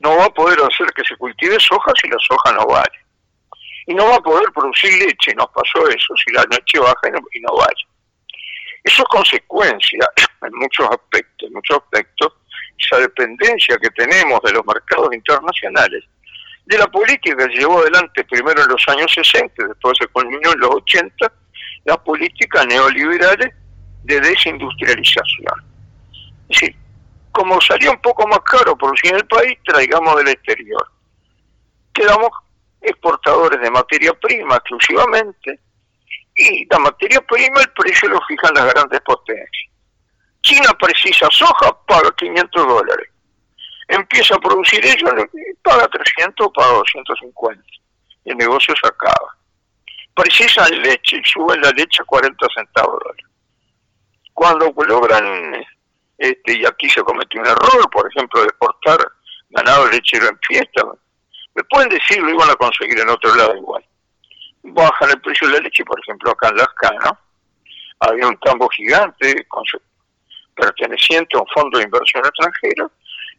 no 0.00 0.16
va 0.16 0.24
a 0.24 0.30
poder 0.30 0.58
hacer 0.60 0.86
que 0.94 1.04
se 1.04 1.16
cultive 1.16 1.58
soja 1.60 1.92
si 2.00 2.08
la 2.08 2.16
soja 2.18 2.52
no 2.52 2.66
vale. 2.66 3.04
Y 3.86 3.94
no 3.94 4.08
va 4.08 4.16
a 4.16 4.20
poder 4.20 4.50
producir 4.52 4.92
leche, 4.92 5.34
nos 5.34 5.48
pasó 5.48 5.86
eso, 5.88 6.14
si 6.24 6.32
la 6.32 6.44
leche 6.50 6.78
baja 6.78 7.08
y 7.08 7.40
no, 7.40 7.54
vale. 7.54 7.84
Eso 8.82 9.02
es 9.02 9.08
consecuencia, 9.08 10.06
en 10.42 10.52
muchos 10.54 10.88
aspectos, 10.88 11.48
en 11.48 11.52
muchos 11.52 11.76
aspectos, 11.76 12.32
esa 12.78 12.98
dependencia 12.98 13.76
que 13.76 13.90
tenemos 13.90 14.40
de 14.42 14.52
los 14.52 14.64
mercados 14.64 15.12
internacionales, 15.12 16.04
de 16.66 16.78
la 16.78 16.86
política 16.86 17.48
que 17.48 17.54
llevó 17.54 17.80
adelante 17.80 18.24
primero 18.24 18.62
en 18.62 18.68
los 18.68 18.82
años 18.88 19.12
60, 19.12 19.66
después 19.68 19.98
se 19.98 20.06
culminó 20.08 20.52
en 20.52 20.60
los 20.60 20.70
80, 20.70 21.32
las 21.84 21.98
políticas 21.98 22.66
neoliberales 22.66 23.54
de 24.04 24.20
desindustrialización. 24.20 25.64
Es 26.48 26.60
decir, 26.60 26.76
como 27.32 27.60
salía 27.60 27.90
un 27.90 28.00
poco 28.00 28.26
más 28.28 28.40
caro 28.40 28.76
producir 28.76 29.10
en 29.10 29.16
el 29.16 29.26
país, 29.26 29.58
traigamos 29.64 30.16
del 30.16 30.28
exterior. 30.28 30.86
Quedamos 31.92 32.30
exportadores 32.80 33.60
de 33.60 33.70
materia 33.70 34.12
prima 34.14 34.56
exclusivamente 34.56 35.58
y 36.36 36.66
la 36.66 36.78
materia 36.78 37.20
prima 37.22 37.60
el 37.60 37.70
precio 37.70 38.08
lo 38.08 38.20
fijan 38.26 38.54
las 38.54 38.72
grandes 38.72 39.00
potencias. 39.00 39.72
China 40.42 40.76
precisa 40.78 41.26
soja, 41.30 41.76
paga 41.86 42.10
500 42.16 42.66
dólares. 42.68 43.08
Empieza 43.88 44.34
a 44.34 44.40
producir 44.40 44.84
ellos, 44.84 45.10
paga 45.62 45.86
300, 45.88 46.48
paga 46.54 46.72
250. 46.72 47.62
Y 48.24 48.30
el 48.30 48.36
negocio 48.36 48.74
se 48.80 48.88
acaba. 48.88 49.36
Precisan 50.14 50.70
leche 50.82 51.16
y 51.16 51.24
suben 51.24 51.60
la 51.60 51.70
leche 51.70 52.02
a 52.02 52.04
40 52.04 52.46
centavos 52.56 52.98
dólares. 53.02 53.26
Cuando 54.32 54.72
logran 54.86 55.64
este, 56.18 56.58
y 56.58 56.64
aquí 56.64 56.88
se 56.88 57.02
cometió 57.02 57.40
un 57.40 57.46
error, 57.46 57.90
por 57.90 58.08
ejemplo, 58.10 58.40
de 58.40 58.46
exportar 58.46 58.98
ganado 59.50 59.88
lechero 59.90 60.28
en 60.28 60.38
fiesta. 60.46 60.82
Me 61.54 61.62
pueden 61.64 61.88
decir, 61.88 62.18
lo 62.18 62.30
iban 62.30 62.50
a 62.50 62.54
conseguir 62.54 62.98
en 62.98 63.08
otro 63.08 63.34
lado 63.34 63.56
igual. 63.56 63.84
Bajan 64.62 65.10
el 65.10 65.20
precio 65.20 65.48
de 65.48 65.54
la 65.54 65.60
leche, 65.60 65.84
por 65.84 66.00
ejemplo, 66.00 66.30
acá 66.30 66.48
en 66.48 66.56
Las 66.56 66.68
Canas, 66.80 67.12
había 68.00 68.28
un 68.28 68.38
tambo 68.38 68.68
gigante 68.68 69.46
perteneciente 70.54 71.36
a 71.36 71.40
un 71.40 71.46
fondo 71.54 71.78
de 71.78 71.84
inversión 71.84 72.24
extranjero, 72.24 72.90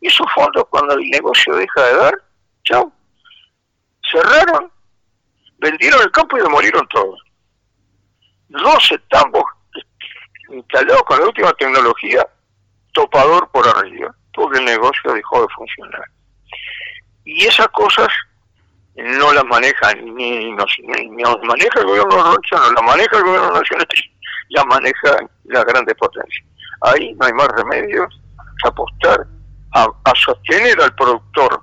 y 0.02 0.08
esos 0.08 0.28
fondos, 0.34 0.66
cuando 0.70 0.94
el 0.94 1.10
negocio 1.10 1.56
deja 1.56 1.82
de 1.84 1.96
dar, 1.96 2.14
chao, 2.64 2.92
cerraron, 4.12 4.72
vendieron 5.58 6.02
el 6.02 6.12
campo 6.12 6.38
y 6.38 6.42
demolieron 6.42 6.88
todo. 6.90 7.16
12 8.50 8.98
tambos 9.10 9.44
instalados 10.50 11.04
con 11.04 11.20
la 11.20 11.26
última 11.26 11.52
tecnología 11.54 12.26
topador 12.94 13.50
por 13.52 13.68
arriba, 13.68 14.16
porque 14.34 14.60
el 14.60 14.66
negocio 14.66 15.14
dejó 15.14 15.42
de 15.42 15.48
funcionar. 15.56 16.06
Y 17.26 17.46
esas 17.46 17.68
cosas 17.70 18.08
no 18.96 19.34
las 19.34 19.44
maneja 19.46 19.94
ni 19.96 20.52
nos, 20.54 20.72
maneja 21.44 21.80
el 21.80 21.86
gobierno 21.86 22.34
Rocha, 22.34 22.56
no 22.56 22.72
las 22.72 22.84
maneja 22.84 23.18
el 23.18 23.24
gobierno 23.24 23.52
nacional, 23.52 23.88
las 24.50 24.66
maneja 24.68 25.18
las 25.46 25.66
grandes 25.66 25.96
potencias. 25.96 26.46
Ahí 26.82 27.14
no 27.16 27.26
hay 27.26 27.34
más 27.34 27.48
remedio 27.50 28.08
que 28.08 28.68
apostar 28.68 29.26
a, 29.76 30.16
sostener 30.16 30.82
al 30.82 30.96
productor 30.96 31.62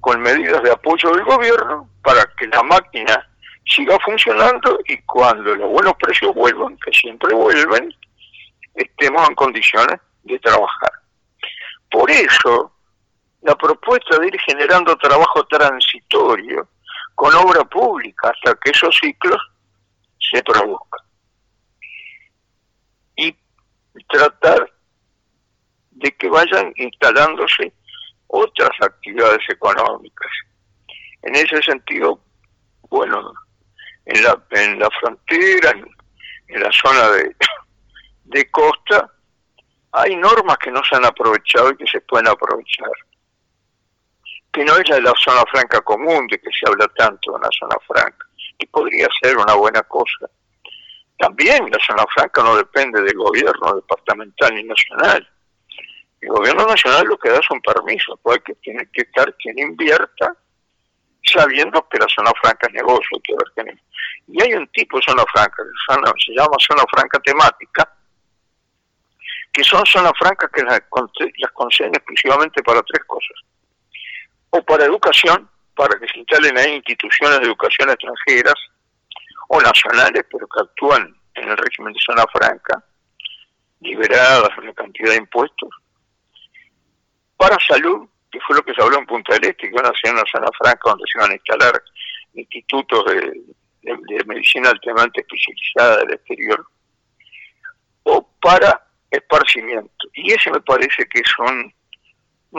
con 0.00 0.20
medidas 0.20 0.62
de 0.62 0.72
apoyo 0.72 1.10
del 1.10 1.24
gobierno 1.24 1.88
para 2.02 2.24
que 2.38 2.46
la 2.46 2.62
máquina 2.62 3.28
siga 3.66 3.98
funcionando 4.04 4.78
y 4.86 4.96
cuando 5.02 5.54
los 5.54 5.70
buenos 5.70 5.94
precios 5.94 6.34
vuelvan, 6.34 6.78
que 6.78 6.92
siempre 6.92 7.34
vuelven, 7.34 7.92
estemos 8.74 9.28
en 9.28 9.34
condiciones 9.34 10.00
de 10.22 10.38
trabajar. 10.38 10.90
Por 11.90 12.10
eso, 12.10 12.72
la 13.42 13.54
propuesta 13.54 14.18
de 14.18 14.28
ir 14.28 14.40
generando 14.40 14.96
trabajo 14.96 15.44
transitorio 15.46 16.68
con 17.14 17.34
obra 17.34 17.64
pública 17.64 18.30
hasta 18.30 18.58
que 18.60 18.70
esos 18.70 18.96
ciclos 18.98 19.40
se 20.30 20.42
produzcan. 20.42 21.00
Y 23.16 23.36
tratar 24.08 24.70
de 25.96 26.14
que 26.16 26.28
vayan 26.28 26.72
instalándose 26.76 27.72
otras 28.28 28.70
actividades 28.80 29.42
económicas. 29.48 30.30
En 31.22 31.34
ese 31.34 31.62
sentido, 31.62 32.20
bueno, 32.90 33.32
en 34.04 34.22
la, 34.22 34.42
en 34.50 34.78
la 34.78 34.90
frontera, 34.90 35.70
en, 36.48 36.60
la 36.60 36.70
zona 36.72 37.10
de, 37.10 37.36
de 38.24 38.50
costa, 38.50 39.10
hay 39.92 40.14
normas 40.16 40.58
que 40.58 40.70
no 40.70 40.82
se 40.84 40.96
han 40.96 41.04
aprovechado 41.06 41.70
y 41.70 41.76
que 41.76 41.86
se 41.86 42.00
pueden 42.02 42.28
aprovechar. 42.28 42.90
Que 44.52 44.64
no 44.64 44.76
es 44.76 44.88
la 44.88 44.96
de 44.96 45.02
la 45.02 45.14
zona 45.22 45.42
franca 45.50 45.80
común, 45.80 46.26
de 46.28 46.38
que 46.38 46.50
se 46.58 46.68
habla 46.68 46.86
tanto 46.88 47.32
de 47.32 47.38
una 47.38 47.48
zona 47.58 47.76
franca, 47.86 48.26
que 48.58 48.66
podría 48.66 49.08
ser 49.22 49.36
una 49.38 49.54
buena 49.54 49.82
cosa. 49.82 50.28
También 51.18 51.70
la 51.70 51.78
zona 51.84 52.04
franca 52.14 52.42
no 52.42 52.56
depende 52.56 53.00
del 53.00 53.16
gobierno 53.16 53.76
departamental 53.76 54.54
ni 54.54 54.64
nacional. 54.64 55.26
El 56.20 56.30
gobierno 56.30 56.66
nacional 56.66 57.06
lo 57.06 57.18
que 57.18 57.30
da 57.30 57.40
son 57.46 57.60
permisos, 57.60 58.18
porque 58.22 58.54
tiene 58.56 58.88
que 58.92 59.02
estar 59.02 59.34
quien 59.36 59.58
invierta 59.58 60.34
sabiendo 61.24 61.86
que 61.88 61.98
la 61.98 62.06
zona 62.08 62.30
franca 62.40 62.66
es 62.68 62.74
negocio. 62.74 63.18
que 63.24 63.62
ver 63.62 63.78
Y 64.28 64.42
hay 64.42 64.54
un 64.54 64.66
tipo 64.68 64.96
de 64.98 65.02
zona 65.04 65.24
franca, 65.32 65.62
que 65.62 66.24
se 66.24 66.32
llama 66.32 66.56
zona 66.60 66.82
franca 66.90 67.18
temática, 67.20 67.92
que 69.52 69.64
son 69.64 69.84
zonas 69.86 70.12
francas 70.18 70.50
que 70.52 70.62
las, 70.62 70.80
las 71.38 71.52
conceden 71.52 71.94
exclusivamente 71.94 72.62
para 72.62 72.82
tres 72.82 73.04
cosas. 73.06 73.36
O 74.50 74.62
para 74.62 74.84
educación, 74.84 75.48
para 75.74 75.98
que 75.98 76.06
se 76.08 76.18
instalen 76.18 76.58
ahí 76.58 76.74
instituciones 76.74 77.40
de 77.40 77.46
educación 77.46 77.90
extranjeras 77.90 78.54
o 79.48 79.60
nacionales, 79.60 80.24
pero 80.30 80.46
que 80.46 80.60
actúan 80.60 81.16
en 81.34 81.48
el 81.48 81.56
régimen 81.56 81.92
de 81.92 82.00
zona 82.04 82.24
franca, 82.32 82.84
liberadas 83.80 84.54
de 84.56 84.62
una 84.62 84.74
cantidad 84.74 85.10
de 85.10 85.16
impuestos. 85.16 85.70
Para 87.36 87.56
salud, 87.66 88.08
que 88.30 88.40
fue 88.40 88.56
lo 88.56 88.62
que 88.62 88.74
se 88.74 88.82
habló 88.82 88.98
en 88.98 89.06
Punta 89.06 89.34
del 89.34 89.44
Este, 89.44 89.68
que 89.68 89.74
van 89.74 89.86
a 89.86 89.98
ser 90.00 90.12
una 90.12 90.24
zona 90.30 90.48
franca 90.58 90.90
donde 90.90 91.04
se 91.12 91.18
van 91.18 91.30
a 91.30 91.34
instalar 91.34 91.82
institutos 92.34 93.04
de, 93.06 94.24
medicina 94.26 94.70
altamente 94.70 95.20
especializada 95.20 95.98
del 95.98 96.14
exterior. 96.14 96.66
O 98.02 98.28
para 98.40 98.84
esparcimiento. 99.10 100.08
Y 100.14 100.32
ese 100.32 100.50
me 100.50 100.60
parece 100.60 101.06
que 101.06 101.20
es 101.20 101.30
un 101.38 101.72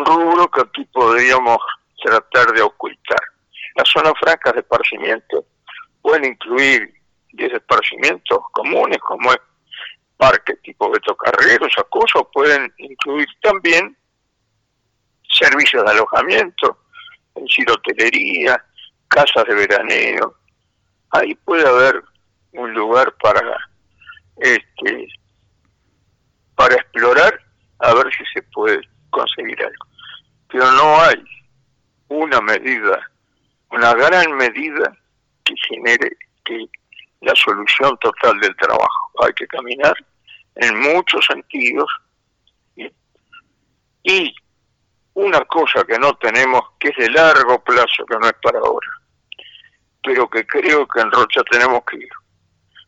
rubro 0.06 0.50
que 0.50 0.62
aquí 0.62 0.86
podríamos 0.86 1.58
tratar 2.02 2.54
de 2.54 2.62
ocultar. 2.62 3.20
Las 3.76 3.90
zonas 3.90 4.14
francas 4.20 4.54
de 4.54 4.62
esparcimiento 4.62 5.46
pueden 6.02 6.26
incluir 6.26 6.94
10 7.34 7.54
esparcimientos 7.54 8.40
comunes 8.54 8.98
como 9.00 9.32
es 9.32 9.40
parque 10.18 10.56
tipo 10.64 10.90
Beto 10.90 11.16
Carrero, 11.16 11.68
esas 11.68 11.86
cosas, 11.90 12.24
pueden 12.34 12.74
incluir 12.78 13.28
también 13.42 13.96
servicios 15.38 15.84
de 15.86 15.92
alojamiento, 15.92 16.78
es 17.36 17.44
decir, 17.44 18.50
casas 19.08 19.46
de 19.48 19.56
veraneo. 19.56 20.36
Ahí 21.12 21.36
puede 21.36 21.68
haber 21.68 22.04
un 22.54 22.74
lugar 22.74 23.14
para 23.22 23.42
este 24.38 25.08
para 26.56 26.76
explorar 26.76 27.40
a 27.80 27.94
ver 27.94 28.12
si 28.14 28.24
se 28.34 28.42
puede 28.54 28.82
conseguir 29.12 29.60
algo. 29.62 29.86
Pero 30.50 30.72
no 30.72 31.02
hay 31.02 31.24
una 32.08 32.42
medida, 32.42 33.00
una 33.70 33.94
gran 33.94 34.36
medida 34.36 34.98
que 35.44 35.54
genere 35.70 36.10
que 36.44 36.66
la 37.22 37.36
solución 37.36 37.98
total 38.00 38.40
del 38.40 38.56
trabajo. 38.56 39.12
Hay 39.24 39.34
que 39.34 39.48
caminar 39.48 39.96
en 40.56 40.80
muchos 40.80 41.26
sentidos 41.26 41.90
y 44.04 44.34
una 45.18 45.44
cosa 45.46 45.84
que 45.84 45.98
no 45.98 46.16
tenemos, 46.18 46.62
que 46.80 46.90
es 46.90 46.96
de 46.98 47.10
largo 47.10 47.58
plazo, 47.64 48.06
que 48.06 48.18
no 48.20 48.28
es 48.28 48.36
para 48.40 48.60
ahora, 48.60 48.88
pero 50.04 50.30
que 50.30 50.46
creo 50.46 50.88
que 50.88 51.02
en 51.02 51.12
Rocha 51.12 51.42
tenemos 51.50 51.82
que 51.90 51.98
ir, 51.98 52.10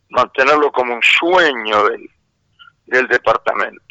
mantenerlo 0.10 0.72
como 0.72 0.94
un 0.94 1.02
sueño 1.02 1.86
del, 1.86 2.08
del 2.86 3.08
departamento. 3.08 3.82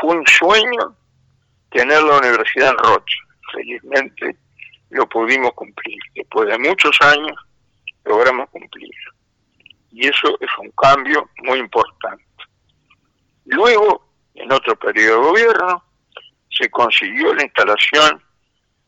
Fue 0.00 0.16
un 0.16 0.26
sueño 0.26 0.96
tener 1.72 2.00
la 2.04 2.18
universidad 2.18 2.70
en 2.70 2.78
Rocha. 2.78 3.18
Felizmente 3.52 4.36
lo 4.90 5.08
pudimos 5.08 5.52
cumplir. 5.54 5.98
Después 6.14 6.48
de 6.48 6.58
muchos 6.58 6.96
años 7.00 7.36
logramos 8.04 8.48
cumplir. 8.50 8.94
Y 9.90 10.06
eso 10.06 10.38
es 10.40 10.50
un 10.60 10.70
cambio 10.70 11.28
muy 11.42 11.58
importante. 11.58 12.24
Luego, 13.46 14.08
en 14.34 14.52
otro 14.52 14.76
periodo 14.76 15.16
de 15.16 15.26
gobierno, 15.26 15.91
se 16.62 16.70
consiguió 16.70 17.34
la 17.34 17.42
instalación 17.42 18.22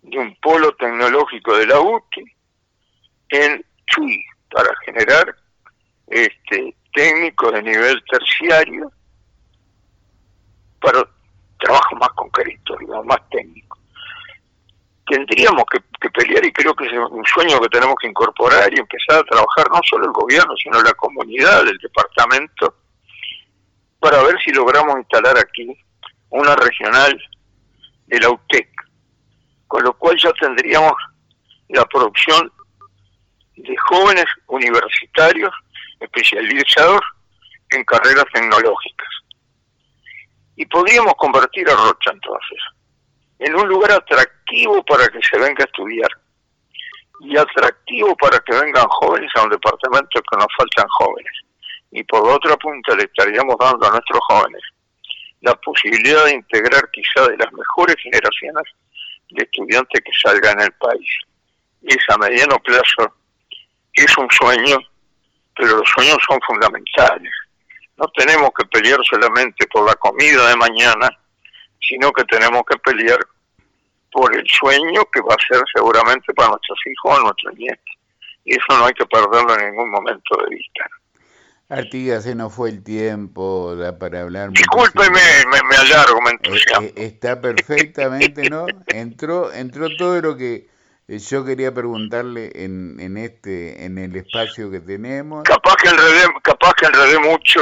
de 0.02 0.18
un 0.18 0.36
polo 0.36 0.72
tecnológico 0.76 1.56
de 1.56 1.66
la 1.66 1.80
UTI 1.80 2.24
en 3.30 3.64
Chuy 3.86 4.24
para 4.48 4.70
generar 4.84 5.34
este 6.06 6.76
técnicos 6.92 7.52
de 7.52 7.62
nivel 7.62 8.00
terciario 8.08 8.92
para 10.80 11.02
trabajo 11.58 11.96
más 11.96 12.10
concreto, 12.10 12.76
digamos, 12.78 13.06
más 13.06 13.28
técnico. 13.30 13.76
tendríamos 15.06 15.64
que, 15.70 15.80
pelear 16.10 16.44
y 16.44 16.52
creo 16.52 16.74
que 16.74 16.86
es 16.86 16.92
un 16.92 17.24
sueño 17.24 17.58
que 17.60 17.68
tenemos 17.70 17.96
que 18.00 18.06
incorporar 18.06 18.72
y 18.72 18.78
empezar 18.78 19.18
a 19.18 19.24
trabajar 19.24 19.68
no 19.70 19.80
solo 19.88 20.04
el 20.04 20.12
gobierno, 20.12 20.54
sino 20.62 20.80
la 20.80 20.92
comunidad, 20.92 21.66
el 21.66 21.78
departamento, 21.78 22.76
para 23.98 24.22
ver 24.22 24.36
si 24.44 24.52
logramos 24.52 24.98
instalar 24.98 25.36
aquí 25.38 25.76
una 26.30 26.54
regional 26.54 27.18
de 28.06 28.20
la 28.20 28.30
UTEC, 28.30 28.68
con 29.66 29.82
lo 29.82 29.92
cual 29.94 30.16
ya 30.18 30.32
tendríamos 30.34 30.94
la 31.68 31.84
producción 31.86 32.50
de 33.56 33.76
jóvenes 33.88 34.26
universitarios 34.46 35.50
especializados 36.00 37.00
en 37.70 37.84
carreras 37.84 38.24
tecnológicas. 38.32 39.08
Y 40.56 40.66
podríamos 40.66 41.14
convertir 41.16 41.68
a 41.68 41.74
Rocha 41.74 42.10
entonces 42.12 42.58
en 43.38 43.54
un 43.56 43.68
lugar 43.68 43.92
atractivo 43.92 44.84
para 44.84 45.08
que 45.08 45.20
se 45.22 45.38
venga 45.38 45.64
a 45.64 45.66
estudiar 45.66 46.08
y 47.20 47.36
atractivo 47.36 48.16
para 48.16 48.38
que 48.40 48.54
vengan 48.54 48.86
jóvenes 48.88 49.30
a 49.36 49.42
un 49.42 49.50
departamento 49.50 50.20
que 50.30 50.36
nos 50.36 50.46
faltan 50.56 50.86
jóvenes. 50.98 51.32
Y 51.90 52.02
por 52.04 52.28
otra 52.28 52.56
punta 52.56 52.94
le 52.96 53.04
estaríamos 53.04 53.56
dando 53.58 53.86
a 53.86 53.90
nuestros 53.90 54.20
jóvenes 54.28 54.62
la 55.44 55.54
posibilidad 55.56 56.24
de 56.24 56.34
integrar 56.36 56.90
quizá 56.90 57.28
de 57.28 57.36
las 57.36 57.52
mejores 57.52 57.96
generaciones 58.02 58.64
de 59.30 59.42
estudiantes 59.44 60.00
que 60.02 60.12
salgan 60.22 60.58
el 60.60 60.72
país. 60.72 61.10
Y 61.82 61.94
esa 61.94 62.14
a 62.14 62.18
mediano 62.18 62.58
plazo 62.60 63.14
es 63.92 64.16
un 64.16 64.28
sueño, 64.30 64.78
pero 65.54 65.76
los 65.76 65.88
sueños 65.90 66.16
son 66.26 66.40
fundamentales. 66.46 67.30
No 67.98 68.06
tenemos 68.16 68.50
que 68.56 68.64
pelear 68.66 68.98
solamente 69.04 69.66
por 69.66 69.86
la 69.86 69.94
comida 69.96 70.48
de 70.48 70.56
mañana, 70.56 71.10
sino 71.78 72.10
que 72.12 72.24
tenemos 72.24 72.62
que 72.66 72.78
pelear 72.78 73.18
por 74.10 74.34
el 74.34 74.46
sueño 74.48 75.04
que 75.12 75.20
va 75.20 75.34
a 75.34 75.46
ser 75.46 75.62
seguramente 75.74 76.32
para 76.32 76.48
nuestros 76.48 76.78
hijos 76.86 77.18
o 77.18 77.22
nuestros 77.22 77.54
nietos. 77.54 77.94
Y 78.46 78.54
eso 78.54 78.78
no 78.78 78.86
hay 78.86 78.94
que 78.94 79.06
perderlo 79.06 79.54
en 79.58 79.70
ningún 79.70 79.90
momento 79.90 80.36
de 80.42 80.56
vista. 80.56 80.86
Artigas, 81.78 82.24
se 82.24 82.34
nos 82.34 82.52
fue 82.54 82.70
el 82.70 82.82
tiempo 82.82 83.74
da 83.76 83.98
para 83.98 84.22
hablar. 84.22 84.50
Discúlpeme, 84.50 85.20
me, 85.50 85.68
me, 85.68 85.76
alargo, 85.76 86.20
me 86.22 86.30
entusiasmo. 86.30 86.86
Eh, 86.86 86.92
eh, 86.96 87.06
está 87.06 87.40
perfectamente, 87.40 88.48
¿no? 88.48 88.66
Entró, 88.88 89.52
entró 89.52 89.88
todo 89.96 90.20
lo 90.20 90.36
que 90.36 90.68
eh, 91.08 91.18
yo 91.18 91.44
quería 91.44 91.72
preguntarle 91.72 92.52
en, 92.54 92.98
en 93.00 93.16
este, 93.16 93.84
en 93.84 93.98
el 93.98 94.16
espacio 94.16 94.70
que 94.70 94.80
tenemos. 94.80 95.44
Capaz 95.44 95.76
que 95.76 95.88
enredé, 95.88 96.24
capaz 96.42 96.72
que 96.74 96.86
enredé 96.86 97.18
mucho, 97.18 97.60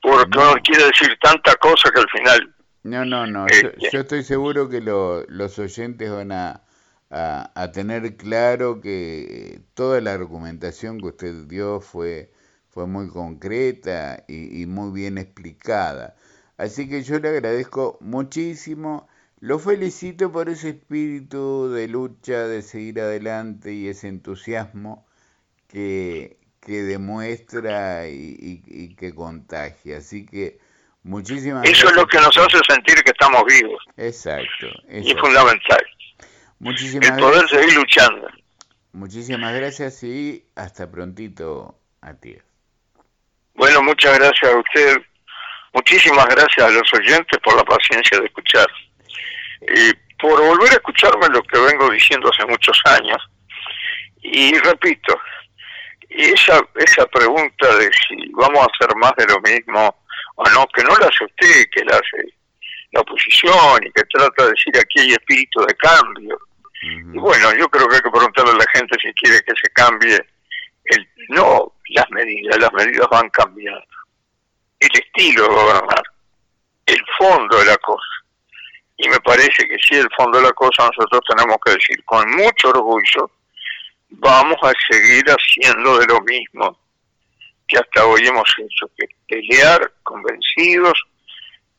porque 0.00 0.38
no 0.38 0.54
quiere 0.62 0.86
decir 0.86 1.16
tanta 1.20 1.54
cosa 1.56 1.90
que 1.90 2.00
al 2.00 2.10
final 2.10 2.54
no, 2.84 3.02
no, 3.06 3.26
no. 3.26 3.46
Yo, 3.48 4.00
estoy 4.00 4.22
seguro 4.22 4.68
que 4.68 4.82
los 4.82 5.58
oyentes 5.58 6.10
van 6.10 6.32
a, 6.32 6.60
a, 7.08 7.72
tener 7.72 8.16
claro 8.16 8.82
que 8.82 9.62
toda 9.72 10.02
la 10.02 10.12
argumentación 10.12 11.00
que 11.00 11.06
usted 11.06 11.34
dio 11.46 11.80
fue, 11.80 12.30
fue 12.74 12.86
muy 12.86 13.08
concreta 13.08 14.24
y, 14.28 14.62
y 14.62 14.66
muy 14.66 14.92
bien 14.92 15.16
explicada. 15.16 16.16
Así 16.58 16.88
que 16.88 17.02
yo 17.02 17.18
le 17.20 17.28
agradezco 17.28 17.96
muchísimo. 18.00 19.08
Lo 19.40 19.58
felicito 19.58 20.30
por 20.32 20.48
ese 20.48 20.70
espíritu 20.70 21.70
de 21.70 21.88
lucha, 21.88 22.46
de 22.46 22.62
seguir 22.62 23.00
adelante 23.00 23.72
y 23.72 23.88
ese 23.88 24.08
entusiasmo 24.08 25.06
que, 25.68 26.38
que 26.60 26.82
demuestra 26.82 28.08
y, 28.08 28.62
y 28.66 28.94
que 28.96 29.14
contagia. 29.14 29.98
Así 29.98 30.26
que 30.26 30.58
Muchísimas 31.04 31.68
Eso 31.68 31.88
es 31.88 31.96
lo 31.96 32.06
que 32.06 32.16
nos 32.16 32.36
hace 32.36 32.58
sentir 32.66 32.94
que 33.04 33.10
estamos 33.10 33.44
vivos. 33.44 33.84
Exacto. 33.98 34.66
Y 34.88 35.10
es 35.10 35.20
fundamental. 35.20 35.84
Muchísimas 36.58 37.10
El 37.10 37.16
poder 37.16 37.46
seguir 37.48 37.74
luchando. 37.74 38.26
Muchísimas 38.92 39.54
gracias 39.54 40.02
y 40.02 40.46
hasta 40.54 40.90
prontito 40.90 41.78
a 42.00 42.14
ti. 42.14 42.38
Bueno, 43.54 43.82
muchas 43.82 44.18
gracias 44.18 44.52
a 44.52 44.58
usted. 44.58 44.96
Muchísimas 45.72 46.26
gracias 46.26 46.66
a 46.66 46.70
los 46.70 46.92
oyentes 46.92 47.38
por 47.42 47.56
la 47.56 47.64
paciencia 47.64 48.18
de 48.18 48.26
escuchar. 48.26 48.66
Y 49.62 49.92
por 50.20 50.40
volver 50.40 50.70
a 50.70 50.74
escucharme 50.74 51.28
lo 51.28 51.42
que 51.42 51.58
vengo 51.58 51.90
diciendo 51.90 52.30
hace 52.30 52.46
muchos 52.46 52.80
años. 52.84 53.18
Y 54.22 54.56
repito, 54.58 55.20
esa, 56.08 56.60
esa 56.76 57.06
pregunta 57.06 57.76
de 57.76 57.90
si 57.92 58.30
vamos 58.32 58.58
a 58.58 58.70
hacer 58.70 58.96
más 58.96 59.12
de 59.16 59.26
lo 59.26 59.40
mismo 59.40 60.02
o 60.36 60.50
no, 60.50 60.66
que 60.74 60.82
no 60.82 60.96
la 60.96 61.06
hace 61.06 61.24
usted, 61.24 61.66
que 61.72 61.84
la 61.84 61.96
hace 61.96 62.34
la 62.92 63.00
oposición 63.00 63.84
y 63.84 63.92
que 63.92 64.04
trata 64.04 64.44
de 64.44 64.50
decir 64.50 64.78
aquí 64.78 65.00
hay 65.00 65.12
espíritu 65.12 65.60
de 65.66 65.74
cambio. 65.74 66.38
Y 66.82 67.18
bueno, 67.18 67.52
yo 67.56 67.68
creo 67.68 67.88
que 67.88 67.96
hay 67.96 68.02
que 68.02 68.10
preguntarle 68.10 68.52
a 68.52 68.56
la 68.56 68.66
gente 68.72 68.96
si 69.00 69.12
quiere 69.14 69.42
que 69.42 69.52
se 69.60 69.70
cambie, 69.72 70.18
el 70.84 71.08
no 71.30 71.73
las 71.88 72.10
medidas, 72.10 72.58
las 72.58 72.72
medidas 72.72 73.08
van 73.10 73.28
cambiando. 73.30 73.84
El 74.78 74.90
estilo 74.92 75.42
de 75.42 75.48
gobernar, 75.48 76.02
el 76.86 77.02
fondo 77.18 77.58
de 77.58 77.64
la 77.66 77.76
cosa. 77.78 78.02
Y 78.96 79.08
me 79.08 79.20
parece 79.20 79.66
que 79.68 79.76
si 79.78 79.96
el 79.96 80.08
fondo 80.16 80.38
de 80.38 80.44
la 80.44 80.52
cosa 80.52 80.84
nosotros 80.84 81.20
tenemos 81.28 81.56
que 81.64 81.72
decir 81.72 82.04
con 82.04 82.30
mucho 82.30 82.68
orgullo, 82.68 83.30
vamos 84.10 84.56
a 84.62 84.72
seguir 84.90 85.24
haciendo 85.26 85.98
de 85.98 86.06
lo 86.06 86.20
mismo 86.20 86.78
que 87.66 87.78
hasta 87.78 88.06
hoy 88.06 88.26
hemos 88.26 88.48
hecho, 88.58 88.86
que 88.96 89.06
pelear 89.26 89.92
convencidos 90.02 91.02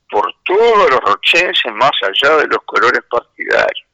por 0.10 0.34
todos 0.44 0.90
los 0.90 1.00
rochenses 1.02 1.74
más 1.74 1.92
allá 2.02 2.38
de 2.38 2.48
los 2.48 2.60
colores 2.66 3.02
partidarios. 3.10 3.88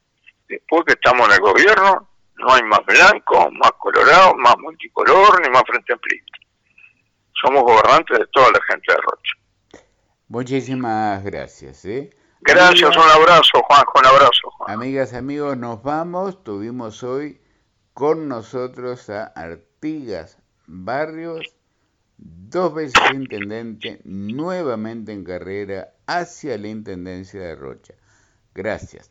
Después 0.47 0.83
que 0.85 0.93
estamos 0.93 1.27
en 1.27 1.35
el 1.35 1.39
gobierno, 1.39 2.09
no 2.41 2.53
hay 2.53 2.63
más 2.63 2.85
blanco, 2.85 3.49
más 3.51 3.71
colorado, 3.77 4.35
más 4.35 4.55
multicolor, 4.57 5.41
ni 5.41 5.49
más 5.49 5.63
frente 5.65 5.93
amplista. 5.93 6.37
Somos 7.41 7.63
gobernantes 7.63 8.19
de 8.19 8.27
toda 8.27 8.51
la 8.51 8.59
gente 8.67 8.91
de 8.91 8.97
Rocha. 8.97 9.85
Muchísimas 10.27 11.23
gracias. 11.23 11.85
¿eh? 11.85 12.09
Gracias, 12.41 12.95
un 12.95 13.03
abrazo, 13.03 13.61
Juan, 13.67 13.83
un 13.95 14.05
abrazo. 14.05 14.49
Juan. 14.57 14.71
Amigas, 14.71 15.13
amigos, 15.13 15.57
nos 15.57 15.81
vamos. 15.83 16.43
Tuvimos 16.43 17.03
hoy 17.03 17.41
con 17.93 18.27
nosotros 18.27 19.09
a 19.09 19.25
Artigas 19.25 20.37
Barrios 20.65 21.55
dos 22.17 22.73
veces 22.73 23.01
intendente, 23.13 23.99
nuevamente 24.03 25.11
en 25.11 25.23
carrera 25.23 25.93
hacia 26.05 26.57
la 26.57 26.67
Intendencia 26.67 27.41
de 27.41 27.55
Rocha. 27.55 27.93
Gracias. 28.53 29.09